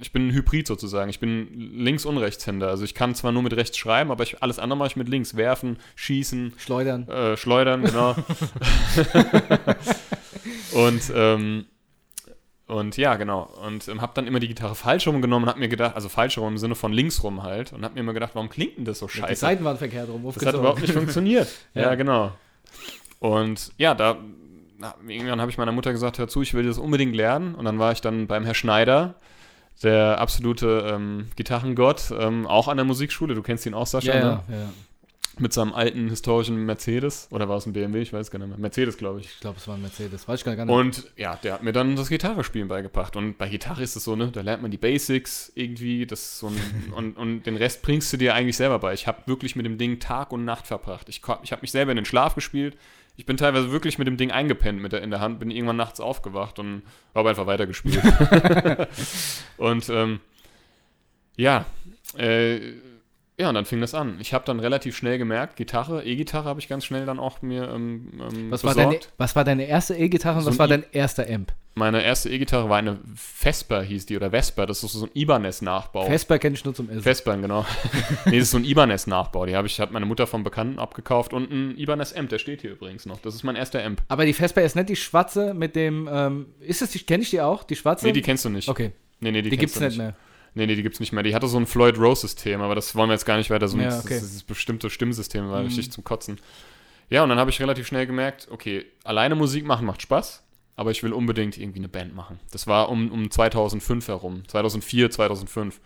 ich 0.00 0.12
bin 0.12 0.28
ein 0.28 0.32
Hybrid 0.32 0.66
sozusagen. 0.66 1.10
Ich 1.10 1.20
bin 1.20 1.48
Links- 1.76 2.04
und 2.04 2.18
Rechtshänder. 2.18 2.68
Also 2.68 2.84
ich 2.84 2.94
kann 2.94 3.14
zwar 3.14 3.32
nur 3.32 3.42
mit 3.42 3.54
rechts 3.54 3.76
schreiben, 3.76 4.10
aber 4.10 4.24
ich, 4.24 4.42
alles 4.42 4.58
andere 4.58 4.78
mache 4.78 4.88
ich 4.88 4.96
mit 4.96 5.08
links. 5.08 5.36
Werfen, 5.36 5.78
schießen, 5.94 6.54
Schleudern. 6.56 7.08
äh, 7.08 7.36
schleudern, 7.36 7.82
genau. 7.82 8.14
und, 10.72 11.02
ähm, 11.14 11.66
und 12.66 12.96
ja, 12.96 13.16
genau. 13.16 13.42
Und 13.66 13.88
ähm, 13.88 14.00
habe 14.00 14.12
dann 14.14 14.26
immer 14.26 14.40
die 14.40 14.48
Gitarre 14.48 14.74
falsch 14.74 15.06
rumgenommen 15.06 15.44
und 15.44 15.50
habe 15.50 15.60
mir 15.60 15.68
gedacht, 15.68 15.94
also 15.94 16.08
falsch 16.08 16.38
rum 16.38 16.52
im 16.52 16.58
Sinne 16.58 16.74
von 16.74 16.92
links 16.92 17.22
rum 17.22 17.42
halt. 17.42 17.72
Und 17.72 17.84
habe 17.84 17.94
mir 17.94 18.00
immer 18.00 18.14
gedacht, 18.14 18.32
warum 18.34 18.48
klingt 18.48 18.78
denn 18.78 18.84
das 18.84 19.00
so 19.00 19.06
Die 19.06 19.18
scheiße? 19.18 19.40
Seiten 19.40 19.64
waren 19.64 19.76
verkehrt 19.76 20.08
rum. 20.08 20.24
Das 20.34 20.46
hat 20.46 20.54
überhaupt 20.54 20.80
nicht 20.80 20.92
funktioniert. 20.92 21.48
ja. 21.74 21.82
Ja. 21.82 21.94
genau. 21.94 22.32
Und 23.18 23.72
ja, 23.76 23.94
da 23.94 24.16
irgendwann 25.06 25.40
habe 25.40 25.50
ich 25.50 25.58
meiner 25.58 25.72
Mutter 25.72 25.92
gesagt, 25.92 26.18
hör 26.18 26.28
zu, 26.28 26.42
ich 26.42 26.54
will 26.54 26.64
das 26.64 26.78
unbedingt 26.78 27.14
lernen. 27.14 27.54
Und 27.54 27.64
dann 27.64 27.78
war 27.78 27.92
ich 27.92 28.00
dann 28.00 28.26
beim 28.26 28.44
Herr 28.44 28.54
Schneider, 28.54 29.14
der 29.82 30.18
absolute 30.18 30.90
ähm, 30.92 31.28
Gitarrengott, 31.36 32.12
ähm, 32.18 32.46
auch 32.46 32.68
an 32.68 32.76
der 32.76 32.84
Musikschule. 32.84 33.34
Du 33.34 33.42
kennst 33.42 33.66
ihn 33.66 33.74
auch, 33.74 33.86
Sascha, 33.86 34.14
Ja, 34.14 34.20
ne? 34.20 34.42
ja, 34.48 34.54
ja. 34.54 34.70
Mit 35.38 35.54
seinem 35.54 35.72
alten 35.72 36.10
historischen 36.10 36.66
Mercedes. 36.66 37.28
Oder 37.30 37.48
war 37.48 37.56
es 37.56 37.64
ein 37.64 37.72
BMW? 37.72 38.02
Ich 38.02 38.12
weiß 38.12 38.30
gar 38.30 38.38
nicht 38.40 38.48
mehr. 38.48 38.58
Mercedes, 38.58 38.98
glaube 38.98 39.20
ich. 39.20 39.26
Ich 39.26 39.40
glaube, 39.40 39.56
es 39.58 39.66
war 39.66 39.76
ein 39.76 39.80
Mercedes. 39.80 40.28
Weiß 40.28 40.40
ich 40.40 40.44
gar 40.44 40.54
nicht. 40.54 40.68
Und 40.68 41.10
ja, 41.16 41.36
der 41.36 41.54
hat 41.54 41.62
mir 41.62 41.72
dann 41.72 41.96
das 41.96 42.10
Gitarrespielen 42.10 42.68
beigebracht. 42.68 43.16
Und 43.16 43.38
bei 43.38 43.48
Gitarre 43.48 43.82
ist 43.82 43.96
es 43.96 44.04
so, 44.04 44.16
ne, 44.16 44.28
da 44.30 44.42
lernt 44.42 44.60
man 44.60 44.70
die 44.70 44.76
Basics 44.76 45.50
irgendwie, 45.54 46.04
das 46.04 46.38
so 46.38 46.48
ein, 46.48 46.92
und, 46.94 47.16
und 47.16 47.44
den 47.44 47.56
Rest 47.56 47.80
bringst 47.80 48.12
du 48.12 48.18
dir 48.18 48.34
eigentlich 48.34 48.56
selber 48.58 48.80
bei. 48.80 48.92
Ich 48.92 49.06
habe 49.06 49.22
wirklich 49.26 49.56
mit 49.56 49.64
dem 49.64 49.78
Ding 49.78 49.98
Tag 49.98 50.32
und 50.32 50.44
Nacht 50.44 50.66
verbracht. 50.66 51.08
Ich, 51.08 51.22
ich 51.42 51.52
habe 51.52 51.62
mich 51.62 51.70
selber 51.70 51.92
in 51.92 51.96
den 51.96 52.04
Schlaf 52.04 52.34
gespielt. 52.34 52.76
Ich 53.20 53.26
bin 53.26 53.36
teilweise 53.36 53.70
wirklich 53.70 53.98
mit 53.98 54.06
dem 54.08 54.16
Ding 54.16 54.30
eingepennt 54.30 54.80
mit 54.80 54.92
der, 54.92 55.02
in 55.02 55.10
der 55.10 55.20
Hand, 55.20 55.40
bin 55.40 55.50
irgendwann 55.50 55.76
nachts 55.76 56.00
aufgewacht 56.00 56.58
und 56.58 56.80
habe 57.14 57.28
einfach 57.28 57.44
weitergespielt. 57.46 58.00
und 59.58 59.90
ähm, 59.90 60.20
ja, 61.36 61.66
äh, 62.16 62.72
ja, 63.38 63.50
und 63.50 63.54
dann 63.56 63.66
fing 63.66 63.82
das 63.82 63.92
an. 63.94 64.16
Ich 64.20 64.32
habe 64.32 64.46
dann 64.46 64.58
relativ 64.58 64.96
schnell 64.96 65.18
gemerkt, 65.18 65.56
Gitarre, 65.56 66.02
E-Gitarre 66.02 66.48
habe 66.48 66.60
ich 66.60 66.68
ganz 66.68 66.86
schnell 66.86 67.04
dann 67.04 67.18
auch 67.18 67.42
mir 67.42 67.68
ähm, 67.70 68.08
ähm, 68.20 68.50
was, 68.50 68.64
war 68.64 68.74
besorgt. 68.74 69.04
deine, 69.04 69.12
was 69.18 69.36
war 69.36 69.44
deine 69.44 69.64
erste 69.66 69.96
E-Gitarre 69.96 70.38
und 70.38 70.44
So 70.44 70.50
was 70.52 70.58
war 70.58 70.66
I- 70.66 70.70
dein 70.70 70.84
erster 70.92 71.28
Amp? 71.28 71.52
Meine 71.74 72.02
erste 72.02 72.28
E-Gitarre 72.30 72.68
war 72.68 72.78
eine 72.78 72.98
Vesper, 73.14 73.82
hieß 73.82 74.04
die, 74.06 74.16
oder 74.16 74.30
Vesper. 74.32 74.66
Das 74.66 74.82
ist 74.82 74.92
so 74.92 75.06
ein 75.06 75.10
Ibanez-Nachbau. 75.14 76.06
Vesper 76.06 76.38
kenne 76.40 76.56
ich 76.56 76.64
nur 76.64 76.74
zum 76.74 76.90
Essen. 76.90 77.02
Vespern, 77.02 77.42
genau. 77.42 77.64
nee, 78.26 78.32
das 78.38 78.42
ist 78.48 78.50
so 78.50 78.56
ein 78.58 78.64
Ibanez-Nachbau. 78.64 79.46
Die 79.46 79.54
habe 79.54 79.68
ich, 79.68 79.78
hat 79.80 79.92
meine 79.92 80.04
Mutter 80.04 80.26
vom 80.26 80.42
Bekannten 80.42 80.78
abgekauft 80.80 81.32
und 81.32 81.50
ein 81.50 81.76
Ibanez-Amp, 81.78 82.28
der 82.28 82.38
steht 82.38 82.62
hier 82.62 82.72
übrigens 82.72 83.06
noch. 83.06 83.20
Das 83.20 83.34
ist 83.36 83.44
mein 83.44 83.54
erster 83.56 83.84
Amp. 83.84 84.02
Aber 84.08 84.26
die 84.26 84.32
Vesper 84.32 84.62
ist 84.62 84.74
nicht 84.74 84.88
die 84.88 84.96
schwarze 84.96 85.54
mit 85.54 85.76
dem, 85.76 86.08
ähm, 86.12 86.46
ist 86.60 86.82
es 86.82 86.90
die, 86.90 86.98
kenne 86.98 87.22
ich 87.22 87.30
die 87.30 87.40
auch, 87.40 87.62
die 87.62 87.76
schwarze? 87.76 88.04
Nee, 88.04 88.12
die 88.12 88.22
kennst 88.22 88.44
du 88.44 88.48
nicht. 88.48 88.68
Okay, 88.68 88.92
Nee, 89.20 89.30
nee, 89.32 89.42
die, 89.42 89.50
die, 89.50 89.56
gibt's 89.56 89.78
nicht 89.78 89.98
mehr. 89.98 90.16
Nee, 90.54 90.66
nee, 90.66 90.74
die 90.74 90.82
gibt's 90.82 90.98
nicht 90.98 91.12
mehr. 91.12 91.22
Die 91.22 91.34
hatte 91.34 91.46
so 91.46 91.56
ein 91.58 91.66
Floyd 91.66 91.98
Rose-System, 91.98 92.60
aber 92.62 92.74
das 92.74 92.96
wollen 92.96 93.10
wir 93.10 93.14
jetzt 93.14 93.26
gar 93.26 93.36
nicht 93.36 93.50
weiter 93.50 93.68
so. 93.68 93.78
Ja, 93.78 93.84
das- 93.84 94.04
okay. 94.04 94.14
Dieses 94.18 94.42
bestimmte 94.42 94.90
Stimmsystem 94.90 95.48
war 95.50 95.60
Mhm. 95.60 95.66
richtig 95.66 95.92
zum 95.92 96.02
Kotzen. 96.02 96.40
Ja, 97.10 97.22
und 97.22 97.28
dann 97.28 97.38
habe 97.38 97.50
ich 97.50 97.60
relativ 97.60 97.86
schnell 97.86 98.06
gemerkt, 98.06 98.48
okay, 98.50 98.86
alleine 99.04 99.34
Musik 99.36 99.64
machen 99.64 99.86
macht 99.86 100.02
Spaß, 100.02 100.42
aber 100.80 100.92
ich 100.92 101.02
will 101.02 101.12
unbedingt 101.12 101.58
irgendwie 101.58 101.80
eine 101.80 101.90
Band 101.90 102.14
machen. 102.14 102.40
Das 102.52 102.66
war 102.66 102.88
um, 102.88 103.12
um 103.12 103.30
2005 103.30 104.08
herum, 104.08 104.48
2004, 104.48 105.10
2005. 105.10 105.78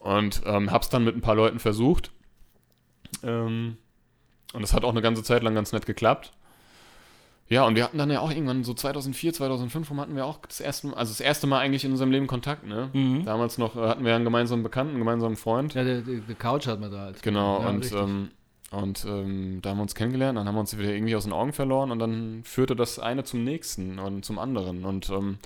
Und 0.00 0.42
ähm, 0.44 0.72
hab's 0.72 0.88
dann 0.88 1.04
mit 1.04 1.14
ein 1.14 1.20
paar 1.20 1.36
Leuten 1.36 1.60
versucht. 1.60 2.10
Ähm, 3.22 3.76
und 4.52 4.62
das 4.62 4.72
hat 4.72 4.82
auch 4.82 4.90
eine 4.90 5.00
ganze 5.00 5.22
Zeit 5.22 5.44
lang 5.44 5.54
ganz 5.54 5.70
nett 5.70 5.86
geklappt. 5.86 6.32
Ja, 7.48 7.64
und 7.64 7.76
wir 7.76 7.84
hatten 7.84 7.98
dann 7.98 8.10
ja 8.10 8.18
auch 8.18 8.30
irgendwann 8.30 8.64
so 8.64 8.74
2004, 8.74 9.34
2005 9.34 9.90
rum 9.90 10.00
hatten 10.00 10.16
wir 10.16 10.26
auch 10.26 10.44
das 10.44 10.58
erste 10.58 10.88
Mal, 10.88 10.96
also 10.96 11.12
das 11.12 11.20
erste 11.20 11.46
Mal 11.46 11.60
eigentlich 11.60 11.84
in 11.84 11.92
unserem 11.92 12.10
Leben 12.10 12.26
Kontakt, 12.26 12.66
ne? 12.66 12.90
Mhm. 12.92 13.24
Damals 13.26 13.58
noch 13.58 13.76
äh, 13.76 13.86
hatten 13.86 14.04
wir 14.04 14.16
einen 14.16 14.24
gemeinsamen 14.24 14.64
Bekannten, 14.64 14.94
einen 14.94 14.98
gemeinsamen 14.98 15.36
Freund. 15.36 15.74
Ja, 15.74 15.84
der, 15.84 16.00
der, 16.00 16.16
der 16.16 16.34
Couch 16.34 16.66
hat 16.66 16.80
man 16.80 16.90
da 16.90 16.98
halt. 16.98 17.22
Genau, 17.22 17.60
ja, 17.60 17.68
und, 17.68 17.92
ähm, 17.92 18.30
und 18.72 19.04
ähm, 19.08 19.60
da 19.62 19.70
haben 19.70 19.78
wir 19.78 19.82
uns 19.82 19.94
kennengelernt, 19.94 20.36
dann 20.38 20.46
haben 20.48 20.54
wir 20.56 20.60
uns 20.60 20.76
wieder 20.76 20.92
irgendwie 20.92 21.14
aus 21.16 21.24
den 21.24 21.32
Augen 21.32 21.52
verloren 21.52 21.90
und 21.90 21.98
dann 21.98 22.42
führte 22.44 22.74
das 22.76 22.98
eine 22.98 23.22
zum 23.24 23.44
nächsten 23.44 23.98
und 23.98 24.24
zum 24.24 24.38
anderen. 24.38 24.84
Und 24.84 25.08
ähm, 25.10 25.38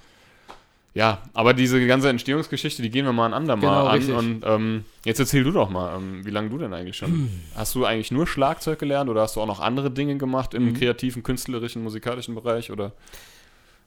ja, 0.95 1.23
aber 1.35 1.55
diese 1.55 1.87
ganze 1.87 2.09
Entstehungsgeschichte, 2.09 2.83
die 2.83 2.91
gehen 2.91 3.05
wir 3.05 3.13
mal 3.13 3.27
ein 3.27 3.35
andermal 3.35 3.71
Genau, 3.71 3.87
an. 3.87 3.97
richtig. 3.97 4.17
Und 4.17 4.43
ähm, 4.45 4.85
jetzt 5.05 5.21
erzähl 5.21 5.45
du 5.45 5.53
doch 5.53 5.71
mal, 5.71 5.97
ähm, 5.97 6.25
wie 6.27 6.31
lange 6.31 6.49
du 6.51 6.59
denn 6.59 6.73
eigentlich 6.75 6.97
schon? 6.97 7.31
hast 7.55 7.75
du 7.77 7.85
eigentlich 7.85 8.11
nur 8.11 8.27
Schlagzeug 8.27 8.79
gelernt 8.79 9.09
oder 9.09 9.21
hast 9.23 9.37
du 9.37 9.41
auch 9.41 9.47
noch 9.47 9.61
andere 9.61 9.91
Dinge 9.91 10.17
gemacht 10.17 10.53
im 10.55 10.71
Mhm. 10.71 10.75
kreativen, 10.75 11.23
künstlerischen, 11.23 11.83
musikalischen 11.85 12.35
Bereich? 12.35 12.73
Oder 12.73 12.93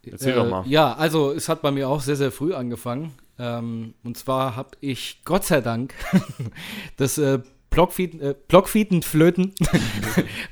erzähl 0.10 0.32
Äh, 0.32 0.36
doch 0.36 0.50
mal. 0.50 0.64
Ja, 0.68 0.94
also 0.94 1.32
es 1.34 1.50
hat 1.50 1.62
bei 1.62 1.72
mir 1.72 1.90
auch 1.90 2.00
sehr, 2.02 2.16
sehr 2.16 2.32
früh 2.32 2.54
angefangen. 2.54 3.14
Ähm, 3.40 3.96
und 4.04 4.16
zwar 4.16 4.56
habe 4.56 4.70
ich 4.80 5.22
Gott 5.26 5.44
sei 5.44 5.60
Dank 5.60 5.94
das 6.98 7.18
äh, 7.18 7.40
Blockflieten, 7.74 8.22
äh, 8.22 8.36
Blockflöten, 8.48 9.54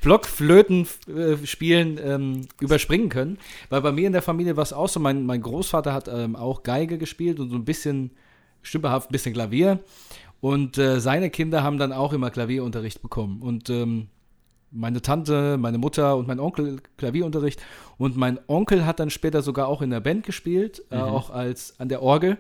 Blockflöten 0.02 0.88
äh, 1.08 1.38
spielen 1.46 2.00
ähm, 2.04 2.42
überspringen 2.60 3.10
können. 3.10 3.38
Weil 3.70 3.82
bei 3.82 3.92
mir 3.92 4.08
in 4.08 4.14
der 4.14 4.22
Familie 4.22 4.56
war 4.58 4.64
es 4.64 4.74
auch 4.74 4.90
so, 4.90 5.00
mein, 5.00 5.26
mein 5.26 5.42
Großvater 5.42 5.94
hat 5.94 6.08
ähm, 6.08 6.36
auch 6.36 6.64
Geige 6.64 6.98
gespielt 6.98 7.40
und 7.40 7.50
so 7.50 7.56
ein 7.56 7.66
bisschen 7.66 8.12
stümperhaft 8.62 9.10
ein 9.10 9.14
bisschen 9.14 9.34
Klavier. 9.34 9.80
Und 10.40 10.78
äh, 10.78 11.00
seine 11.00 11.30
Kinder 11.30 11.64
haben 11.64 11.78
dann 11.78 11.94
auch 11.94 12.14
immer 12.14 12.32
Klavierunterricht 12.32 13.02
bekommen. 13.02 13.42
Und 13.42 13.70
ähm, 13.70 14.08
meine 14.72 15.02
Tante, 15.02 15.58
meine 15.58 15.78
Mutter 15.78 16.16
und 16.18 16.28
mein 16.28 16.40
Onkel 16.40 16.78
Klavierunterricht. 16.98 17.62
Und 17.98 18.18
mein 18.18 18.40
Onkel 18.48 18.86
hat 18.86 19.00
dann 19.00 19.10
später 19.10 19.42
sogar 19.42 19.68
auch 19.68 19.82
in 19.82 19.90
der 19.92 20.00
Band 20.00 20.26
gespielt, 20.26 20.84
äh, 20.90 20.96
Mhm. 20.96 21.02
auch 21.02 21.30
als 21.30 21.80
an 21.80 21.90
der 21.90 22.02
Orgel. 22.02 22.38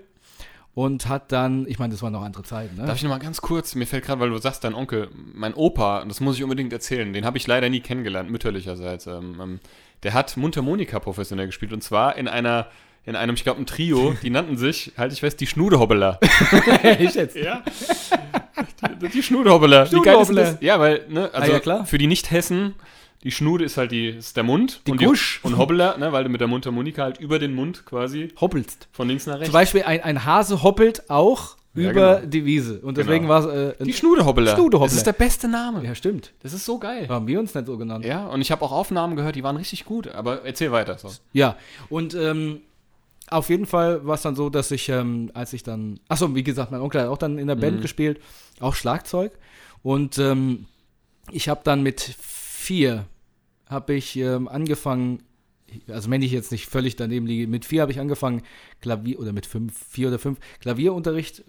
Und 0.73 1.09
hat 1.09 1.31
dann, 1.31 1.65
ich 1.67 1.79
meine, 1.79 1.91
das 1.93 2.01
waren 2.01 2.13
noch 2.13 2.21
andere 2.23 2.43
Zeiten, 2.43 2.77
ne? 2.77 2.85
Darf 2.85 2.95
ich 2.95 3.03
noch 3.03 3.09
mal 3.09 3.19
ganz 3.19 3.41
kurz, 3.41 3.75
mir 3.75 3.85
fällt 3.85 4.05
gerade, 4.05 4.21
weil 4.21 4.29
du 4.29 4.37
sagst, 4.37 4.63
dein 4.63 4.73
Onkel, 4.73 5.09
mein 5.33 5.53
Opa, 5.53 6.05
das 6.07 6.19
muss 6.21 6.37
ich 6.37 6.43
unbedingt 6.43 6.71
erzählen, 6.71 7.11
den 7.11 7.25
habe 7.25 7.37
ich 7.37 7.45
leider 7.47 7.69
nie 7.69 7.81
kennengelernt, 7.81 8.29
mütterlicherseits. 8.29 9.07
Ähm, 9.07 9.37
ähm, 9.41 9.59
der 10.03 10.13
hat 10.13 10.35
Mundharmonika 10.37 10.99
professionell 10.99 11.45
gespielt 11.47 11.73
und 11.73 11.83
zwar 11.83 12.15
in 12.15 12.27
einer, 12.27 12.67
in 13.05 13.15
einem, 13.15 13.35
ich 13.35 13.43
glaube, 13.43 13.59
ein 13.59 13.65
Trio, 13.65 14.15
die 14.21 14.29
nannten 14.29 14.57
sich, 14.57 14.93
halte 14.97 15.13
ich 15.13 15.19
fest, 15.19 15.41
die 15.41 15.47
Schnudehobbler. 15.47 16.19
ich 16.99 17.15
jetzt. 17.15 17.35
Ja. 17.35 17.63
Die, 19.01 19.09
die 19.09 19.23
Schnudehobbler. 19.23 19.91
Wie 19.91 20.01
geil 20.01 20.21
ist 20.21 20.35
das? 20.35 20.57
Ja, 20.61 20.79
weil, 20.79 21.05
ne, 21.09 21.29
also 21.33 21.51
Ah, 21.51 21.53
ja, 21.55 21.59
klar. 21.59 21.85
für 21.85 21.97
die 21.97 22.07
Nicht-Hessen, 22.07 22.75
die 23.23 23.31
Schnude 23.31 23.65
ist 23.65 23.77
halt 23.77 23.91
die, 23.91 24.09
ist 24.09 24.35
der 24.35 24.43
Mund. 24.43 24.81
Die 24.87 24.91
und 24.91 24.97
Gusch. 25.01 25.39
und 25.43 25.57
Hobbler, 25.57 25.97
ne, 25.97 26.11
weil 26.11 26.23
du 26.23 26.29
mit 26.29 26.41
der 26.41 26.47
Mundharmonika 26.47 27.03
halt 27.03 27.19
über 27.19 27.37
den 27.39 27.53
Mund 27.53 27.85
quasi 27.85 28.33
Hoppelst. 28.41 28.87
von 28.91 29.07
links 29.07 29.25
nach 29.27 29.35
rechts. 29.35 29.45
Zum 29.47 29.53
Beispiel 29.53 29.83
ein, 29.83 30.01
ein 30.03 30.25
Hase 30.25 30.63
hoppelt 30.63 31.09
auch 31.09 31.55
Ja, 31.75 31.91
über 31.91 32.15
genau. 32.17 32.27
die 32.27 32.45
Wiese. 32.45 32.79
Und 32.81 32.97
deswegen 32.97 33.27
Genau. 33.27 33.45
war 33.45 33.45
es. 33.53 33.79
Äh, 33.79 33.83
Die 33.85 33.93
Schnudehobbler. 33.93 34.55
Schnudehobbler. 34.55 34.87
Das 34.89 34.97
ist 34.97 35.05
der 35.05 35.13
beste 35.13 35.47
Name. 35.47 35.85
ja, 35.85 35.93
stimmt. 35.95 36.33
Das 36.41 36.51
ist 36.53 36.65
so 36.65 36.79
geil. 36.79 37.07
Haben 37.09 37.27
wir 37.27 37.39
uns 37.39 37.53
nicht 37.53 37.67
so 37.67 37.77
genannt. 37.77 38.03
Ja, 38.05 38.25
und 38.27 38.41
ich 38.41 38.51
habe 38.51 38.63
auch 38.65 38.71
Aufnahmen 38.71 39.15
gehört, 39.15 39.35
die 39.35 39.43
waren 39.43 39.55
richtig 39.57 39.85
gut. 39.85 40.07
Aber 40.07 40.43
erzähl 40.43 40.71
weiter. 40.71 40.97
So. 40.97 41.09
Ja, 41.31 41.55
und 41.89 42.13
ähm, 42.15 42.61
auf 43.29 43.49
jeden 43.49 43.65
Fall 43.67 44.05
war 44.05 44.15
es 44.15 44.23
dann 44.23 44.35
so, 44.35 44.49
dass 44.49 44.71
ich, 44.71 44.89
ähm, 44.89 45.31
als 45.33 45.53
ich 45.53 45.63
dann, 45.63 45.99
achso, 46.09 46.33
wie 46.35 46.43
gesagt, 46.43 46.71
mein 46.71 46.81
Onkel 46.81 47.01
hat 47.01 47.07
auch 47.07 47.17
dann 47.17 47.37
in 47.37 47.47
der 47.47 47.55
Band 47.55 47.77
Mhm. 47.77 47.81
gespielt, 47.81 48.19
auch 48.59 48.75
Schlagzeug. 48.75 49.31
Und 49.83 50.17
ähm, 50.17 50.65
ich 51.31 51.47
habe 51.47 51.61
dann 51.63 51.81
mit 51.83 52.15
vier, 52.61 53.05
habe 53.65 53.95
ich 53.95 54.15
ähm, 54.17 54.47
angefangen, 54.47 55.23
also 55.87 56.09
wenn 56.11 56.21
ich 56.21 56.31
jetzt 56.31 56.51
nicht 56.51 56.67
völlig 56.67 56.95
daneben 56.95 57.25
liege, 57.25 57.47
mit 57.47 57.65
vier 57.65 57.81
habe 57.81 57.91
ich 57.91 57.99
angefangen, 57.99 58.41
Klavier, 58.81 59.19
oder 59.19 59.33
mit 59.33 59.45
fünf, 59.45 59.73
vier 59.89 60.07
oder 60.09 60.19
fünf, 60.19 60.39
Klavierunterricht 60.61 61.39
äh, 61.39 61.43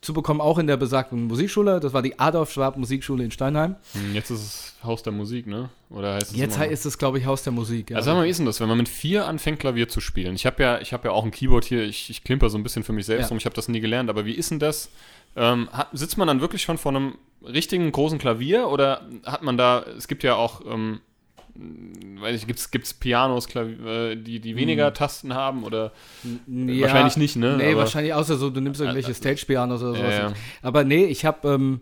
zu 0.00 0.12
bekommen, 0.14 0.40
auch 0.40 0.58
in 0.58 0.66
der 0.66 0.76
besagten 0.76 1.24
Musikschule. 1.24 1.80
Das 1.80 1.92
war 1.92 2.02
die 2.02 2.18
Adolf 2.18 2.52
Schwab 2.52 2.76
Musikschule 2.76 3.24
in 3.24 3.30
Steinheim. 3.30 3.76
Hm, 3.92 4.14
Jetzt 4.14 4.30
ist 4.30 4.40
es 4.40 4.74
Haus 4.84 5.02
der 5.02 5.12
Musik, 5.12 5.46
ne? 5.46 5.68
Oder 5.90 6.14
heißt 6.14 6.32
es 6.32 6.36
Jetzt 6.36 6.58
ist 6.58 6.84
es, 6.84 6.98
glaube 6.98 7.18
ich, 7.18 7.26
Haus 7.26 7.42
der 7.42 7.52
Musik. 7.52 7.90
ja. 7.90 7.96
Also 7.96 8.10
sag 8.10 8.16
mal, 8.16 8.24
wie 8.26 8.30
ist 8.30 8.38
denn 8.38 8.46
das, 8.46 8.60
wenn 8.60 8.68
man 8.68 8.78
mit 8.78 8.88
vier 8.88 9.26
anfängt, 9.26 9.58
Klavier 9.58 9.88
zu 9.88 10.00
spielen? 10.00 10.34
Ich 10.34 10.46
habe 10.46 10.62
ja, 10.62 10.80
ich 10.80 10.92
hab 10.92 11.04
ja 11.04 11.10
auch 11.10 11.24
ein 11.24 11.30
Keyboard 11.30 11.64
hier, 11.64 11.82
ich, 11.82 12.08
ich 12.10 12.22
klimper 12.24 12.50
so 12.50 12.58
ein 12.58 12.62
bisschen 12.62 12.84
für 12.84 12.92
mich 12.92 13.06
selbst 13.06 13.24
Ja. 13.24 13.28
rum, 13.28 13.38
ich 13.38 13.44
habe 13.46 13.56
das 13.56 13.68
nie 13.68 13.80
gelernt, 13.80 14.08
aber 14.10 14.24
wie 14.24 14.32
ist 14.34 14.50
denn 14.50 14.58
das? 14.60 14.90
Ähm, 15.34 15.68
hat, 15.72 15.88
sitzt 15.92 16.16
man 16.18 16.28
dann 16.28 16.40
wirklich 16.40 16.62
schon 16.62 16.78
vor 16.78 16.92
einem 16.94 17.16
richtigen 17.44 17.90
großen 17.92 18.18
Klavier 18.18 18.68
oder 18.68 19.02
hat 19.24 19.42
man 19.42 19.56
da, 19.58 19.82
es 19.96 20.08
gibt 20.08 20.22
ja 20.22 20.34
auch, 20.36 20.62
ähm, 20.66 21.00
weiß 22.20 22.36
ich, 22.40 22.46
gibt's, 22.46 22.70
gibt's 22.70 22.94
Pianos, 22.94 23.46
Klavier, 23.48 23.84
äh, 23.86 24.16
die, 24.16 24.40
die 24.40 24.56
weniger 24.56 24.92
Tasten 24.92 25.34
haben 25.34 25.64
oder 25.64 25.92
Ja, 26.46 26.82
wahrscheinlich 26.82 27.16
nicht, 27.16 27.36
ne? 27.36 27.56
Nee, 27.56 27.68
Aber- 27.72 27.80
wahrscheinlich 27.80 28.14
außer 28.14 28.36
so, 28.36 28.50
du 28.50 28.60
nimmst 28.60 28.80
irgendwelche 28.80 29.14
Stage-Pianos 29.14 29.82
oder 29.82 29.92
Ja, 29.92 29.98
sowas. 29.98 30.14
ja. 30.14 30.32
Aber 30.62 30.84
nee, 30.84 31.04
ich 31.06 31.24
habe, 31.24 31.48
ähm, 31.48 31.80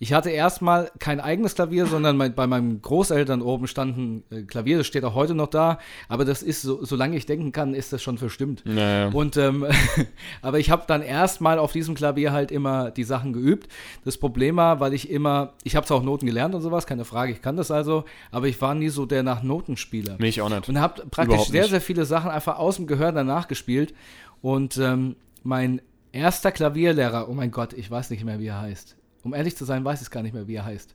ich 0.00 0.12
hatte 0.12 0.30
erstmal 0.30 0.90
kein 0.98 1.20
eigenes 1.20 1.54
Klavier, 1.54 1.86
sondern 1.86 2.16
mein, 2.16 2.34
bei 2.34 2.46
meinen 2.46 2.82
Großeltern 2.82 3.40
oben 3.40 3.68
standen 3.68 4.24
äh, 4.30 4.42
Klavier, 4.42 4.78
das 4.78 4.86
steht 4.86 5.04
auch 5.04 5.14
heute 5.14 5.34
noch 5.34 5.46
da, 5.46 5.78
aber 6.08 6.24
das 6.24 6.42
ist, 6.42 6.62
so, 6.62 6.84
solange 6.84 7.16
ich 7.16 7.26
denken 7.26 7.52
kann, 7.52 7.74
ist 7.74 7.92
das 7.92 8.02
schon 8.02 8.18
verstimmt. 8.18 8.62
Naja. 8.66 9.08
Und 9.08 9.36
ähm, 9.36 9.64
aber 10.42 10.58
ich 10.58 10.70
habe 10.70 10.84
dann 10.86 11.00
erstmal 11.00 11.58
auf 11.58 11.72
diesem 11.72 11.94
Klavier 11.94 12.32
halt 12.32 12.50
immer 12.50 12.90
die 12.90 13.04
Sachen 13.04 13.32
geübt. 13.32 13.68
Das 14.04 14.18
Problem 14.18 14.56
war, 14.56 14.80
weil 14.80 14.94
ich 14.94 15.08
immer, 15.10 15.52
ich 15.62 15.76
habe 15.76 15.86
zwar 15.86 15.98
auch 15.98 16.02
Noten 16.02 16.26
gelernt 16.26 16.54
und 16.54 16.62
sowas, 16.62 16.86
keine 16.86 17.04
Frage, 17.04 17.32
ich 17.32 17.40
kann 17.40 17.56
das 17.56 17.70
also, 17.70 18.04
aber 18.32 18.48
ich 18.48 18.60
war 18.60 18.74
nie 18.74 18.88
so 18.88 19.06
der 19.06 19.22
nach 19.22 19.42
Notenspieler. 19.42 20.16
Nee, 20.18 20.28
ich 20.28 20.42
auch 20.42 20.48
nicht. 20.48 20.68
Und 20.68 20.80
habe 20.80 21.06
praktisch 21.06 21.44
sehr, 21.44 21.68
sehr 21.68 21.80
viele 21.80 22.04
Sachen 22.04 22.30
einfach 22.30 22.58
aus 22.58 22.76
dem 22.76 22.86
Gehör 22.88 23.12
danach 23.12 23.46
gespielt. 23.46 23.94
Und 24.42 24.76
ähm, 24.76 25.14
mein 25.44 25.80
erster 26.12 26.52
Klavierlehrer, 26.52 27.28
oh 27.28 27.34
mein 27.34 27.52
Gott, 27.52 27.72
ich 27.72 27.90
weiß 27.90 28.10
nicht 28.10 28.24
mehr, 28.24 28.40
wie 28.40 28.48
er 28.48 28.60
heißt. 28.60 28.96
Um 29.24 29.34
ehrlich 29.34 29.56
zu 29.56 29.64
sein, 29.64 29.84
weiß 29.84 30.02
ich 30.02 30.10
gar 30.10 30.22
nicht 30.22 30.34
mehr, 30.34 30.46
wie 30.46 30.54
er 30.54 30.64
heißt. 30.64 30.94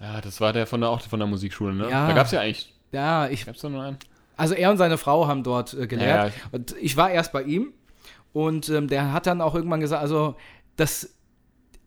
Ja, 0.00 0.20
das 0.20 0.40
war 0.40 0.52
der 0.52 0.66
von 0.66 0.80
der, 0.80 0.90
auch 0.90 1.00
von 1.02 1.18
der 1.20 1.28
Musikschule, 1.28 1.74
ne? 1.74 1.88
Ja. 1.90 2.08
Da 2.08 2.14
gab 2.14 2.26
es 2.26 2.32
ja 2.32 2.40
eigentlich, 2.40 2.74
Ja, 2.90 3.28
ich, 3.28 3.46
gab's 3.46 3.60
da 3.60 3.68
nur 3.68 3.82
einen? 3.82 3.98
also 4.36 4.54
er 4.54 4.70
und 4.70 4.76
seine 4.78 4.98
Frau 4.98 5.26
haben 5.26 5.42
dort 5.42 5.74
äh, 5.74 5.86
gelehrt. 5.86 6.32
Ja, 6.34 6.42
Und 6.52 6.74
ich 6.80 6.96
war 6.96 7.10
erst 7.10 7.32
bei 7.32 7.42
ihm 7.42 7.72
und 8.32 8.68
ähm, 8.68 8.88
der 8.88 9.12
hat 9.12 9.26
dann 9.26 9.40
auch 9.40 9.54
irgendwann 9.54 9.80
gesagt, 9.80 10.00
also 10.02 10.36
das, 10.76 11.12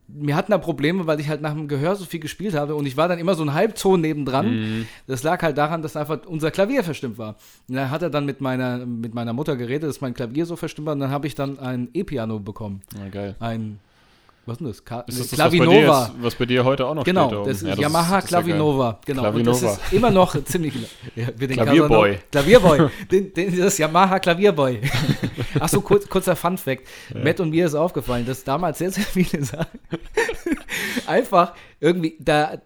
wir 0.07 0.35
hatten 0.35 0.51
da 0.51 0.57
Probleme, 0.57 1.07
weil 1.07 1.19
ich 1.21 1.29
halt 1.29 1.41
nach 1.41 1.53
dem 1.53 1.69
Gehör 1.69 1.95
so 1.95 2.03
viel 2.05 2.19
gespielt 2.19 2.53
habe 2.53 2.75
und 2.75 2.85
ich 2.85 2.97
war 2.97 3.07
dann 3.07 3.19
immer 3.19 3.35
so 3.35 3.43
ein 3.43 3.53
Halbton 3.53 4.01
nebendran. 4.01 4.49
Mhm. 4.79 4.87
Das 5.07 5.23
lag 5.23 5.41
halt 5.41 5.57
daran, 5.57 5.81
dass 5.81 5.95
einfach 5.95 6.19
unser 6.25 6.51
Klavier 6.51 6.83
verstimmt 6.83 7.17
war. 7.17 7.35
Und 7.69 7.75
dann 7.75 7.89
hat 7.89 8.01
er 8.01 8.09
dann 8.09 8.25
mit 8.25 8.41
meiner, 8.41 8.85
mit 8.85 9.13
meiner 9.13 9.31
Mutter 9.33 9.55
geredet, 9.55 9.87
dass 9.89 10.01
mein 10.01 10.13
Klavier 10.13 10.45
so 10.45 10.57
verstimmt 10.57 10.87
war 10.87 10.93
und 10.93 10.99
dann 10.99 11.11
habe 11.11 11.27
ich 11.27 11.35
dann 11.35 11.57
ein 11.59 11.87
E-Piano 11.93 12.39
bekommen. 12.39 12.81
Na, 12.97 13.07
geil. 13.07 13.35
Ein, 13.39 13.79
was 14.45 14.53
ist 14.53 14.59
denn 14.61 14.67
das? 14.67 14.83
Ka 14.85 14.99
Ist 15.01 15.19
das 15.19 15.29
das, 15.29 15.39
was 15.39 15.51
bei, 15.51 15.65
jetzt, 15.65 16.11
was 16.21 16.35
bei 16.35 16.45
dir 16.45 16.65
heute 16.65 16.85
auch 16.87 16.95
noch 16.95 17.03
Genau, 17.03 17.27
steht? 17.27 17.37
oben? 17.39 17.47
das 17.49 17.61
ist 17.61 17.67
Ja, 17.67 17.75
Yamaha 17.75 18.17
ist- 18.17 18.25
ist 18.25 18.31
ja. 18.31 18.41
Clavinova. 18.41 18.99
genau. 19.05 19.29
Und 19.31 19.45
das 19.47 19.61
ist 19.61 19.79
immer 19.91 20.09
noch 20.09 20.43
ziemlich. 20.45 20.73
Ja, 21.15 21.27
Klavierboy. 21.31 22.17
Klavierboy. 22.31 22.89
den, 23.11 23.33
den, 23.33 23.57
das 23.59 23.77
Yamaha 23.77 24.19
Klavierboy. 24.19 24.81
Achso, 25.59 25.81
kurz, 25.81 26.07
kurzer 26.09 26.35
Fun-Fact. 26.35 26.83
Matt 27.23 27.39
und 27.39 27.51
mir 27.51 27.65
ist 27.67 27.75
aufgefallen, 27.75 28.25
dass 28.25 28.43
damals 28.43 28.79
sehr, 28.79 28.91
sehr 28.91 29.03
viele 29.03 29.43
Sachen 29.43 29.79
einfach 31.07 31.53
irgendwie 31.79 32.15
da 32.19 32.57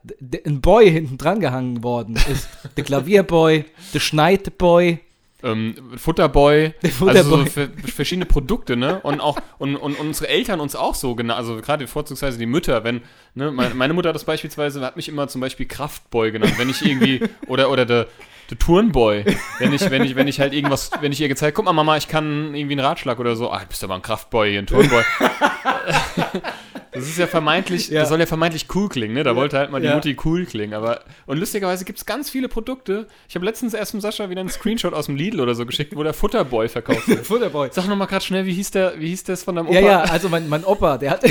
ein 0.45 0.61
Boy 0.61 0.89
hinten 0.91 1.17
dran 1.17 1.39
gehangen 1.39 1.83
worden 1.83 2.15
ist. 2.31 2.47
Der 2.77 2.83
Klavierboy, 2.83 3.65
der 3.93 3.99
Schneidboy. 3.99 4.99
Ähm, 5.45 5.75
Futterboy, 5.95 6.73
Der 6.81 6.83
also 6.89 7.05
Futterboy. 7.05 7.39
so 7.39 7.45
ver- 7.45 7.67
verschiedene 7.93 8.25
Produkte, 8.25 8.75
ne? 8.75 8.99
Und 9.01 9.21
auch 9.21 9.37
und, 9.59 9.75
und 9.77 9.97
unsere 9.99 10.27
Eltern 10.27 10.59
uns 10.59 10.75
auch 10.75 10.95
so 10.95 11.15
genau, 11.15 11.35
also 11.35 11.57
gerade 11.61 11.87
vorzugsweise 11.87 12.37
die 12.37 12.45
Mütter, 12.45 12.83
wenn, 12.83 13.01
ne, 13.35 13.51
meine, 13.51 13.73
meine 13.75 13.93
Mutter 13.93 14.09
hat 14.09 14.15
das 14.15 14.25
beispielsweise, 14.25 14.81
hat 14.81 14.95
mich 14.97 15.07
immer 15.07 15.27
zum 15.27 15.39
Beispiel 15.41 15.65
Kraftboy 15.67 16.31
genannt, 16.31 16.55
wenn 16.57 16.69
ich 16.69 16.85
irgendwie 16.85 17.21
oder 17.47 17.69
oder 17.69 17.85
der 17.85 18.07
der 18.51 18.59
Turnboy, 18.59 19.25
wenn 19.57 19.73
ich, 19.73 19.89
wenn 19.89 20.03
ich, 20.03 20.15
wenn 20.15 20.27
ich 20.27 20.39
halt 20.39 20.53
irgendwas, 20.53 20.91
wenn 21.01 21.11
ich 21.11 21.19
ihr 21.19 21.27
gezeigt, 21.27 21.55
guck 21.55 21.65
mal, 21.65 21.73
Mama, 21.73 21.97
ich 21.97 22.07
kann 22.07 22.53
irgendwie 22.53 22.73
einen 22.75 22.85
Ratschlag 22.85 23.17
oder 23.19 23.35
so, 23.35 23.49
ah, 23.49 23.59
du 23.59 23.65
bist 23.65 23.83
aber 23.83 23.95
ein 23.95 24.03
Kraftboy, 24.03 24.51
hier, 24.51 24.59
ein 24.59 24.67
Turnboy. 24.67 25.01
Das 26.95 27.03
ist 27.03 27.17
ja 27.17 27.27
vermeintlich, 27.27 27.89
Ja. 27.89 27.99
das 28.01 28.09
soll 28.09 28.19
ja 28.19 28.25
vermeintlich 28.25 28.65
cool 28.73 28.89
klingen, 28.89 29.13
ne? 29.13 29.23
Da 29.23 29.35
wollte 29.35 29.57
halt 29.57 29.69
mal 29.71 29.79
die 29.81 29.87
Ja. 29.87 29.95
Mutti 29.95 30.15
cool 30.25 30.45
klingen, 30.45 30.73
aber 30.73 31.01
und 31.25 31.37
lustigerweise 31.37 31.85
gibt 31.85 31.99
es 31.99 32.05
ganz 32.05 32.29
viele 32.29 32.47
Produkte. 32.49 33.07
Ich 33.29 33.35
habe 33.35 33.45
letztens 33.45 33.73
erst 33.73 33.93
dem 33.93 34.01
Sascha 34.01 34.29
wieder 34.29 34.39
einen 34.41 34.49
Screenshot 34.49 34.93
aus 34.93 35.05
dem 35.07 35.15
Lidl 35.15 35.41
oder 35.41 35.53
so 35.55 35.65
geschickt, 35.65 35.95
wo 35.95 36.03
der 36.03 36.13
Futterboy 36.13 36.67
verkauft 36.69 37.07
wird. 37.07 37.25
Futterboy. 37.25 37.69
Sag 37.71 37.87
noch 37.87 37.95
mal 37.95 38.05
gerade 38.05 38.23
schnell, 38.25 38.45
wie 38.45 38.53
hieß 38.53 38.71
der, 38.71 38.99
wie 38.99 39.09
hieß 39.09 39.23
das 39.25 39.43
von 39.43 39.55
deinem 39.55 39.67
Opa? 39.67 39.75
Ja, 39.79 39.81
ja, 39.81 40.01
also 40.03 40.29
mein, 40.29 40.47
mein 40.49 40.63
Opa, 40.63 40.97
der 40.97 41.11
hat. 41.11 41.23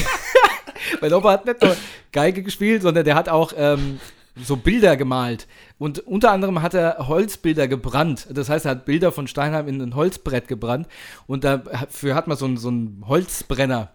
mein 1.00 1.12
Opa 1.12 1.32
hat 1.32 1.46
nicht 1.46 1.62
nur 1.62 1.76
Geige 2.12 2.42
gespielt, 2.42 2.82
sondern 2.82 3.04
der 3.04 3.14
hat 3.14 3.28
auch 3.28 3.52
ähm, 3.56 3.98
so 4.42 4.56
Bilder 4.56 4.96
gemalt. 4.96 5.46
Und 5.78 6.00
unter 6.00 6.30
anderem 6.32 6.62
hat 6.62 6.74
er 6.74 7.08
Holzbilder 7.08 7.68
gebrannt. 7.68 8.26
Das 8.30 8.48
heißt, 8.48 8.64
er 8.64 8.72
hat 8.72 8.84
Bilder 8.84 9.12
von 9.12 9.26
Steinheim 9.26 9.68
in 9.68 9.80
ein 9.80 9.94
Holzbrett 9.94 10.48
gebrannt. 10.48 10.86
Und 11.26 11.44
dafür 11.44 12.14
hat 12.14 12.26
man 12.26 12.36
so 12.36 12.44
einen, 12.44 12.56
so 12.56 12.68
einen 12.68 13.04
Holzbrenner. 13.06 13.90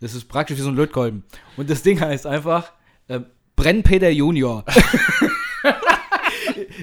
Das 0.00 0.14
ist 0.14 0.28
praktisch 0.28 0.58
wie 0.58 0.62
so 0.62 0.68
ein 0.68 0.76
Lötkolben. 0.76 1.24
Und 1.56 1.70
das 1.70 1.82
Ding 1.82 2.00
heißt 2.00 2.26
einfach 2.26 2.72
äh, 3.08 3.20
Brennpeter 3.56 4.10
Junior. 4.10 4.64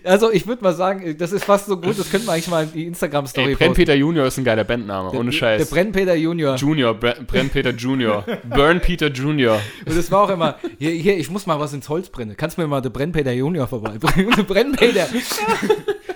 also 0.04 0.32
ich 0.32 0.48
würde 0.48 0.64
mal 0.64 0.74
sagen, 0.74 1.18
das 1.18 1.32
ist 1.32 1.46
fast 1.46 1.66
so 1.68 1.78
gut, 1.78 1.98
das 1.98 2.10
könnte 2.10 2.28
man 2.28 2.36
eigentlich 2.36 2.48
mal 2.48 2.64
in 2.64 2.72
die 2.72 2.86
Instagram-Story 2.86 3.56
Brennpeter 3.56 3.96
Junior 3.96 4.26
ist 4.28 4.38
ein 4.38 4.44
geiler 4.44 4.64
Bandname, 4.64 5.12
ohne 5.12 5.32
Der 5.32 5.38
Scheiß. 5.38 5.70
Brennpeter 5.70 6.16
Junior. 6.16 6.56
Junior, 6.56 6.94
Bre 6.94 7.16
Brennpeter 7.26 7.72
Junior. 7.72 8.24
Burn 8.44 8.80
Peter 8.80 9.08
Junior. 9.08 9.60
Und 9.86 9.98
das 9.98 10.12
war 10.12 10.24
auch 10.24 10.30
immer, 10.30 10.58
hier, 10.78 10.92
hier, 10.92 11.18
ich 11.18 11.30
muss 11.30 11.46
mal 11.46 11.60
was 11.60 11.74
ins 11.74 11.90
Holz 11.90 12.10
brennen. 12.10 12.36
Kannst 12.38 12.58
du 12.58 12.62
mir 12.62 12.68
mal 12.68 12.82
den 12.82 12.92
Brennpeter 12.92 13.32
Junior 13.32 13.68
vorbeibringen? 13.68 14.34
Der 14.38 14.44
Brennpeter. 14.44 15.08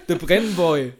Der 0.07 0.15
Brennboy. 0.15 0.93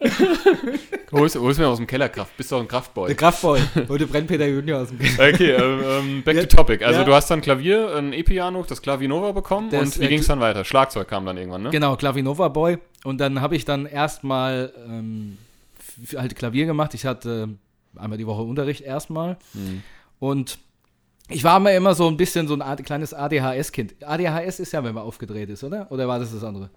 Hol's, 1.11 1.35
hol's 1.35 1.57
mir 1.57 1.67
aus 1.67 1.77
dem 1.77 1.87
Keller 1.87 2.09
Kraft. 2.09 2.35
Bist 2.37 2.51
doch 2.51 2.59
ein 2.59 2.67
Kraftboy. 2.67 3.07
Der 3.07 3.15
Kraftboy. 3.15 3.59
Und 3.87 4.01
der 4.01 4.07
Brennpeter 4.07 4.47
Junior 4.47 4.81
aus 4.81 4.89
dem 4.89 4.99
Keller. 4.99 5.33
Okay, 5.33 5.51
ähm, 5.51 5.81
ähm, 5.85 6.23
back 6.23 6.35
Ja, 6.35 6.45
to 6.45 6.55
topic. 6.55 6.83
Also 6.83 7.01
ja. 7.01 7.05
du 7.05 7.13
hast 7.13 7.29
dann 7.29 7.41
Klavier, 7.41 7.95
ein 7.95 8.13
E-Piano, 8.13 8.63
das 8.67 8.81
Clavinova 8.81 9.31
bekommen 9.31 9.69
Das, 9.69 9.81
und 9.81 9.99
wie 9.99 10.05
äh, 10.05 10.09
ging 10.09 10.19
es 10.19 10.27
dann 10.27 10.39
weiter? 10.39 10.63
Schlagzeug 10.65 11.07
kam 11.07 11.25
dann 11.25 11.37
irgendwann, 11.37 11.63
ne? 11.63 11.69
Genau, 11.69 11.95
Klavinova 11.95 12.47
Boy. 12.47 12.77
Und 13.03 13.19
dann 13.19 13.41
habe 13.41 13.55
ich 13.55 13.65
dann 13.65 13.85
erstmal 13.85 14.73
ähm, 14.87 15.37
halt 16.15 16.35
Klavier 16.35 16.65
gemacht. 16.65 16.93
Ich 16.93 17.05
hatte 17.05 17.43
ähm, 17.47 17.59
einmal 17.95 18.17
die 18.17 18.27
Woche 18.27 18.41
Unterricht 18.41 18.81
erstmal. 18.81 19.37
Hm. 19.53 19.83
Und 20.19 20.57
ich 21.29 21.43
war 21.43 21.59
mir 21.59 21.75
immer 21.75 21.95
so 21.95 22.07
ein 22.07 22.17
bisschen 22.17 22.47
so 22.47 22.55
ein 22.55 22.77
kleines 22.77 23.13
ADHS-Kind. 23.13 23.95
ADHS 24.03 24.59
ist 24.59 24.73
ja, 24.73 24.83
wenn 24.83 24.93
man 24.93 25.03
aufgedreht 25.03 25.49
ist, 25.49 25.63
oder? 25.63 25.91
Oder 25.91 26.07
war 26.07 26.19
das 26.19 26.33
das 26.33 26.43
andere? 26.43 26.69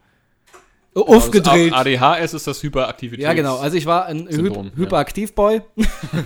Oh, 0.98 1.14
aufgedreht. 1.14 1.74
Also 1.74 1.90
ADHS 1.90 2.32
ist 2.32 2.46
das 2.46 2.62
Hyperaktivität. 2.62 3.22
Ja, 3.22 3.34
genau. 3.34 3.58
Also 3.58 3.76
ich 3.76 3.84
war 3.84 4.06
ein 4.06 4.28
Syndrom, 4.30 4.70
Hy 4.74 4.82
Hyperaktiv-Boy 4.82 5.60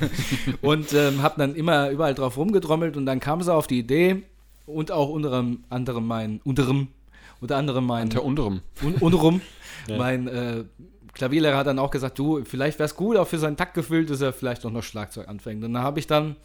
und 0.63 0.93
ähm, 0.93 1.23
habe 1.23 1.35
dann 1.39 1.55
immer 1.57 1.91
überall 1.91 2.15
drauf 2.15 2.37
rumgedrommelt 2.37 2.97
und 2.97 3.05
dann 3.05 3.19
kam 3.19 3.43
sie 3.43 3.53
auf 3.53 3.67
die 3.67 3.81
Idee 3.81 4.23
und 4.67 4.93
auch 4.93 5.09
unter 5.09 5.45
anderem 5.71 6.07
mein, 6.07 6.41
unterem, 6.45 6.89
unter 7.41 7.57
anderem 7.57 7.85
mein, 7.85 8.05
Unter 8.05 8.23
unterem. 8.23 8.61
un, 8.83 8.95
unterum, 8.95 9.41
Ja. 9.89 9.97
mein 9.97 10.29
äh, 10.29 10.65
Klavierlehrer 11.15 11.57
hat 11.57 11.67
dann 11.67 11.79
auch 11.81 11.91
gesagt, 11.91 12.19
du, 12.19 12.45
vielleicht 12.45 12.79
wäre 12.79 12.87
es 12.87 12.95
gut, 12.95 13.17
auch 13.17 13.27
für 13.27 13.39
sein 13.39 13.57
Taktgefühl, 13.57 14.07
dass 14.07 14.21
er 14.21 14.33
vielleicht 14.33 14.65
auch 14.65 14.71
noch 14.71 14.83
Schlagzeug 14.85 15.27
anfängt. 15.27 15.65
Und 15.65 15.73
dann 15.73 15.83
habe 15.83 15.99
ich 15.99 16.07
dann 16.07 16.37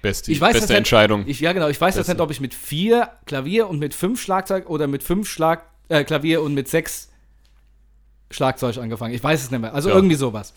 beste, 0.00 0.32
Ich 0.32 0.40
weiß 0.40 0.54
beste 0.54 0.68
das 0.68 0.76
Entscheidung. 0.76 1.20
Nicht, 1.20 1.30
ich, 1.32 1.40
ja, 1.40 1.52
genau. 1.52 1.68
Ich 1.68 1.78
weiß 1.80 1.96
jetzt 1.96 2.08
nicht, 2.08 2.20
ob 2.20 2.30
ich 2.30 2.40
mit 2.40 2.54
vier 2.54 3.10
Klavier 3.26 3.68
und 3.68 3.78
mit 3.78 3.92
fünf 3.92 4.22
Schlagzeug 4.22 4.70
oder 4.70 4.86
mit 4.86 5.02
fünf 5.02 5.28
Schlag, 5.28 5.64
äh, 5.88 6.04
Klavier 6.04 6.40
und 6.40 6.54
mit 6.54 6.68
sechs 6.68 7.10
Schlagzeug 8.30 8.78
angefangen. 8.78 9.14
Ich 9.14 9.22
weiß 9.22 9.42
es 9.44 9.50
nicht 9.50 9.60
mehr. 9.60 9.74
Also 9.74 9.88
Ja. 9.90 9.94
irgendwie 9.94 10.14
sowas. 10.16 10.54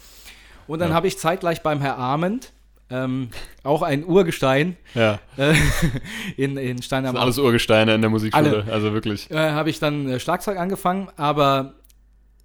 Und 0.68 0.80
dann 0.80 0.90
Ja. 0.90 0.96
habe 0.96 1.08
ich 1.08 1.18
zeitgleich 1.18 1.62
beim 1.64 1.80
Herr 1.82 1.98
Arment, 1.98 2.52
ähm, 2.90 3.30
auch 3.64 3.82
ein 3.82 4.06
Urgestein 4.06 4.78
ja, 4.96 5.20
äh, 5.38 5.54
in, 6.38 6.56
in 6.58 6.82
Stein 6.82 7.04
das 7.04 7.12
sind 7.12 7.22
alles 7.22 7.38
Urgesteine 7.38 7.96
in 7.96 8.02
der 8.02 8.10
Musikschule. 8.10 8.64
Alle. 8.64 8.74
Also 8.74 8.94
wirklich. 8.94 9.30
äh, 9.30 9.36
habe 9.52 9.70
ich 9.70 9.80
dann 9.80 10.08
äh, 10.10 10.20
Schlagzeug 10.20 10.58
angefangen, 10.58 11.10
aber 11.18 11.74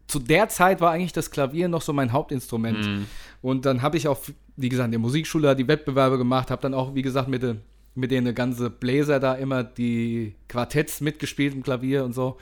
zu 0.08 0.18
der 0.18 0.48
Zeit 0.48 0.80
war 0.80 0.90
eigentlich 0.90 1.12
das 1.12 1.30
Klavier 1.30 1.68
noch 1.68 1.80
so 1.82 1.92
mein 1.92 2.12
Hauptinstrument. 2.12 2.78
Mhm. 2.86 3.06
Und 3.40 3.64
dann 3.66 3.82
habe 3.82 3.96
ich 3.96 4.08
auch, 4.08 4.18
wie 4.56 4.68
gesagt, 4.68 4.86
in 4.86 4.90
der 4.92 5.00
Musikschule 5.00 5.54
die 5.56 5.66
Wettbewerbe 5.68 6.18
gemacht, 6.18 6.50
habe 6.50 6.60
dann 6.60 6.74
auch, 6.74 6.94
wie 6.94 7.02
gesagt, 7.02 7.28
mit, 7.28 7.42
den- 7.44 7.60
mit 7.94 8.10
denen 8.10 8.34
ganze 8.34 8.68
Bläser 8.68 9.20
da 9.20 9.34
immer 9.34 9.62
die 9.62 10.34
Quartetts 10.48 11.00
mitgespielt 11.00 11.54
im 11.54 11.62
Klavier 11.62 12.04
und 12.04 12.14
so. 12.14 12.36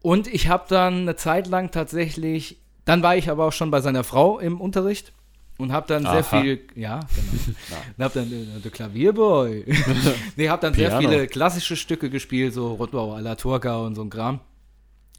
Und 0.00 0.26
ich 0.26 0.48
habe 0.48 0.64
dann 0.68 1.00
eine 1.02 1.16
Zeit 1.16 1.48
lang 1.48 1.70
tatsächlich, 1.70 2.58
dann 2.84 3.02
war 3.02 3.16
ich 3.16 3.30
aber 3.30 3.46
auch 3.46 3.52
schon 3.52 3.70
bei 3.70 3.80
seiner 3.80 4.04
Frau 4.04 4.38
im 4.38 4.60
Unterricht 4.60 5.12
und 5.58 5.72
habe 5.72 5.88
dann 5.88 6.02
sehr 6.02 6.24
Aha. 6.24 6.40
viel, 6.40 6.60
ja, 6.74 7.00
genau. 7.00 7.82
und 7.96 8.04
habe 8.04 8.14
dann 8.14 8.32
äh, 8.32 8.60
der 8.60 8.70
Klavierboy. 8.70 9.64
nee, 10.36 10.48
habe 10.48 10.62
dann 10.62 10.74
sehr 10.74 10.90
Piano. 10.90 11.08
viele 11.08 11.26
klassische 11.26 11.76
Stücke 11.76 12.10
gespielt, 12.10 12.54
so 12.54 12.74
Rottbau 12.74 13.14
à 13.14 13.20
la 13.20 13.34
Turca 13.34 13.78
und 13.78 13.96
so 13.96 14.02
ein 14.02 14.10
Kram. 14.10 14.40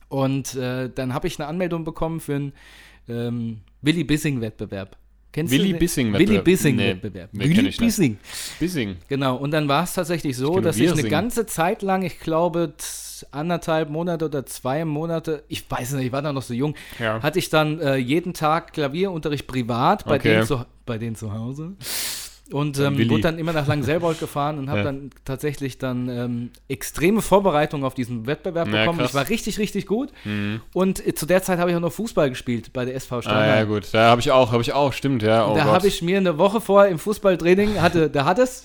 Und 0.07 0.55
äh, 0.55 0.89
dann 0.89 1.13
habe 1.13 1.27
ich 1.27 1.39
eine 1.39 1.47
Anmeldung 1.47 1.84
bekommen 1.84 2.19
für 2.19 2.36
einen 2.36 2.53
ähm, 3.07 3.61
Willy 3.82 4.03
Bissing-Wettbewerb. 4.05 4.97
Kennst 5.32 5.53
Willy 5.53 5.67
du 5.67 5.73
den? 5.73 5.80
Bissing-Wettbewerb? 5.80 6.30
Willy 6.30 6.41
Bissing-Wettbewerb. 6.41 7.30
Nee, 7.34 7.43
Willy 7.49 7.67
ich. 7.69 7.77
Bissing. 7.77 8.17
Bissing. 8.59 8.95
Genau, 9.07 9.36
und 9.36 9.51
dann 9.51 9.67
war 9.67 9.84
es 9.84 9.93
tatsächlich 9.93 10.36
so, 10.36 10.53
kenne 10.53 10.63
dass 10.63 10.77
ich 10.77 10.91
eine 10.91 11.03
ganze 11.03 11.45
Zeit 11.45 11.82
lang, 11.84 12.01
ich 12.03 12.19
glaube 12.19 12.73
anderthalb 13.32 13.89
Monate 13.89 14.25
oder 14.25 14.45
zwei 14.45 14.86
Monate, 14.86 15.43
ich 15.49 15.69
weiß 15.69 15.93
nicht, 15.93 16.05
ich 16.07 16.11
war 16.11 16.21
da 16.21 16.32
noch 16.34 16.41
so 16.41 16.53
jung, 16.53 16.73
Ja. 16.99 17.21
hatte 17.21 17.38
ich 17.38 17.49
dann 17.49 17.80
äh, 17.80 17.97
jeden 17.97 18.34
Tag 18.34 18.73
Klavierunterricht 18.73 19.45
privat 19.45 20.05
bei, 20.05 20.15
Okay. 20.15 20.30
denen, 20.36 20.45
zu, 20.47 20.65
bei 20.86 20.97
denen 20.97 21.15
zu 21.15 21.32
Hause. 21.34 21.73
Und 22.52 22.80
ähm, 22.80 22.97
Willi. 22.97 23.10
wurde 23.12 23.22
dann 23.24 23.38
immer 23.38 23.54
nach 23.54 23.68
Langenselbold 23.68 24.20
gefahren 24.20 24.58
und 24.58 24.70
habe 24.70 24.80
Ja. 24.80 24.86
dann 24.86 25.10
tatsächlich 25.26 25.78
dann 25.78 26.10
ähm, 26.10 26.50
extreme 26.68 27.22
Vorbereitung 27.22 27.84
auf 27.84 27.93
diesen 27.93 28.26
Wettbewerb 28.26 28.68
Ja, 28.70 28.82
bekommen. 28.82 29.00
krass. 29.00 29.10
Ich 29.10 29.16
war 29.16 29.30
richtig, 29.30 29.60
richtig 29.60 29.86
gut. 29.86 30.10
Mhm. 30.26 30.62
Und 30.74 31.06
äh, 31.06 31.14
zu 31.14 31.26
der 31.26 31.43
Zeit 31.43 31.60
habe 31.60 31.70
ich 31.72 31.76
auch 31.78 31.82
noch 31.82 31.91
Fußball 31.93 32.30
gespielt 32.30 32.74
bei 32.74 32.86
der 32.86 32.95
SV 32.95 33.18
Ah, 33.18 33.22
Steinheim. 33.22 33.50
ja, 33.60 33.64
gut. 33.66 33.88
Da 33.91 34.10
habe 34.10 34.22
ich 34.22 34.32
auch, 34.32 34.52
habe 34.52 34.62
ich 34.62 34.74
auch, 34.74 34.93
stimmt, 34.93 35.22
ja. 35.22 35.45
Oh 35.47 35.56
da 35.56 35.66
habe 35.66 35.88
ich 35.88 36.02
mir 36.02 36.18
eine 36.18 36.38
Woche 36.38 36.60
vorher 36.62 36.89
im 36.91 36.97
Fußballtraining, 37.00 37.82
hatte, 37.82 38.10
der 38.10 38.26
hat 38.26 38.39
es, 38.39 38.64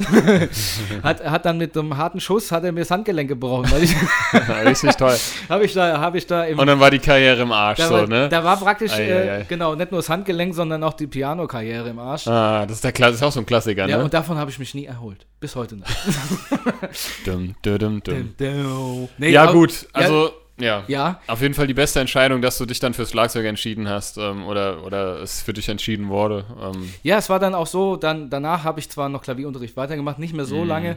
hat, 1.02 1.24
hat 1.24 1.44
dann 1.44 1.58
mit 1.58 1.76
einem 1.76 1.96
harten 1.96 2.20
Schuss, 2.20 2.50
hat 2.52 2.64
er 2.64 2.72
mir 2.72 2.80
das 2.80 2.90
Handgelenk 2.90 3.28
gebrochen. 3.28 3.70
Ich, 3.82 3.94
Richtig 4.66 4.94
toll. 4.96 5.14
habe 5.48 5.64
ich 5.64 5.72
da, 5.74 6.00
habe 6.00 6.18
ich 6.18 6.26
da 6.26 6.44
im, 6.44 6.58
Und 6.58 6.66
dann 6.66 6.80
war 6.80 6.90
die 6.90 6.98
Karriere 6.98 7.42
im 7.42 7.52
Arsch, 7.52 7.78
da, 7.78 7.88
so, 7.88 7.94
war, 7.94 8.06
ne? 8.06 8.28
da 8.28 8.42
war 8.44 8.56
praktisch, 8.56 8.92
Ei, 8.92 9.02
äh, 9.08 9.12
ei, 9.12 9.32
ei. 9.40 9.46
genau, 9.48 9.74
nicht 9.74 9.90
nur 9.90 9.98
das 10.00 10.08
Handgelenk, 10.08 10.54
sondern 10.54 10.82
auch 10.82 10.94
die 10.94 11.06
Piano-Karriere 11.06 11.90
im 11.90 11.98
Arsch. 11.98 12.26
Ah, 12.28 12.64
das 12.66 12.76
ist 12.76 12.84
der 12.84 12.92
das 12.92 13.16
ist 13.16 13.22
auch 13.22 13.32
so 13.32 13.40
ein 13.40 13.46
Klassiker, 13.46 13.73
Ja, 13.76 13.98
ne? 13.98 14.04
und 14.04 14.14
davon 14.14 14.36
habe 14.38 14.50
ich 14.50 14.58
mich 14.58 14.74
nie 14.74 14.84
erholt. 14.86 15.26
Bis 15.40 15.54
heute 15.56 15.76
nicht. 15.76 15.88
Dum, 17.26 17.54
dum, 17.62 18.02
dum. 18.02 18.34
Nee, 19.18 19.30
Ja, 19.30 19.44
aber- 19.44 19.52
gut, 19.52 19.86
also, 19.92 20.30
ja. 20.58 20.84
Ja, 20.86 21.20
Auf 21.26 21.40
jeden 21.42 21.54
Fall 21.54 21.66
die 21.66 21.74
beste 21.74 21.98
Entscheidung, 22.00 22.40
dass 22.40 22.58
du 22.58 22.66
dich 22.66 22.78
dann 22.78 22.94
fürs 22.94 23.10
Schlagzeug 23.10 23.44
entschieden 23.46 23.88
hast 23.88 24.18
ähm, 24.18 24.44
oder, 24.46 24.84
oder 24.84 25.20
es 25.20 25.42
für 25.42 25.52
dich 25.52 25.68
entschieden 25.68 26.08
wurde. 26.08 26.44
Ähm, 26.62 26.92
Ja, 27.02 27.18
es 27.18 27.28
war 27.28 27.38
dann 27.40 27.54
auch 27.54 27.66
so, 27.66 27.96
dann, 27.96 28.30
danach 28.30 28.62
habe 28.64 28.78
ich 28.80 28.88
zwar 28.88 29.08
noch 29.08 29.22
Klavierunterricht 29.22 29.76
weitergemacht, 29.76 30.18
nicht 30.18 30.34
mehr 30.34 30.44
so 30.44 30.58
Mhm. 30.62 30.68
lange 30.68 30.96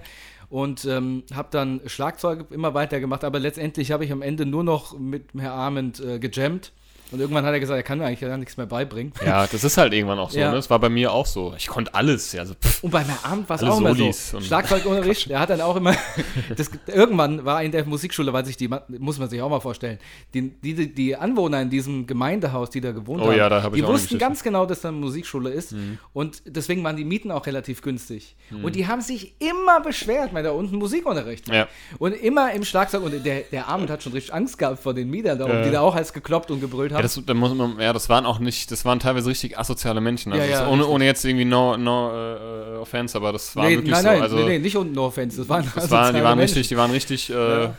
und 0.50 0.86
ähm, 0.86 1.24
habe 1.34 1.48
dann 1.52 1.82
Schlagzeug 1.88 2.46
immer 2.52 2.74
weitergemacht, 2.74 3.24
aber 3.24 3.40
letztendlich 3.40 3.92
habe 3.92 4.06
ich 4.06 4.12
am 4.12 4.22
Ende 4.22 4.46
nur 4.46 4.64
noch 4.64 4.98
mit 4.98 5.30
Herr 5.38 5.54
Arment 5.54 6.00
äh, 6.00 6.20
gejammt 6.20 6.72
und 7.12 7.20
irgendwann 7.20 7.45
hat 7.45 7.53
er 7.53 7.60
gesagt, 7.60 7.78
er 7.78 7.84
kann 7.84 7.97
mir 7.99 8.05
eigentlich 8.05 8.20
gar 8.22 8.38
nichts 8.38 8.58
mehr 8.58 8.66
beibringen. 8.66 9.14
ja, 9.26 9.47
das 9.47 9.64
ist 9.64 9.78
halt 9.78 9.93
irgendwann 9.93 10.20
auch 10.20 10.30
so, 10.30 10.39
Ja. 10.39 10.49
ne? 10.49 10.55
Das 10.58 10.70
war 10.70 10.80
bei 10.80 10.89
mir 10.89 11.12
auch 11.12 11.26
so. 11.26 11.53
Ich 11.58 11.68
konnte 11.68 11.93
alles, 11.93 12.34
ja, 12.34 12.41
also, 12.41 12.53
pff, 12.53 12.84
Und 12.84 12.91
beim 12.91 13.05
Herr 13.05 13.24
Arment 13.24 13.49
war 13.49 13.55
es 13.55 13.64
auch 13.64 13.78
immer 13.80 13.95
so. 13.95 14.39
Schlagzeugunterricht, 14.41 15.30
der 15.30 15.39
hat 15.39 15.49
dann 15.49 15.62
auch 15.62 15.76
immer, 15.76 15.93
das, 16.55 16.70
irgendwann 16.88 17.45
war 17.45 17.64
in 17.64 17.72
der 17.72 17.86
Musikschule, 17.86 18.34
weil 18.34 18.45
sich 18.45 18.58
die, 18.58 18.70
muss 18.99 19.20
man 19.20 19.30
sich 19.30 19.41
auch 19.41 19.49
mal 19.49 19.60
vorstellen, 19.60 19.99
die, 20.34 20.49
die, 20.62 20.93
die 20.93 21.16
Anwohner 21.16 21.62
in 21.62 21.70
diesem 21.70 22.08
Gemeindehaus, 22.08 22.70
die 22.70 22.82
da 22.82 22.91
gewohnt 22.91 23.22
Oh 23.22 23.28
haben, 23.28 23.38
ja, 23.38 23.49
da 23.49 23.64
hab 23.64 23.74
die 23.74 23.86
wussten 23.86 24.18
ganz 24.18 24.43
genau, 24.43 24.66
dass 24.66 24.82
da 24.82 24.89
eine 24.89 24.97
Musikschule 24.97 25.49
ist 25.49 25.72
Mhm. 25.74 25.97
und 26.14 26.41
deswegen 26.45 26.84
waren 26.84 26.95
die 26.95 27.05
Mieten 27.05 27.30
auch 27.32 27.45
relativ 27.45 27.82
günstig. 27.82 28.36
Und 28.64 28.76
die 28.76 28.88
haben 28.88 29.01
sich 29.01 29.34
immer 29.39 29.82
beschwert, 29.82 30.34
weil 30.34 30.43
da 30.43 30.51
unten 30.51 30.78
Musikunterricht 30.78 31.47
war. 31.49 31.55
ja. 31.55 31.68
Und 31.99 32.14
immer 32.14 32.51
im 32.53 32.64
Schlagzeug, 32.64 33.03
und 33.03 33.26
der, 33.26 33.41
der 33.51 33.68
Arment 33.68 33.89
hat 33.89 34.01
schon 34.03 34.14
richtig 34.14 34.34
Angst 34.34 34.58
gehabt 34.58 34.80
vor 34.82 34.93
den 34.93 35.10
Mietern 35.10 35.38
da 35.38 35.47
Ja. 35.47 35.64
die 35.64 35.72
da 35.72 35.82
auch 35.82 35.95
als 35.95 36.14
gekloppt 36.14 36.51
und 36.51 36.62
gebrüllt 36.62 36.91
haben. 36.93 36.97
Ja, 36.98 37.02
das, 37.04 37.22
da 37.26 37.34
muss 37.34 37.54
man, 37.54 37.80
ja, 37.80 37.93
das 37.93 38.10
waren 38.10 38.26
auch 38.26 38.39
nicht, 38.39 38.72
das 38.72 38.86
waren 38.86 39.00
teilweise 39.00 39.30
richtig 39.30 39.58
asoziale 39.58 40.02
Menschen. 40.02 40.32
Also 40.34 40.43
Ja, 40.43 40.50
ja, 40.50 40.60
das, 40.62 40.70
ohne, 40.70 40.86
ohne 40.88 41.06
jetzt 41.06 41.24
irgendwie 41.26 41.45
no, 41.45 41.78
no 41.78 42.12
äh, 42.12 42.78
offense, 42.78 43.18
aber 43.18 43.32
das 43.32 43.56
war 43.56 43.66
nee, 43.66 43.76
wirklich 43.76 43.91
nein, 43.91 44.04
so. 44.04 44.10
nein, 44.10 44.22
also, 44.22 44.36
nee, 44.38 44.45
nee, 44.45 44.60
nicht 44.60 44.76
unten, 44.76 44.93
no 44.93 45.06
offense. 45.08 45.38
Das 45.38 45.50
waren, 45.50 45.64
das 45.64 45.78
asoziale 45.78 46.04
waren, 46.04 46.16
die 46.16 46.24
waren 46.24 46.38
Menschen. 46.38 46.54
richtig, 46.56 46.68
die 46.70 46.78
waren 46.78 46.91
richtig, 46.91 47.30
äh, 47.30 47.70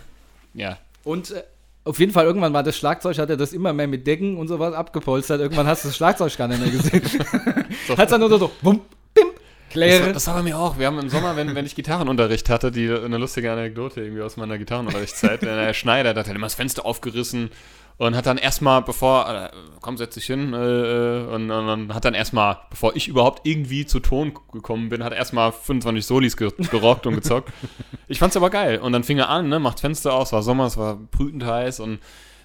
Ja. 0.54 0.78
Und 1.04 1.30
äh, 1.30 1.42
auf 1.84 1.98
jeden 1.98 2.12
Fall, 2.12 2.26
irgendwann 2.26 2.52
war 2.52 2.62
das 2.62 2.76
Schlagzeug, 2.76 3.18
hat 3.18 3.30
er 3.30 3.38
das 3.38 3.52
immer 3.54 3.72
mehr 3.72 3.88
mit 3.88 4.06
Decken 4.06 4.36
und 4.36 4.48
sowas 4.48 4.74
abgepolstert. 4.74 5.40
Irgendwann 5.40 5.66
hast 5.66 5.84
du 5.84 5.88
das 5.88 5.96
Schlagzeug 5.96 6.36
gar 6.36 6.46
nicht 6.48 6.60
mehr 6.60 6.70
gesehen. 6.70 7.02
Hat's 7.96 8.10
dann 8.10 8.20
nur 8.20 8.28
so, 8.28 8.36
so 8.36 8.50
bum, 8.60 8.80
bim, 9.14 9.28
Das, 9.32 9.72
klären. 9.72 10.12
das 10.12 10.26
war 10.26 10.34
bei 10.34 10.42
mir 10.42 10.58
auch. 10.58 10.78
Wir 10.78 10.86
haben 10.86 10.98
im 10.98 11.08
Sommer, 11.08 11.34
wenn, 11.36 11.54
wenn 11.54 11.64
ich 11.64 11.74
Gitarrenunterricht 11.74 12.50
hatte, 12.50 12.70
die 12.70 12.90
eine 12.90 13.16
lustige 13.16 13.50
Anekdote 13.50 14.02
irgendwie 14.02 14.20
aus 14.20 14.36
meiner 14.36 14.58
Gitarrenunterrichtszeit. 14.58 15.40
der 15.40 15.72
Schneider 15.72 16.12
der 16.12 16.20
hat 16.20 16.26
halt 16.26 16.36
immer 16.36 16.46
das 16.46 16.56
Fenster 16.56 16.84
aufgerissen 16.84 17.50
und 17.98 18.16
hat 18.16 18.26
dann 18.26 18.38
erstmal, 18.38 18.82
bevor, 18.82 19.28
äh, 19.28 19.50
komm, 19.80 19.96
setz 19.96 20.14
dich 20.14 20.26
hin, 20.26 20.54
äh, 20.54 21.34
und, 21.34 21.50
und, 21.50 21.68
und 21.68 21.94
hat 21.94 22.04
dann 22.04 22.14
erstmal, 22.14 22.58
bevor 22.70 22.94
ich 22.94 23.08
überhaupt 23.08 23.46
irgendwie 23.46 23.86
zu 23.86 23.98
Ton 24.00 24.34
gekommen 24.52 24.88
bin, 24.88 25.02
hat 25.02 25.12
er 25.12 25.18
erstmal 25.18 25.50
25 25.52 26.06
Solis 26.06 26.36
ge 26.36 26.50
gerockt 26.70 27.06
und 27.06 27.14
gezockt. 27.14 27.52
Ich 28.10 28.20
fand's 28.20 28.38
aber 28.38 28.48
geil. 28.48 28.78
Und 28.78 28.92
dann 28.92 29.04
fing 29.04 29.18
er 29.18 29.28
an, 29.28 29.50
ne, 29.50 29.58
macht 29.58 29.80
Fenster 29.80 30.14
aus, 30.14 30.32
war 30.32 30.42
Sommer, 30.42 30.64
es 30.64 30.78
war 30.78 30.96
brütend 30.96 31.44
heiß 31.44 31.80
und 31.80 31.98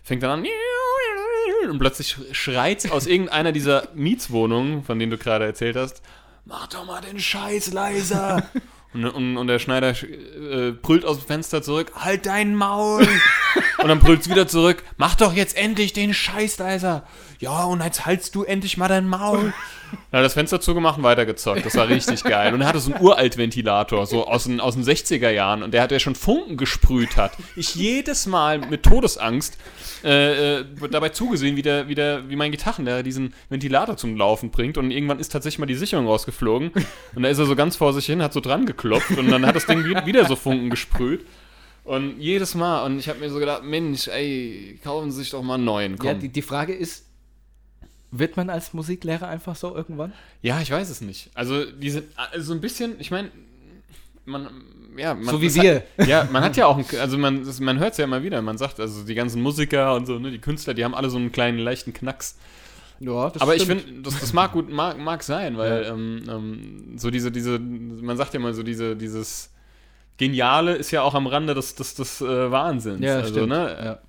fängt 0.03 0.21
dann 0.21 0.41
an. 0.41 0.45
Und 1.69 1.79
plötzlich 1.79 2.17
schreit's 2.33 2.91
aus 2.91 3.07
irgendeiner 3.07 3.53
dieser 3.53 3.87
Mietswohnungen, 3.95 4.83
von 4.83 4.99
denen 4.99 5.11
du 5.11 5.17
gerade 5.17 5.45
erzählt 5.45 5.77
hast, 5.77 6.01
mach 6.43 6.67
doch 6.67 6.85
mal 6.85 6.99
den 6.99 7.17
Scheiß 7.17 7.71
leiser. 7.71 8.43
und, 8.93 9.05
und, 9.05 9.37
und 9.37 9.47
der 9.47 9.59
Schneider 9.59 9.89
äh, 9.89 10.71
brüllt 10.71 11.05
aus 11.05 11.19
dem 11.19 11.27
Fenster 11.27 11.61
zurück, 11.61 11.91
halt 11.95 12.25
dein 12.25 12.55
Maul. 12.55 13.07
und 13.79 13.87
dann 13.87 13.99
brüllt's 13.99 14.29
wieder 14.29 14.47
zurück, 14.47 14.83
mach 14.97 15.15
doch 15.15 15.33
jetzt 15.33 15.57
endlich 15.57 15.93
den 15.93 16.13
Scheiß 16.13 16.57
leiser. 16.59 17.05
Ja, 17.43 17.63
und 17.65 17.83
jetzt 17.83 18.05
haltst 18.05 18.35
du 18.35 18.43
endlich 18.43 18.77
mal 18.77 18.87
dein 18.87 19.07
Maul. 19.07 19.53
Dann 20.11 20.19
hat 20.19 20.25
das 20.25 20.33
Fenster 20.33 20.59
zugemacht 20.59 20.97
und 20.97 21.03
weitergezockt. 21.03 21.65
Das 21.65 21.75
war 21.75 21.87
richtig 21.87 22.23
geil. 22.23 22.51
Und 22.53 22.61
er 22.61 22.67
hatte 22.67 22.79
so 22.79 22.91
einen 22.93 23.03
Uraltventilator, 23.03 24.07
so 24.07 24.25
aus 24.25 24.45
den, 24.45 24.59
aus 24.59 24.73
den 24.73 24.83
60er 24.83 25.29
Jahren. 25.29 25.61
Und 25.61 25.71
der 25.73 25.83
hat 25.83 25.91
ja 25.91 25.99
schon 25.99 26.15
Funken 26.15 26.57
gesprüht 26.57 27.15
hat. 27.15 27.33
Ich 27.55 27.75
jedes 27.75 28.25
Mal 28.25 28.57
mit 28.57 28.81
Todesangst 28.81 29.55
äh, 30.03 30.61
äh, 30.61 30.65
dabei 30.89 31.09
zugesehen, 31.09 31.55
wie, 31.55 31.61
der, 31.61 31.87
wie, 31.89 31.95
der, 31.95 32.27
wie 32.29 32.35
mein 32.35 32.49
Gitarrenlehrer 32.51 33.03
diesen 33.03 33.35
Ventilator 33.49 33.95
zum 33.95 34.17
Laufen 34.17 34.49
bringt. 34.49 34.79
Und 34.79 34.89
irgendwann 34.89 35.19
ist 35.19 35.31
tatsächlich 35.31 35.59
mal 35.59 35.65
die 35.67 35.75
Sicherung 35.75 36.07
rausgeflogen. 36.07 36.71
Und 37.13 37.21
da 37.23 37.29
ist 37.29 37.37
er 37.37 37.45
so 37.45 37.55
ganz 37.55 37.75
vor 37.75 37.93
sich 37.93 38.07
hin, 38.07 38.23
hat 38.23 38.33
so 38.33 38.39
dran 38.39 38.65
geklopft. 38.65 39.15
Und 39.17 39.29
dann 39.29 39.45
hat 39.45 39.55
das 39.55 39.67
Ding 39.67 39.83
wi- 39.85 40.05
wieder 40.07 40.25
so 40.25 40.35
Funken 40.35 40.71
gesprüht. 40.71 41.23
Und 41.83 42.19
jedes 42.19 42.55
Mal. 42.55 42.83
Und 42.85 42.97
ich 42.97 43.09
habe 43.09 43.19
mir 43.19 43.29
so 43.29 43.37
gedacht, 43.37 43.63
Mensch, 43.63 44.07
ey, 44.07 44.79
kaufen 44.83 45.11
Sie 45.11 45.19
sich 45.19 45.29
doch 45.29 45.43
mal 45.43 45.55
einen 45.55 45.65
neuen. 45.65 45.97
Komm. 45.99 46.07
Ja, 46.07 46.13
die, 46.15 46.29
die 46.29 46.41
Frage 46.41 46.73
ist, 46.73 47.05
wird 48.15 48.37
man 48.37 48.49
als 48.49 48.73
Musiklehrer 48.73 49.27
einfach 49.27 49.55
so 49.55 49.75
irgendwann? 49.75 50.13
Ja, 50.41 50.61
ich 50.61 50.71
weiß 50.71 50.89
es 50.89 51.01
nicht. 51.01 51.31
Also 51.33 51.65
diese, 51.65 52.03
also 52.31 52.45
so 52.47 52.53
ein 52.53 52.61
bisschen, 52.61 52.95
ich 52.99 53.11
meine, 53.11 53.31
man, 54.25 54.47
ja, 54.97 55.15
man, 55.15 55.25
So 55.25 55.41
wie 55.41 55.53
wir. 55.55 55.83
Hat, 55.97 56.07
ja, 56.07 56.27
man 56.31 56.43
hat 56.43 56.55
ja 56.55 56.67
auch, 56.67 56.77
ein, 56.77 56.85
also 56.99 57.17
man, 57.17 57.43
das, 57.43 57.59
man 57.59 57.79
hört 57.79 57.93
es 57.93 57.97
ja 57.97 58.05
immer 58.05 58.23
wieder. 58.23 58.41
Man 58.41 58.57
sagt, 58.57 58.79
also 58.79 59.03
die 59.03 59.15
ganzen 59.15 59.41
Musiker 59.41 59.95
und 59.95 60.05
so, 60.05 60.19
ne, 60.19 60.31
die 60.31 60.39
Künstler, 60.39 60.73
die 60.73 60.85
haben 60.85 60.93
alle 60.95 61.09
so 61.09 61.17
einen 61.17 61.31
kleinen 61.31 61.57
leichten 61.59 61.93
Knacks. 61.93 62.37
Ja, 62.99 63.29
das 63.31 63.41
Aber 63.41 63.55
ich 63.55 63.63
stimmt. 63.63 63.81
finde, 63.81 64.01
das, 64.03 64.19
das 64.19 64.31
mag 64.33 64.51
gut, 64.53 64.69
mag, 64.69 64.97
mag 64.99 65.23
sein, 65.23 65.57
weil 65.57 65.83
ähm, 65.85 66.23
ähm, 66.29 66.97
so 66.97 67.09
diese, 67.09 67.31
diese, 67.31 67.59
man 67.59 68.15
sagt 68.15 68.33
ja 68.33 68.39
mal 68.39 68.53
so 68.53 68.63
diese, 68.63 68.95
dieses 68.95 69.49
Geniale 70.17 70.75
ist 70.75 70.91
ja 70.91 71.01
auch 71.01 71.15
am 71.15 71.25
Rande 71.27 71.53
des, 71.55 71.75
des, 71.75 71.95
des 71.95 72.21
äh, 72.21 72.51
Wahnsinns. 72.51 73.01
Ja, 73.01 73.15
also, 73.17 73.31
stimmt. 73.33 73.49
ne, 73.49 73.99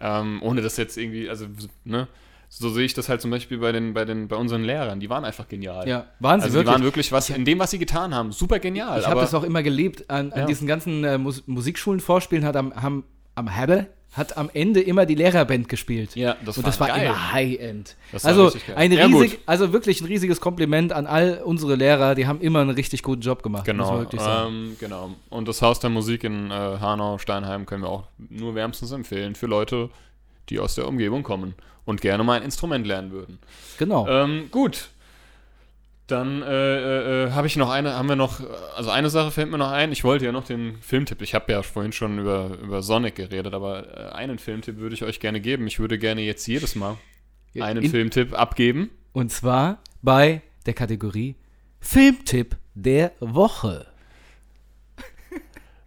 Ja. 0.00 0.20
ähm, 0.20 0.40
ohne 0.42 0.60
das 0.60 0.76
jetzt 0.76 0.96
irgendwie, 0.98 1.28
also, 1.28 1.46
ne, 1.84 2.06
so 2.48 2.68
sehe 2.70 2.84
ich 2.84 2.94
das 2.94 3.08
halt 3.08 3.20
zum 3.20 3.30
Beispiel 3.30 3.58
bei 3.58 3.72
den, 3.72 3.94
bei 3.94 4.04
den, 4.04 4.28
bei 4.28 4.36
unseren 4.36 4.62
Lehrern. 4.64 5.00
Die 5.00 5.10
waren 5.10 5.24
einfach 5.24 5.48
genial. 5.48 5.88
ja, 5.88 6.06
waren 6.20 6.40
sie 6.40 6.44
Also 6.44 6.58
die 6.58 6.64
wirklich. 6.64 6.72
waren 6.74 6.82
wirklich 6.84 7.12
was 7.12 7.30
in 7.30 7.44
dem, 7.44 7.58
was 7.58 7.70
sie 7.70 7.78
getan 7.78 8.14
haben, 8.14 8.32
super 8.32 8.58
genial. 8.58 9.00
ich 9.00 9.06
habe 9.06 9.20
das 9.20 9.34
auch 9.34 9.44
immer 9.44 9.62
geliebt 9.62 10.08
an, 10.10 10.32
an 10.32 10.40
Ja. 10.40 10.46
diesen 10.46 10.66
ganzen 10.66 11.04
äh, 11.04 11.18
Mus 11.18 11.42
Musikschulen 11.46 12.00
vorspielen, 12.00 12.44
hat 12.44 12.56
am, 12.56 12.74
haben, 12.74 13.04
am 13.34 13.48
Hebel, 13.48 13.88
hat 14.12 14.36
am 14.36 14.48
Ende 14.54 14.80
immer 14.80 15.06
die 15.06 15.16
Lehrerband 15.16 15.68
gespielt. 15.68 16.14
Ja, 16.14 16.36
das 16.44 16.56
Und 16.56 16.62
war 16.62 16.70
das 16.70 16.78
war 16.78 16.86
geil. 16.88 17.06
immer 17.06 17.32
High-End. 17.32 17.96
Das 18.12 18.22
war 18.22 18.30
Also, 18.30 18.56
ein 18.76 18.92
Ja, 18.92 19.06
riesig, 19.06 19.30
gut. 19.32 19.40
also 19.46 19.72
wirklich 19.72 20.00
ein 20.02 20.06
riesiges 20.06 20.40
Kompliment 20.40 20.92
an 20.92 21.06
all 21.08 21.40
unsere 21.44 21.74
Lehrer. 21.74 22.14
Die 22.14 22.28
haben 22.28 22.40
immer 22.40 22.60
einen 22.60 22.70
richtig 22.70 23.02
guten 23.02 23.22
Job 23.22 23.42
gemacht. 23.42 23.64
Genau, 23.64 24.04
ähm, 24.12 24.76
genau. 24.78 25.10
Und 25.30 25.48
das 25.48 25.62
Haus 25.62 25.80
der 25.80 25.90
Musik 25.90 26.22
in 26.22 26.52
äh, 26.52 26.54
Hanau, 26.54 27.18
Steinheim 27.18 27.66
können 27.66 27.82
wir 27.82 27.88
auch 27.88 28.04
nur 28.18 28.54
wärmstens 28.54 28.92
empfehlen 28.92 29.34
für 29.34 29.46
Leute, 29.46 29.90
die 30.50 30.58
aus 30.60 30.74
der 30.74 30.86
Umgebung 30.88 31.22
kommen 31.22 31.54
und 31.84 32.00
gerne 32.00 32.24
mal 32.24 32.34
ein 32.38 32.42
Instrument 32.42 32.86
lernen 32.86 33.12
würden. 33.12 33.38
Genau. 33.78 34.06
Ähm, 34.08 34.48
gut. 34.50 34.88
Dann 36.06 36.42
äh, 36.42 36.46
äh, 36.46 37.24
äh, 37.28 37.30
habe 37.32 37.46
ich 37.46 37.56
noch 37.56 37.70
eine, 37.70 37.94
haben 37.94 38.08
wir 38.10 38.16
noch, 38.16 38.40
also 38.76 38.90
eine 38.90 39.08
Sache 39.08 39.30
fällt 39.30 39.50
mir 39.50 39.56
noch 39.56 39.70
ein. 39.70 39.90
Ich 39.90 40.04
wollte 40.04 40.26
ja 40.26 40.32
noch 40.32 40.44
den 40.44 40.76
Filmtipp. 40.82 41.22
Ich 41.22 41.34
habe 41.34 41.50
ja 41.50 41.62
vorhin 41.62 41.92
schon 41.92 42.18
über, 42.18 42.58
über 42.62 42.82
Sonic 42.82 43.14
geredet, 43.14 43.54
aber 43.54 44.10
äh, 44.10 44.12
einen 44.14 44.38
Filmtipp 44.38 44.76
würde 44.76 44.94
ich 44.94 45.02
euch 45.02 45.18
gerne 45.18 45.40
geben. 45.40 45.66
Ich 45.66 45.78
würde 45.78 45.98
gerne 45.98 46.20
jetzt 46.20 46.46
jedes 46.46 46.74
Mal 46.74 46.98
einen 47.58 47.82
In- 47.84 47.90
Filmtipp 47.90 48.38
abgeben. 48.38 48.90
Und 49.14 49.32
zwar 49.32 49.78
bei 50.02 50.42
der 50.66 50.74
Kategorie 50.74 51.36
Filmtipp 51.80 52.56
der 52.74 53.12
Woche. 53.20 53.86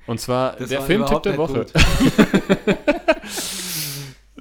Und 0.07 0.19
zwar 0.19 0.55
Das 0.55 0.69
der 0.69 0.81
Filmtipp 0.81 1.21
der 1.23 1.37
Woche. 1.37 1.65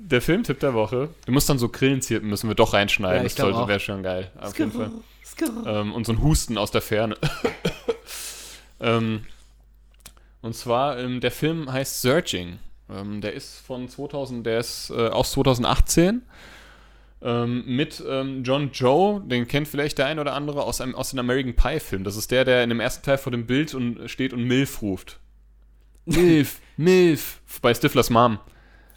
Der 0.08 0.22
Filmtipp 0.22 0.60
der 0.60 0.72
Woche. 0.72 1.08
Du 1.24 1.32
musst 1.32 1.48
dann 1.48 1.58
so 1.58 1.68
Grillenzirpen 1.68 2.28
müssen 2.28 2.48
wir 2.48 2.54
doch 2.54 2.74
reinschneiden. 2.74 3.26
Ja, 3.26 3.44
das 3.44 3.68
wäre 3.68 3.80
schon 3.80 4.04
geil. 4.04 4.30
Auf 4.40 4.56
jeden 4.56 4.70
Fall. 4.70 4.92
Ähm, 5.66 5.92
und 5.92 6.06
so 6.06 6.12
ein 6.12 6.22
Husten 6.22 6.58
aus 6.58 6.70
der 6.70 6.80
Ferne. 6.80 7.16
ähm, 8.80 9.26
und 10.42 10.54
zwar, 10.54 10.98
ähm, 11.00 11.20
der 11.20 11.32
Film 11.32 11.72
heißt 11.72 12.02
Searching. 12.02 12.60
Ähm, 12.88 13.20
der 13.20 13.32
ist 13.32 13.58
von 13.66 13.88
2000, 13.88 14.46
der 14.46 14.60
ist 14.60 14.90
äh, 14.90 15.08
aus 15.08 15.32
2018. 15.32 16.22
Ähm, 17.22 17.64
mit 17.66 18.00
ähm, 18.06 18.44
John 18.44 18.70
Joe, 18.72 19.20
den 19.22 19.48
kennt 19.48 19.66
vielleicht 19.66 19.98
der 19.98 20.06
ein 20.06 20.20
oder 20.20 20.34
andere 20.34 20.62
aus, 20.62 20.80
einem, 20.80 20.94
aus 20.94 21.10
dem 21.10 21.18
American 21.18 21.56
Pie-Film. 21.56 22.04
Das 22.04 22.14
ist 22.14 22.30
der, 22.30 22.44
der 22.44 22.62
in 22.62 22.68
dem 22.68 22.78
ersten 22.78 23.04
Teil 23.04 23.18
vor 23.18 23.32
dem 23.32 23.46
Bild 23.46 23.74
und 23.74 24.08
steht 24.08 24.32
und 24.32 24.44
Milf 24.44 24.82
ruft. 24.82 25.18
Milf, 26.04 26.60
Milf. 26.76 27.40
Bei 27.60 27.74
Stiflers 27.74 28.10
Mom. 28.10 28.38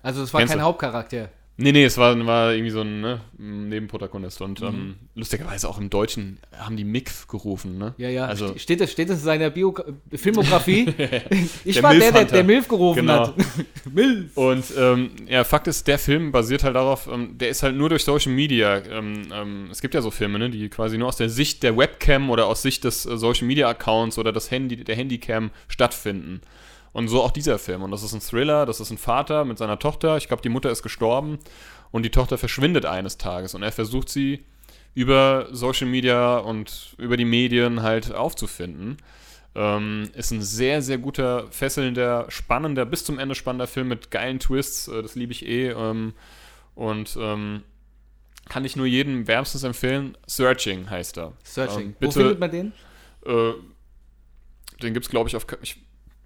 Also 0.03 0.23
es 0.23 0.33
war 0.33 0.39
Kennst 0.41 0.51
kein 0.53 0.59
du? 0.59 0.65
Hauptcharakter. 0.65 1.29
Nee, 1.61 1.73
nee, 1.73 1.83
es 1.83 1.97
war, 1.97 2.17
war 2.25 2.53
irgendwie 2.53 2.69
so 2.71 2.79
ein 2.79 3.01
ne, 3.01 3.19
Nebenprotagonist. 3.37 4.41
Und 4.41 4.61
Mhm. 4.61 4.67
ähm, 4.67 4.95
lustigerweise 5.15 5.67
auch 5.67 5.77
im 5.77 5.89
Deutschen 5.89 6.39
haben 6.57 6.77
die 6.77 6.85
Mick 6.85 7.11
gerufen, 7.27 7.77
ne? 7.77 7.93
Ja, 7.97 8.07
ja. 8.07 8.25
Also, 8.27 8.47
Ste- 8.51 8.59
steht, 8.59 8.79
das, 8.79 8.91
steht 8.93 9.09
das 9.09 9.17
in 9.17 9.23
seiner 9.25 9.49
Bio 9.49 9.75
Filmografie? 10.15 10.87
ich 11.65 11.73
Der 11.73 11.83
war 11.83 11.93
der, 11.93 12.13
der, 12.13 12.23
der 12.25 12.43
Milf 12.45 12.69
gerufen 12.69 13.01
Genau. 13.01 13.27
hat. 13.27 13.33
Milf. 13.93 14.37
Und 14.37 14.63
ähm, 14.77 15.11
ja, 15.27 15.43
Fakt 15.43 15.67
ist, 15.67 15.85
der 15.87 15.99
Film 15.99 16.31
basiert 16.31 16.63
halt 16.63 16.77
darauf, 16.77 17.09
ähm, 17.11 17.37
der 17.37 17.49
ist 17.49 17.61
halt 17.61 17.75
nur 17.75 17.89
durch 17.89 18.05
Social 18.05 18.31
Media. 18.31 18.77
Ähm, 18.77 19.23
ähm, 19.33 19.67
es 19.69 19.81
gibt 19.81 19.93
ja 19.93 20.01
so 20.01 20.11
Filme, 20.11 20.39
ne, 20.39 20.49
die 20.49 20.69
quasi 20.69 20.97
nur 20.97 21.09
aus 21.09 21.17
der 21.17 21.27
Sicht 21.29 21.61
der 21.63 21.75
Webcam 21.75 22.29
oder 22.29 22.47
aus 22.47 22.61
Sicht 22.61 22.85
des 22.85 23.05
äh, 23.05 23.17
Social 23.17 23.45
Media 23.47 23.67
Accounts 23.67 24.17
oder 24.17 24.31
des 24.31 24.49
Handy, 24.49 24.77
der 24.81 24.95
Handycam 24.95 25.51
stattfinden. 25.67 26.39
Und 26.91 27.07
so 27.07 27.21
auch 27.21 27.31
dieser 27.31 27.59
Film. 27.59 27.83
Und 27.83 27.91
das 27.91 28.03
ist 28.03 28.13
ein 28.13 28.21
Thriller, 28.21 28.65
das 28.65 28.79
ist 28.79 28.89
ein 28.89 28.97
Vater 28.97 29.45
mit 29.45 29.57
seiner 29.57 29.79
Tochter. 29.79 30.17
Ich 30.17 30.27
glaube, 30.27 30.41
die 30.41 30.49
Mutter 30.49 30.71
ist 30.71 30.83
gestorben 30.83 31.39
und 31.91 32.03
die 32.03 32.09
Tochter 32.09 32.37
verschwindet 32.37 32.85
eines 32.85 33.17
Tages 33.17 33.53
und 33.53 33.63
er 33.63 33.71
versucht 33.71 34.09
sie 34.09 34.45
über 34.95 35.47
Social 35.51 35.87
Media 35.87 36.37
und 36.39 36.95
über 36.97 37.15
die 37.15 37.25
Medien 37.25 37.83
halt 37.83 38.13
aufzufinden. 38.13 38.97
Ähm, 39.55 40.09
ist 40.13 40.31
ein 40.31 40.41
sehr, 40.41 40.81
sehr 40.81 40.97
guter, 40.97 41.47
fesselnder, 41.51 42.25
spannender, 42.29 42.85
bis 42.85 43.03
zum 43.03 43.17
Ende 43.17 43.35
spannender 43.35 43.67
Film 43.67 43.87
mit 43.87 44.11
geilen 44.11 44.39
Twists. 44.39 44.87
Äh, 44.87 45.01
das 45.01 45.15
liebe 45.15 45.31
ich 45.31 45.45
eh. 45.45 45.69
Ähm, 45.69 46.13
und 46.75 47.17
ähm, 47.19 47.63
kann 48.47 48.65
ich 48.65 48.75
nur 48.75 48.85
jedem 48.85 49.27
wärmstens 49.27 49.63
empfehlen. 49.63 50.17
Searching 50.27 50.89
heißt 50.89 51.17
er. 51.17 51.33
Searching. 51.43 51.87
Ähm, 51.87 51.95
Wo 51.95 52.07
bitte, 52.07 52.19
findet 52.19 52.39
man 52.39 52.51
den? 52.51 52.73
äh, 53.25 53.53
den 54.81 54.93
gibt's 54.93 55.09
glaube 55.09 55.29
ich, 55.29 55.35
auf. 55.35 55.45
Ich, 55.61 55.77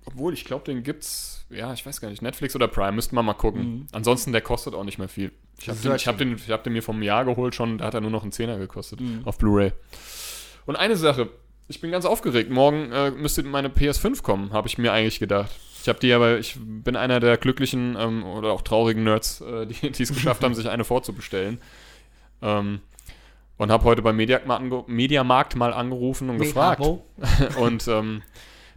obwohl, 0.06 0.34
ich 0.34 0.46
glaube, 0.46 0.66
den 0.66 0.84
gibt's, 0.84 1.46
ja, 1.50 1.74
ich 1.74 1.86
weiß 1.86 2.02
gar 2.02 2.10
nicht, 2.10 2.22
Netflix 2.22 2.56
oder 2.56 2.68
Prime, 2.68 2.94
müssten 2.94 3.16
wir 3.16 3.24
mal 3.24 3.34
gucken. 3.34 3.62
Mhm. 3.62 3.88
Ansonsten, 3.92 4.32
der 4.32 4.42
kostet 4.42 4.74
auch 4.74 4.84
nicht 4.84 4.98
mehr 4.98 5.08
viel. 5.08 5.32
Ich 5.60 5.70
habe 5.70 5.80
den, 5.80 5.96
ich 5.96 6.08
hab 6.08 6.18
den, 6.18 6.36
ich 6.36 6.50
hab 6.50 6.64
den 6.64 6.74
mir 6.74 6.84
vom 6.84 7.02
Jahr 7.02 7.26
geholt 7.26 7.56
schon, 7.56 7.78
da 7.78 7.86
hat 7.86 7.94
er 7.94 8.02
nur 8.02 8.12
noch 8.12 8.24
einen 8.24 8.32
Zehner 8.32 8.58
gekostet. 8.58 9.00
Mhm. 9.00 9.22
Auf 9.26 9.38
Blu-ray. 9.38 9.72
Und 10.66 10.76
eine 10.76 10.96
Sache, 10.96 11.30
ich 11.68 11.82
bin 11.82 11.92
ganz 11.92 12.06
aufgeregt. 12.06 12.50
Morgen 12.50 12.92
äh, 12.92 13.12
müsste 13.12 13.44
meine 13.44 13.70
PS5 13.70 14.22
kommen, 14.22 14.54
habe 14.54 14.68
ich 14.68 14.78
mir 14.78 14.92
eigentlich 14.92 15.20
gedacht. 15.20 15.52
Ich 15.82 15.90
habe 15.90 16.00
die 16.00 16.14
aber, 16.14 16.40
ich 16.40 16.58
bin 16.60 16.96
einer 16.96 17.20
der 17.20 17.38
glücklichen 17.38 17.98
ähm, 18.00 18.24
oder 18.24 18.52
auch 18.52 18.62
traurigen 18.62 19.04
Nerds, 19.04 19.42
äh, 19.42 19.66
die 19.66 19.88
es 20.04 20.14
geschafft 20.14 20.44
haben, 20.44 20.56
sich 20.56 20.70
eine 20.70 20.84
vorzubestellen. 20.84 21.60
Ähm, 22.42 22.80
und 23.58 23.72
habe 23.72 23.84
heute 23.84 24.02
beim 24.02 24.16
Mediamarkt 24.16 24.48
mal, 24.48 24.56
ange 24.56 24.84
Mediamarkt 24.88 25.56
mal 25.56 25.74
angerufen 25.74 26.30
und 26.30 26.40
gefragt. 26.40 26.80
Bravo. 26.80 27.06
Und 27.60 27.88
ähm, 27.88 28.24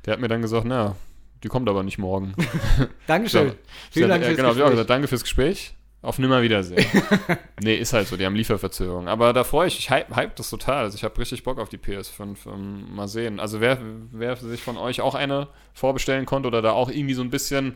der 0.05 0.12
hat 0.12 0.20
mir 0.20 0.29
dann 0.29 0.43
gesagt, 0.43 0.66
na, 0.66 0.97
die 1.43 1.49
kommt 1.49 1.68
aber 1.68 1.82
nicht 1.82 1.99
morgen. 1.99 2.34
Dankeschön. 3.07 3.51
So. 3.51 3.55
Vielen 3.91 4.09
Dank 4.09 4.22
hab- 4.22 4.26
fürs 4.28 4.37
genau, 4.37 4.49
Gespräch. 4.51 4.70
gesagt, 4.70 4.91
danke 4.91 5.09
fürs 5.09 5.22
Gespräch. 5.22 5.74
Auf 6.03 6.20
Nimmerwiedersehen. 6.20 6.87
nee, 7.61 7.74
ist 7.74 7.93
halt 7.93 8.07
so, 8.07 8.16
die 8.16 8.24
haben 8.24 8.37
Lieferverzögerung. 8.37 9.09
Aber 9.09 9.32
da 9.32 9.43
freue 9.43 9.66
ich, 9.66 9.78
ich 9.78 9.91
hype, 9.91 10.14
hype 10.14 10.37
das 10.37 10.51
total. 10.51 10.84
Also 10.84 10.97
ich 10.97 11.03
habe 11.03 11.18
richtig 11.18 11.43
Bock 11.43 11.59
auf 11.59 11.68
die 11.68 11.78
PS5. 11.78 12.37
Ähm, 12.47 12.95
mal 12.95 13.09
sehen. 13.09 13.41
Also 13.41 13.61
wer, 13.61 13.78
wer 14.12 14.37
sich 14.37 14.62
von 14.62 14.76
euch 14.76 15.01
auch 15.01 15.16
eine 15.16 15.49
vorbestellen 15.74 16.24
konnte 16.24 16.47
oder 16.47 16.62
da 16.62 16.72
auch 16.72 16.91
irgendwie 16.91 17.14
so 17.14 17.22
ein 17.22 17.30
bisschen 17.30 17.74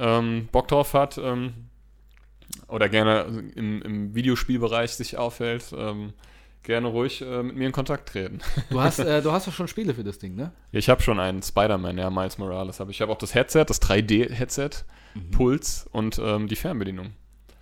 ähm, 0.00 0.48
Bock 0.50 0.66
drauf 0.68 0.94
hat 0.94 1.18
ähm, 1.18 1.52
oder 2.66 2.88
gerne 2.88 3.44
im, 3.54 3.80
im 3.82 4.14
Videospielbereich 4.14 4.90
sich 4.92 5.16
aufhält, 5.16 5.72
ähm, 5.76 6.14
gerne 6.62 6.88
ruhig 6.88 7.22
äh, 7.22 7.42
mit 7.42 7.56
mir 7.56 7.66
in 7.66 7.72
Kontakt 7.72 8.08
treten. 8.08 8.40
Du 8.70 8.80
hast, 8.80 8.98
äh, 8.98 9.22
du 9.22 9.32
hast 9.32 9.46
doch 9.46 9.52
schon 9.52 9.68
Spiele 9.68 9.94
für 9.94 10.04
das 10.04 10.18
Ding, 10.18 10.34
ne? 10.34 10.52
Ich 10.70 10.88
habe 10.88 11.02
schon 11.02 11.20
einen 11.20 11.42
Spider-Man, 11.42 11.98
ja, 11.98 12.10
Miles 12.10 12.38
Morales 12.38 12.80
habe 12.80 12.90
ich. 12.90 12.98
Ich 12.98 13.00
habe 13.02 13.12
auch 13.12 13.18
das 13.18 13.34
Headset, 13.34 13.64
das 13.66 13.80
3D-Headset, 13.82 14.84
Mhm. 15.14 15.30
Puls 15.30 15.88
und 15.92 16.18
ähm, 16.24 16.48
die 16.48 16.56
Fernbedienung. 16.56 17.10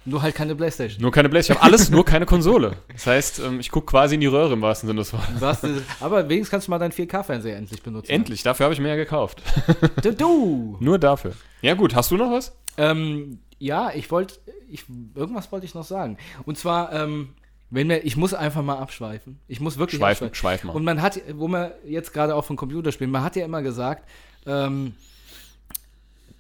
Nur 0.05 0.23
halt 0.23 0.35
keine 0.35 0.55
Playstation. 0.55 1.03
Nur 1.03 1.13
keine 1.13 1.29
Playstation. 1.29 1.61
Ich 1.61 1.63
habe 1.63 1.73
alles, 1.75 1.91
nur 1.91 2.05
keine 2.05 2.25
Konsole. 2.25 2.77
Das 2.93 3.07
heißt, 3.07 3.41
ähm, 3.41 3.61
ich 3.61 3.71
gucke 3.71 3.87
quasi 3.87 4.15
in 4.15 4.21
die 4.21 4.29
Röhre 4.29 4.53
im 4.55 4.63
wahrsten 4.63 4.87
Sinne 4.87 5.01
des 5.01 5.13
Wortes. 5.13 5.65
Äh, 5.65 5.83
aber 6.01 6.29
wenigstens 6.29 6.51
kannst 6.51 6.69
du 6.69 6.71
mal 6.71 6.79
deinen 6.79 6.93
4K-Fernseher 6.93 7.57
endlich 7.57 7.83
benutzen. 7.83 8.11
Endlich, 8.11 8.43
dafür 8.43 8.65
habe 8.65 8.75
ich 8.75 8.81
mehr 8.81 8.97
gekauft. 8.97 9.43
Du! 10.03 10.13
du. 10.13 10.77
Nur 10.81 10.99
dafür. 10.99 11.33
Ja 11.61 11.75
gut, 11.75 11.95
hast 11.95 12.11
du 12.11 12.17
noch 12.17 12.31
was? 12.31 12.57
Ähm, 12.79 13.41
ja, 13.59 13.91
ich 13.95 14.11
wollte, 14.11 14.37
ich, 14.71 14.85
irgendwas 15.15 15.53
wollte 15.53 15.67
ich 15.67 15.75
noch 15.75 15.85
sagen. 15.85 16.17
Und 16.47 16.57
zwar, 16.57 16.93
ähm, 16.95 17.35
wenn 17.71 17.89
wir, 17.89 18.05
ich 18.05 18.17
muss 18.17 18.35
einfach 18.35 18.63
mal 18.63 18.79
abschweifen. 18.79 19.39
Ich 19.47 19.61
muss 19.61 19.79
wirklich 19.79 20.01
Schweif, 20.01 20.23
abschweifen. 20.23 20.35
schweif 20.35 20.65
mal. 20.65 20.73
Und 20.73 20.85
man 20.85 21.01
hat, 21.01 21.21
wo 21.35 21.49
man 21.49 21.71
jetzt 21.87 22.13
gerade 22.13 22.35
auch 22.35 22.45
von 22.45 22.57
Computerspielen, 22.57 23.11
man 23.11 23.23
hat 23.23 23.37
ja 23.37 23.45
immer 23.45 23.63
gesagt, 23.63 24.09
ähm, 24.47 24.95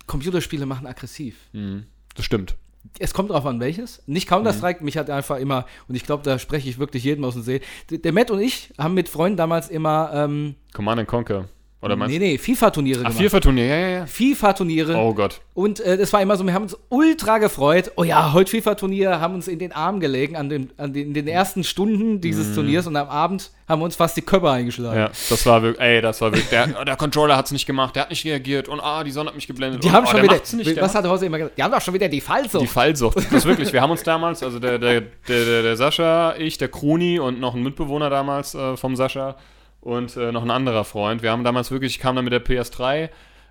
Computerspiele 0.07 0.67
machen 0.67 0.87
aggressiv. 0.87 1.37
Mhm. 1.53 1.85
Das 2.17 2.25
stimmt. 2.25 2.57
Es 2.99 3.15
kommt 3.15 3.31
drauf 3.31 3.47
an, 3.47 3.61
welches. 3.61 4.03
Nicht 4.07 4.27
Counter-Strike, 4.27 4.83
mich 4.83 4.97
hat 4.97 5.11
einfach 5.11 5.37
immer, 5.37 5.67
und 5.87 5.95
ich 5.95 6.05
glaube, 6.05 6.25
da 6.25 6.39
spreche 6.39 6.69
ich 6.69 6.79
wirklich 6.79 7.05
jedem 7.05 7.25
aus 7.25 7.35
dem 7.35 7.43
See. 7.43 7.61
Der 7.91 7.99
der 7.99 8.13
Matt 8.13 8.31
und 8.31 8.41
ich 8.41 8.73
haben 8.79 8.95
mit 8.95 9.09
Freunden 9.09 9.37
damals 9.37 9.69
immer, 9.69 10.11
ähm, 10.15 10.57
Command 10.73 11.01
and 11.01 11.09
Conquer. 11.09 11.49
Oder 11.83 11.97
meinst 11.97 12.13
nee, 12.13 12.19
nee, 12.19 12.37
FIFA-Turniere 12.37 13.01
Ach, 13.01 13.09
gemacht. 13.09 13.23
FIFA-Turnier, 13.23 13.65
ja, 13.65 13.77
ja, 13.77 13.89
ja. 13.89 14.07
FIFA-Turniere. 14.07 14.97
Oh 14.97 15.15
Gott. 15.15 15.41
Und 15.55 15.81
äh, 15.81 15.97
das 15.97 16.13
war 16.13 16.21
immer 16.21 16.37
so, 16.37 16.45
wir 16.45 16.53
haben 16.53 16.65
uns 16.65 16.77
ultra 16.91 17.39
gefreut. 17.39 17.93
Oh 17.97 18.05
ja, 18.05 18.35
heute 18.35 18.51
FIFA-Turnier, 18.51 19.19
haben 19.19 19.35
uns 19.35 19.49
in 19.49 19.59
den 19.59 19.73
Arm 19.73 19.99
gelegen 19.99 20.37
an 20.37 20.51
den, 20.51 20.71
an 20.77 20.93
den, 20.93 21.09
in 21.09 21.15
den 21.15 21.27
ersten 21.27 21.65
Stunden 21.65 22.21
dieses 22.21 22.55
Turniers 22.55 22.87
und 22.87 22.97
am 22.97 23.09
Abend 23.09 23.51
haben 23.67 23.81
wir 23.81 23.87
uns 23.87 23.97
fast 23.97 24.15
die 24.15 24.21
Köpfe 24.21 24.51
eingeschlagen. 24.51 24.99
Ja, 24.99 25.07
das 25.07 25.47
war 25.47 25.63
wirklich, 25.63 25.83
ey, 25.83 26.03
das 26.03 26.21
war 26.21 26.33
wirklich, 26.33 26.51
der, 26.51 26.67
der 26.67 26.97
Controller 26.97 27.37
hat 27.37 27.47
es 27.47 27.53
nicht 27.53 27.65
gemacht, 27.65 27.97
der 27.97 28.03
hat 28.03 28.11
nicht 28.11 28.27
reagiert 28.27 28.69
und 28.69 28.81
ah, 28.81 29.03
die 29.03 29.11
Sonne 29.11 29.29
hat 29.29 29.37
mich 29.37 29.47
geblendet. 29.47 29.83
Die 29.83 29.89
und, 29.89 29.95
haben 29.95 30.05
oh, 30.05 30.11
schon 30.11 30.23
der 30.23 30.31
wieder, 30.31 30.57
nicht, 30.57 30.81
was 30.83 30.95
hat 30.95 31.05
der 31.05 31.11
Hause 31.11 31.27
immer 31.27 31.39
gesagt? 31.39 31.57
Die 31.57 31.63
haben 31.63 31.73
doch 31.73 31.81
schon 31.81 31.95
wieder 31.95 32.09
die 32.09 32.21
Fallsucht. 32.21 32.63
Die 32.63 32.67
Fallsucht. 32.67 33.17
Das 33.17 33.33
ist 33.33 33.47
wirklich, 33.47 33.73
wir 33.73 33.81
haben 33.81 33.91
uns 33.91 34.03
damals, 34.03 34.43
also 34.43 34.59
der, 34.59 34.79
der, 34.79 35.01
der, 35.01 35.45
der, 35.45 35.63
der 35.63 35.77
Sascha, 35.77 36.35
ich, 36.37 36.59
der 36.59 36.69
Kruni 36.69 37.19
und 37.19 37.41
noch 37.41 37.55
ein 37.55 37.63
Mitbewohner 37.63 38.11
damals 38.11 38.55
äh, 38.55 38.77
vom 38.77 38.97
Sascha 38.97 39.37
und 39.81 40.17
äh, 40.17 40.33
noch 40.33 40.43
ein 40.43 40.51
anderer 40.51 40.85
Freund. 40.85 41.23
Wir 41.23 41.31
haben 41.31 41.45
damals 41.45 41.71
wirklich, 41.71 41.93
ich 41.97 41.99
kam 42.01 42.17
dann 42.17 42.25
mit 42.25 42.33
der 42.33 42.45
PS3 42.45 43.09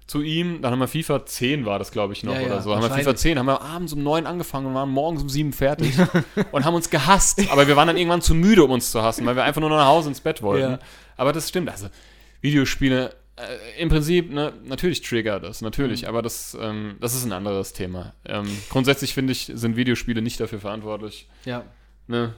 zu 0.08 0.22
ihm, 0.24 0.62
dann 0.64 0.72
haben 0.72 0.80
wir 0.80 0.88
FIFA 0.88 1.26
10 1.26 1.66
war 1.66 1.78
das, 1.78 1.92
glaube 1.92 2.14
ich, 2.14 2.24
noch 2.24 2.34
Ja, 2.34 2.42
ja, 2.42 2.48
oder 2.48 2.62
so. 2.64 2.72
Haben 2.74 2.82
wir 2.82 2.88
FIFA 2.90 2.96
wahrscheinlich. 2.98 3.22
10, 3.22 3.40
haben 3.40 3.46
wir 3.46 3.62
abends 3.62 3.94
um 3.94 4.02
9 4.02 4.26
angefangen 4.26 4.66
und 4.68 4.74
waren 4.74 4.90
morgens 4.90 5.22
um 5.22 5.30
7 5.30 5.54
fertig 5.54 5.94
und 6.52 6.66
haben 6.66 6.74
uns 6.74 6.90
gehasst. 6.90 7.40
Aber 7.52 7.68
wir 7.68 7.76
waren 7.76 7.88
dann 7.88 7.98
irgendwann 7.98 8.22
zu 8.24 8.34
müde, 8.34 8.64
um 8.64 8.72
uns 8.72 8.90
zu 8.92 9.04
hassen, 9.04 9.26
weil 9.28 9.36
wir 9.36 9.44
einfach 9.44 9.62
nur 9.62 9.70
nach 9.70 9.86
Hause 9.86 10.10
ins 10.10 10.20
Bett 10.22 10.42
wollten. 10.42 10.72
Ja. 10.74 10.80
Aber 11.16 11.32
das 11.32 11.48
stimmt, 11.50 11.70
also 11.70 11.90
Videospiele, 12.42 13.14
äh, 13.36 13.82
im 13.82 13.90
Prinzip, 13.90 14.32
ne, 14.32 14.54
natürlich 14.66 15.02
triggert 15.02 15.44
das, 15.44 15.62
natürlich, 15.62 16.02
Mhm. 16.04 16.08
aber 16.08 16.22
das, 16.24 16.58
ähm, 16.60 16.96
das 17.00 17.14
ist 17.14 17.26
ein 17.26 17.32
anderes 17.32 17.74
Thema. 17.74 18.14
Ähm, 18.26 18.48
grundsätzlich 18.70 19.14
finde 19.14 19.34
ich, 19.34 19.52
sind 19.54 19.76
Videospiele 19.76 20.22
nicht 20.24 20.40
dafür 20.40 20.60
verantwortlich, 20.60 21.28
Ja. 21.46 21.64
ne, 22.08 22.34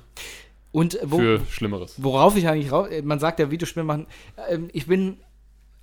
Und 0.71 0.97
wo, 1.03 1.17
für 1.17 1.41
Schlimmeres. 1.49 1.95
worauf 1.97 2.35
ich 2.37 2.47
eigentlich 2.47 2.71
raus, 2.71 2.87
man 3.03 3.19
sagt 3.19 3.39
ja, 3.39 3.51
Videospiele 3.51 3.83
machen, 3.83 4.07
ähm, 4.49 4.69
ich 4.73 4.87
bin 4.87 5.17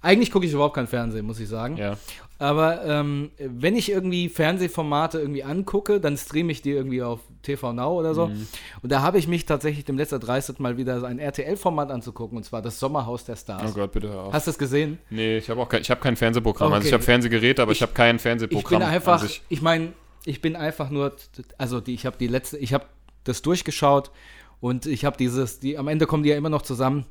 Eigentlich 0.01 0.30
gucke 0.30 0.47
ich 0.47 0.53
überhaupt 0.53 0.76
kein 0.76 0.86
Fernsehen, 0.86 1.26
muss 1.26 1.41
ich 1.41 1.49
sagen. 1.49 1.76
Ja. 1.76 1.97
Aber 2.39 2.84
ähm, 2.84 3.32
wenn 3.39 3.74
ich 3.74 3.91
irgendwie 3.91 4.28
Fernsehformate 4.28 5.18
irgendwie 5.18 5.43
angucke, 5.43 5.99
dann 6.01 6.16
streame 6.16 6.53
ich 6.53 6.62
die 6.62 6.70
irgendwie 6.70 7.03
auf 7.03 7.18
TV 7.43 7.72
Now 7.72 7.99
oder 7.99 8.14
so. 8.14 8.28
Mhm. 8.28 8.47
Und 8.80 8.93
da 8.93 9.03
habe 9.03 9.18
ich 9.18 9.26
mich 9.26 9.45
tatsächlich 9.45 9.84
dem 9.86 9.99
letzten 9.99 10.20
dreistet 10.20 10.61
mal 10.61 10.76
wieder 10.76 11.03
ein 11.03 11.18
RTL-Format 11.18 11.91
anzugucken, 11.91 12.36
und 12.39 12.45
zwar 12.45 12.62
das 12.62 12.78
Sommerhaus 12.78 13.24
der 13.24 13.34
Stars. 13.34 13.72
Oh 13.72 13.74
Gott, 13.74 13.91
bitte 13.91 14.09
hör 14.09 14.22
auf. 14.26 14.32
Hast 14.32 14.47
du 14.47 14.53
es 14.53 14.59
gesehen? 14.59 14.99
Nee, 15.11 15.39
ich 15.39 15.51
habe 15.51 15.61
auch 15.61 15.68
kein, 15.68 15.80
ich 15.80 15.91
hab 15.91 16.01
kein 16.01 16.14
Fernsehprogramm. 16.14 16.72
Also 16.72 16.78
Okay. 16.82 16.86
ich 16.86 16.93
habe 16.95 17.03
Fernsehgeräte, 17.03 17.61
aber 17.61 17.72
ich, 17.72 17.78
Ich- 17.78 17.82
habe 17.82 17.93
kein 17.93 18.16
Ich 18.16 18.22
Fernsehprogramm. 18.22 18.78
bin 18.78 18.86
an 18.86 18.95
einfach, 18.95 19.26
ich 19.49 19.62
meine, 19.62 19.93
ich 20.24 20.41
bin 20.41 20.55
einfach 20.55 20.91
nur, 20.91 21.16
also 21.59 21.80
die, 21.80 21.95
ich 21.95 22.07
habe 22.07 22.16
die 22.16 22.28
letzte, 22.28 22.57
ich 22.59 22.72
habe 22.72 22.84
das 23.24 23.43
durchgeschaut 23.43 24.12
und 24.61 24.87
ich 24.87 25.05
habe 25.05 25.17
dieses, 25.17 25.61
die, 25.61 25.79
am 25.79 25.89
Ende 25.89 26.07
kommen 26.07 26.23
die 26.23 26.31
ja 26.31 26.37
immer 26.37 26.51
noch 26.51 26.63
zusammen. 26.63 27.07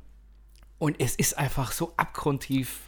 Und 0.80 1.00
es 1.00 1.16
ist 1.16 1.38
einfach 1.38 1.72
so 1.72 1.94
abgrundtief. 1.98 2.80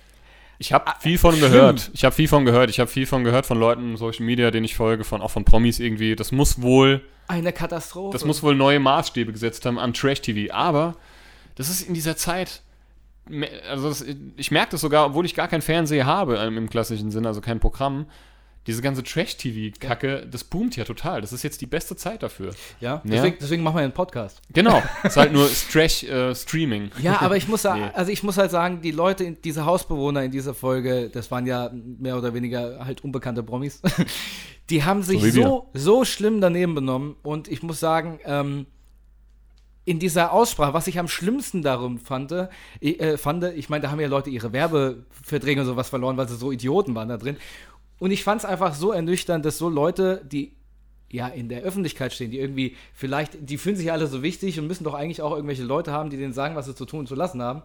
Ich 0.60 0.74
habe 0.74 0.91
viel 0.99 1.18
von 1.18 1.36
schlimm. 1.36 1.51
gehört. 1.51 1.89
Ich 1.93 2.03
habe 2.03 2.14
viel 2.14 2.28
von 2.28 2.45
gehört. 2.45 2.70
Ich 2.70 2.80
habe 2.80 2.89
viel 2.89 3.05
von 3.05 3.24
gehört 3.24 3.45
von 3.45 3.57
Leuten 3.57 3.91
in 3.91 3.97
Social 3.97 4.26
Media, 4.26 4.51
denen 4.51 4.66
ich 4.66 4.76
folge, 4.76 5.05
von 5.05 5.22
auch 5.22 5.32
von 5.32 5.45
Promis 5.45 5.80
irgendwie. 5.80 6.16
Das 6.16 6.32
muss 6.32 6.62
wohl, 6.62 7.01
Eine 7.28 7.53
Katastrophe. 7.53 8.12
das 8.14 8.26
muss 8.26 8.43
wohl 8.43 8.55
neue 8.55 8.80
Maßstäbe 8.80 9.32
gesetzt 9.32 9.66
haben 9.66 9.80
an 9.80 9.93
Trash 9.93 10.22
TV. 10.22 10.53
Aber 10.53 10.97
das 11.55 11.70
ist 11.70 11.82
in 11.82 11.93
dieser 11.93 12.18
Zeit. 12.18 12.62
Also 13.70 13.89
das, 13.89 14.05
ich 14.36 14.51
merke 14.51 14.72
das 14.72 14.82
sogar, 14.82 15.05
obwohl 15.05 15.26
ich 15.26 15.36
gar 15.36 15.47
kein 15.47 15.62
Fernseher 15.62 16.05
habe 16.05 16.38
ähm, 16.38 16.57
im 16.57 16.70
klassischen 16.70 17.12
Sinne, 17.12 17.28
also 17.30 17.41
kein 17.41 17.60
Programm. 17.60 18.05
Diese 18.68 18.82
ganze 18.82 19.03
Trash-TV-Kacke, 19.03 20.28
das 20.30 20.43
boomt 20.43 20.76
ja 20.76 20.84
total. 20.84 21.22
Das 21.22 21.34
ist 21.34 21.43
jetzt 21.43 21.62
die 21.62 21.66
beste 21.66 21.95
Zeit 21.95 22.22
dafür. 22.22 22.53
ja, 22.80 23.01
deswegen, 23.05 23.38
deswegen 23.41 23.64
machen 23.64 23.78
wir 23.78 23.84
einen 23.84 23.93
Podcast. 23.93 24.41
Genau. 24.53 24.84
ist 25.03 25.18
halt 25.18 25.32
nur 25.32 25.49
Trash-Streaming. 25.72 26.91
Ja, 27.01 27.22
aber 27.22 27.38
ich 27.38 27.47
muss 27.47 27.64
Nee. 27.64 27.70
also 27.93 28.12
ich 28.12 28.24
muss 28.24 28.38
halt 28.38 28.51
sagen, 28.51 28.82
die 28.82 28.91
Leute, 28.91 29.32
diese 29.32 29.66
Hausbewohner 29.66 30.24
in 30.24 30.32
dieser 30.32 30.53
Folge, 30.53 31.10
das 31.10 31.32
waren 31.32 31.45
ja 31.45 31.72
mehr 31.74 32.18
oder 32.18 32.34
weniger 32.34 32.86
halt 32.86 33.03
unbekannte 33.03 33.43
Promis, 33.43 33.82
die 34.70 34.84
haben 34.84 35.03
sich 35.03 35.22
So 35.22 35.30
so, 35.30 35.70
so 35.74 36.05
schlimm 36.05 36.41
daneben 36.41 36.76
benommen 36.76 37.16
und 37.24 37.47
ich 37.47 37.64
muss 37.64 37.80
sagen, 37.80 38.20
ähm, 38.26 38.66
in 39.86 39.97
dieser 39.97 40.34
Aussprache, 40.34 40.74
was 40.76 40.86
ich 40.86 40.99
am 40.99 41.07
schlimmsten 41.07 41.64
darum 41.64 41.97
fand, 41.97 42.32
äh, 42.80 43.18
fand, 43.18 43.43
ich 43.43 43.70
meine, 43.70 43.82
da 43.82 43.89
haben 43.91 43.99
ja 43.99 44.07
Leute 44.07 44.30
ihre 44.30 44.53
Werbeverträge 44.53 45.62
und 45.62 45.66
sowas 45.66 45.89
verloren, 45.89 46.16
weil 46.16 46.28
sie 46.28 46.36
so 46.36 46.51
Idioten 46.51 46.93
waren 46.93 47.10
da 47.10 47.18
drin. 47.18 47.38
Und 47.99 48.11
ich 48.11 48.23
fand 48.23 48.41
es 48.41 48.45
einfach 48.45 48.73
so 48.73 48.91
ernüchternd, 48.91 49.45
dass 49.45 49.57
so 49.57 49.69
Leute, 49.69 50.21
die 50.25 50.53
ja 51.11 51.27
in 51.27 51.49
der 51.49 51.61
Öffentlichkeit 51.63 52.13
stehen, 52.13 52.31
die 52.31 52.39
irgendwie 52.39 52.75
vielleicht, 52.93 53.37
die 53.49 53.57
fühlen 53.57 53.75
sich 53.75 53.91
alle 53.91 54.07
so 54.07 54.21
wichtig 54.23 54.59
und 54.59 54.67
müssen 54.67 54.83
doch 54.83 54.93
eigentlich 54.93 55.21
auch 55.21 55.33
irgendwelche 55.35 55.63
Leute 55.63 55.91
haben, 55.91 56.09
die 56.09 56.17
denen 56.17 56.33
sagen, 56.33 56.55
was 56.55 56.65
sie 56.67 56.75
zu 56.75 56.85
tun 56.85 57.01
und 57.01 57.07
zu 57.07 57.15
lassen 57.15 57.41
haben. 57.41 57.63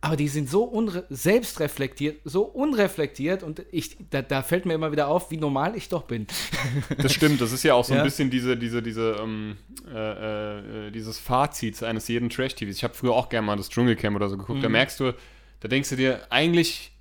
Aber 0.00 0.16
die 0.16 0.28
sind 0.28 0.48
so 0.48 0.64
selbstreflektiert, 1.10 2.20
so 2.24 2.42
unreflektiert 2.44 3.42
und 3.42 3.62
ich, 3.70 3.96
da, 4.10 4.22
da 4.22 4.42
fällt 4.42 4.64
mir 4.64 4.74
immer 4.74 4.92
wieder 4.92 5.08
auf, 5.08 5.30
wie 5.30 5.36
normal 5.36 5.76
ich 5.76 5.88
doch 5.88 6.02
bin. 6.04 6.26
Das 7.02 7.12
stimmt, 7.12 7.40
das 7.40 7.52
ist 7.52 7.62
ja 7.64 7.74
auch 7.74 7.84
so 7.84 7.94
Ja. 7.94 8.00
ein 8.00 8.04
bisschen 8.04 8.30
diese, 8.30 8.56
diese, 8.56 8.82
diese, 8.82 9.16
ähm, 9.20 9.56
äh, 9.92 10.86
äh, 10.86 10.90
dieses 10.90 11.18
Fazit 11.18 11.82
eines 11.82 12.08
jeden 12.08 12.30
Trash-TVs. 12.30 12.76
Ich 12.76 12.84
habe 12.84 12.94
früher 12.94 13.12
auch 13.12 13.28
gerne 13.28 13.46
mal 13.46 13.56
das 13.56 13.68
Dschungelcamp 13.68 14.16
oder 14.16 14.28
so 14.28 14.36
geguckt. 14.38 14.58
Mhm. 14.60 14.62
Da 14.62 14.68
merkst 14.68 15.00
du, 15.00 15.14
da 15.60 15.68
denkst 15.68 15.90
du 15.90 15.96
dir, 15.96 16.20
eigentlich 16.30 16.92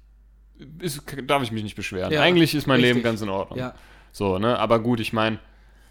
ist, 0.79 1.01
darf 1.25 1.43
ich 1.43 1.51
mich 1.51 1.63
nicht 1.63 1.75
beschweren. 1.75 2.11
Ja, 2.11 2.21
eigentlich 2.21 2.55
ist 2.55 2.67
mein 2.67 2.77
richtig. 2.79 2.95
Leben 2.95 3.03
ganz 3.03 3.21
in 3.21 3.29
Ordnung. 3.29 3.59
Ja. 3.59 3.73
So, 4.11 4.39
ne? 4.39 4.57
Aber 4.57 4.79
gut, 4.79 4.99
ich 4.99 5.13
meine, 5.13 5.39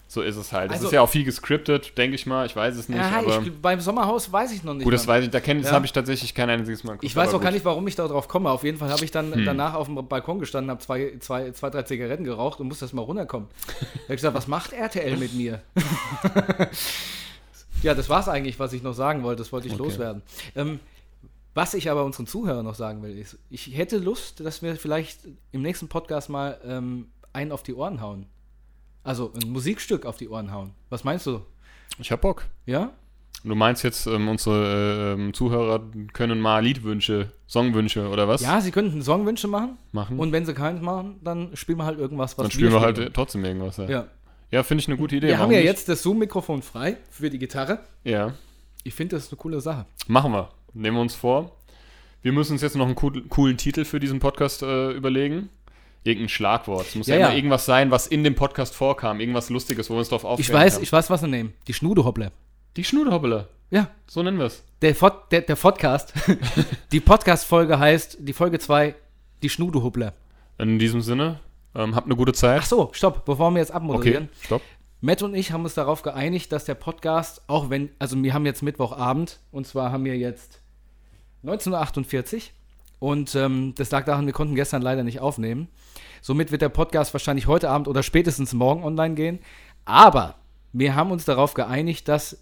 so 0.08 0.22
ist 0.22 0.36
es 0.36 0.52
halt. 0.52 0.70
Es 0.70 0.74
Also- 0.76 0.86
ist 0.86 0.92
ja 0.92 1.00
auch 1.00 1.08
viel 1.08 1.24
gescriptet, 1.24 1.98
denke 1.98 2.14
ich 2.14 2.26
mal. 2.26 2.46
Ich 2.46 2.54
weiß 2.54 2.76
es 2.76 2.88
nicht, 2.88 2.98
Ja, 2.98 3.18
aber 3.18 3.42
ich, 3.42 3.52
beim 3.60 3.80
Sommerhaus 3.80 4.32
weiß 4.32 4.52
ich 4.52 4.62
noch 4.62 4.74
nicht. 4.74 4.84
gut, 4.84 4.94
das 4.94 5.06
weiß 5.08 5.24
ich, 5.24 5.30
da 5.30 5.40
kenn, 5.40 5.58
das 5.58 5.68
Ja. 5.70 5.74
habe 5.74 5.84
ich 5.84 5.92
tatsächlich 5.92 6.32
kein 6.34 6.48
einziges 6.48 6.84
Mal 6.84 6.92
geguckt. 6.92 7.04
Ich 7.04 7.16
weiß 7.16 7.34
auch 7.34 7.40
gar 7.40 7.50
nicht, 7.50 7.64
warum 7.64 7.86
ich 7.88 7.96
darauf 7.96 8.28
komme. 8.28 8.50
Auf 8.50 8.62
jeden 8.62 8.78
Fall 8.78 8.90
habe 8.90 9.04
ich 9.04 9.10
dann 9.10 9.34
Hm. 9.34 9.44
danach 9.44 9.74
auf 9.74 9.86
dem 9.86 9.96
Balkon 10.08 10.38
gestanden, 10.38 10.70
habe 10.70 10.80
zwei, 10.80 11.14
zwei, 11.18 11.50
zwei, 11.50 11.70
drei 11.70 11.82
Zigaretten 11.82 12.22
geraucht 12.24 12.60
und 12.60 12.68
musste 12.68 12.84
erst 12.84 12.94
mal 12.94 13.02
runterkommen. 13.02 13.48
Da 13.68 13.74
habe 13.84 13.98
ich 14.08 14.16
gesagt, 14.16 14.36
was 14.36 14.46
macht 14.46 14.72
RTL 14.72 15.16
mit 15.16 15.34
mir? 15.34 15.60
ja, 17.82 17.94
das 17.94 18.08
war 18.08 18.20
es 18.20 18.28
eigentlich, 18.28 18.58
was 18.58 18.72
ich 18.72 18.82
noch 18.82 18.94
sagen 18.94 19.22
wollte. 19.22 19.42
Das 19.42 19.52
wollte 19.52 19.68
ich 19.68 19.74
Okay. 19.74 19.82
loswerden. 19.82 20.22
Ähm, 20.54 20.80
was 21.56 21.72
ich 21.72 21.90
aber 21.90 22.04
unseren 22.04 22.26
Zuhörern 22.26 22.66
noch 22.66 22.74
sagen 22.74 23.02
will, 23.02 23.16
ist, 23.16 23.38
ich 23.48 23.74
hätte 23.74 23.96
Lust, 23.96 24.40
dass 24.40 24.60
wir 24.62 24.76
vielleicht 24.76 25.20
im 25.52 25.62
nächsten 25.62 25.88
Podcast 25.88 26.28
mal 26.28 26.60
ähm, 26.64 27.08
einen 27.32 27.50
auf 27.50 27.62
die 27.62 27.72
Ohren 27.72 28.02
hauen. 28.02 28.26
Also 29.02 29.32
ein 29.34 29.50
Musikstück 29.50 30.04
auf 30.04 30.18
die 30.18 30.28
Ohren 30.28 30.52
hauen. 30.52 30.72
Was 30.90 31.02
meinst 31.02 31.26
du? 31.26 31.40
Ich 31.98 32.12
hab 32.12 32.20
Bock. 32.20 32.44
Ja? 32.66 32.92
Du 33.42 33.54
meinst 33.54 33.82
jetzt, 33.84 34.06
ähm, 34.06 34.28
unsere 34.28 35.14
ähm, 35.14 35.32
Zuhörer 35.32 35.80
können 36.12 36.40
mal 36.40 36.62
Liedwünsche, 36.62 37.32
Songwünsche 37.48 38.06
oder 38.08 38.28
was 38.28 38.42
Ja, 38.42 38.60
sie 38.60 38.70
könnten 38.70 39.00
Songwünsche 39.02 39.48
machen. 39.48 39.78
machen? 39.92 40.18
Und 40.18 40.32
wenn 40.32 40.44
sie 40.44 40.52
keins 40.52 40.82
machen, 40.82 41.20
dann 41.24 41.56
spielen 41.56 41.78
wir 41.78 41.86
halt 41.86 41.98
irgendwas, 41.98 42.36
was 42.36 42.42
dann 42.44 42.50
spielen 42.50 42.72
wir 42.72 42.80
halt 42.82 42.96
spielen 42.96 43.08
äh, 43.08 43.14
trotzdem 43.14 43.44
irgendwas. 43.44 43.78
Ja. 43.78 43.88
Ja. 43.88 44.06
ja 44.50 44.62
finde 44.62 44.82
ich 44.82 44.88
eine 44.88 44.98
gute 44.98 45.16
Idee. 45.16 45.28
Wir 45.28 45.34
haben 45.36 45.44
warum 45.44 45.52
ja 45.52 45.58
nicht? 45.60 45.68
jetzt 45.68 45.88
das 45.88 46.02
Zoom-Mikrofon 46.02 46.60
frei 46.60 46.98
für 47.08 47.30
die 47.30 47.38
Gitarre. 47.38 47.78
Ja, 48.04 48.34
Ich 48.82 48.92
finde, 48.94 49.16
das 49.16 49.24
ist 49.24 49.32
eine 49.32 49.38
coole 49.38 49.60
Sache. 49.62 49.86
machen 50.06 50.32
wir. 50.32 50.50
Nehmen 50.76 50.98
wir 50.98 51.00
uns 51.00 51.14
vor. 51.14 51.52
Wir 52.20 52.32
müssen 52.32 52.52
uns 52.52 52.60
jetzt 52.60 52.76
noch 52.76 52.86
einen 52.86 52.96
cool, 53.02 53.22
coolen 53.28 53.56
Titel 53.56 53.84
für 53.86 53.98
diesen 53.98 54.18
Podcast 54.18 54.62
äh, 54.62 54.90
überlegen. 54.90 55.48
Irgendein 56.04 56.28
Schlagwort. 56.28 56.86
Es 56.88 56.94
muss 56.94 57.06
ja, 57.06 57.16
Ja, 57.16 57.26
immer 57.28 57.36
irgendwas 57.36 57.64
sein, 57.64 57.90
was 57.90 58.06
in 58.06 58.22
dem 58.24 58.34
Podcast 58.34 58.74
vorkam. 58.74 59.18
Irgendwas 59.20 59.48
Lustiges, 59.48 59.88
wo 59.88 59.94
wir 59.94 60.00
uns 60.00 60.10
drauf 60.10 60.22
Ich 60.22 60.28
aufstellen 60.28 60.60
weiß, 60.60 60.72
können. 60.74 60.82
ich 60.84 60.92
weiß, 60.92 61.08
was 61.08 61.22
wir 61.22 61.28
nehmen. 61.28 61.54
Die 61.66 61.72
Schnudehoppler. 61.72 62.30
Die 62.76 62.84
Schnudehoppele. 62.84 63.48
Ja, 63.70 63.88
So 64.06 64.22
nennen 64.22 64.38
wir 64.38 64.44
es. 64.46 64.62
der, 64.82 64.94
der, 65.30 65.40
der 65.40 65.56
Podcast. 65.56 66.12
die 66.92 67.00
Podcast-Folge 67.00 67.78
heißt, 67.78 68.18
die 68.20 68.34
Folge 68.34 68.58
2, 68.58 68.94
die 69.42 69.48
Schnudehoppler. 69.48 70.12
In 70.58 70.78
diesem 70.78 71.00
Sinne, 71.00 71.40
ähm, 71.74 71.96
habt 71.96 72.06
eine 72.06 72.16
gute 72.16 72.34
Zeit. 72.34 72.60
Ach 72.62 72.66
so, 72.66 72.90
stopp, 72.92 73.24
bevor 73.24 73.50
wir 73.52 73.60
jetzt 73.60 73.72
abmoderieren. 73.72 74.24
okay, 74.24 74.44
stopp. 74.44 74.62
Matt 75.00 75.22
und 75.22 75.34
ich 75.34 75.52
haben 75.52 75.64
uns 75.64 75.72
darauf 75.74 76.02
geeinigt, 76.02 76.52
dass 76.52 76.66
der 76.66 76.74
Podcast, 76.74 77.42
auch 77.48 77.70
wenn, 77.70 77.90
also 77.98 78.22
wir 78.22 78.34
haben 78.34 78.44
jetzt 78.44 78.62
Mittwochabend, 78.62 79.40
und 79.52 79.66
zwar 79.66 79.90
haben 79.90 80.04
wir 80.04 80.16
jetzt 80.18 80.60
19.48 81.46 82.34
Uhr. 82.36 82.40
Und 82.98 83.34
ähm, 83.34 83.74
das 83.76 83.90
lag 83.90 84.04
daran, 84.04 84.26
wir 84.26 84.32
konnten 84.32 84.54
gestern 84.54 84.82
leider 84.82 85.04
nicht 85.04 85.20
aufnehmen. 85.20 85.68
Somit 86.22 86.50
wird 86.50 86.62
der 86.62 86.70
Podcast 86.70 87.12
wahrscheinlich 87.12 87.46
heute 87.46 87.68
Abend 87.70 87.88
oder 87.88 88.02
spätestens 88.02 88.52
morgen 88.54 88.82
online 88.84 89.14
gehen. 89.14 89.38
Aber 89.84 90.36
wir 90.72 90.94
haben 90.94 91.10
uns 91.10 91.24
darauf 91.24 91.54
geeinigt, 91.54 92.08
dass 92.08 92.38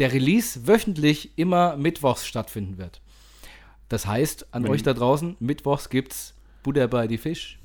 der 0.00 0.12
Release 0.12 0.66
wöchentlich 0.66 1.38
immer 1.38 1.76
mittwochs 1.76 2.26
stattfinden 2.26 2.76
wird. 2.78 3.00
Das 3.88 4.06
heißt, 4.06 4.52
an 4.52 4.64
Wenn- 4.64 4.70
euch 4.72 4.82
da 4.82 4.92
draußen, 4.94 5.36
mittwochs 5.38 5.88
gibt's 5.88 6.34
Buddha 6.64 6.86
bei 6.88 7.06
die 7.06 7.18
Fisch. 7.18 7.58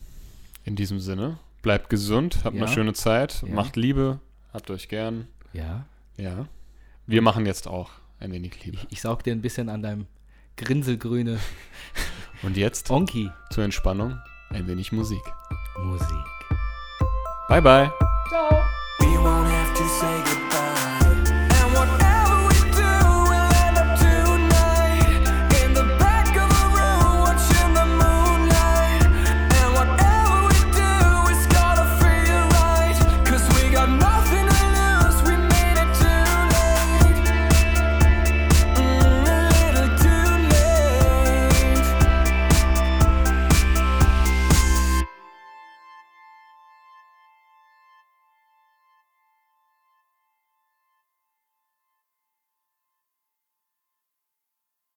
In 0.65 0.75
diesem 0.75 0.99
Sinne, 0.99 1.39
bleibt 1.63 1.89
gesund, 1.89 2.39
habt 2.43 2.55
Ja. 2.55 2.63
eine 2.65 2.71
schöne 2.71 2.93
Zeit, 2.93 3.41
Ja. 3.41 3.53
macht 3.55 3.75
Liebe, 3.75 4.19
habt 4.53 4.69
euch 4.69 4.88
gern. 4.88 5.27
Ja. 5.53 5.86
Ja. 6.17 6.45
Wir 7.07 7.21
machen 7.23 7.45
jetzt 7.47 7.67
auch 7.67 7.89
ein 8.19 8.32
wenig 8.32 8.63
Liebe. 8.63 8.77
Ich 8.91 9.01
saug 9.01 9.23
dir 9.23 9.32
ein 9.34 9.41
bisschen 9.41 9.69
an 9.69 9.82
deinem 9.82 10.05
grinselgrüne 10.60 11.39
Und 12.43 12.57
jetzt 12.57 12.89
Onki. 12.89 13.32
zur 13.49 13.64
Entspannung 13.64 14.20
ein 14.49 14.68
wenig 14.68 14.91
Musik. 14.91 15.22
Musik. 15.78 16.07
Bye, 17.47 17.62
bye. 17.62 17.91
Ciao. 18.30 18.60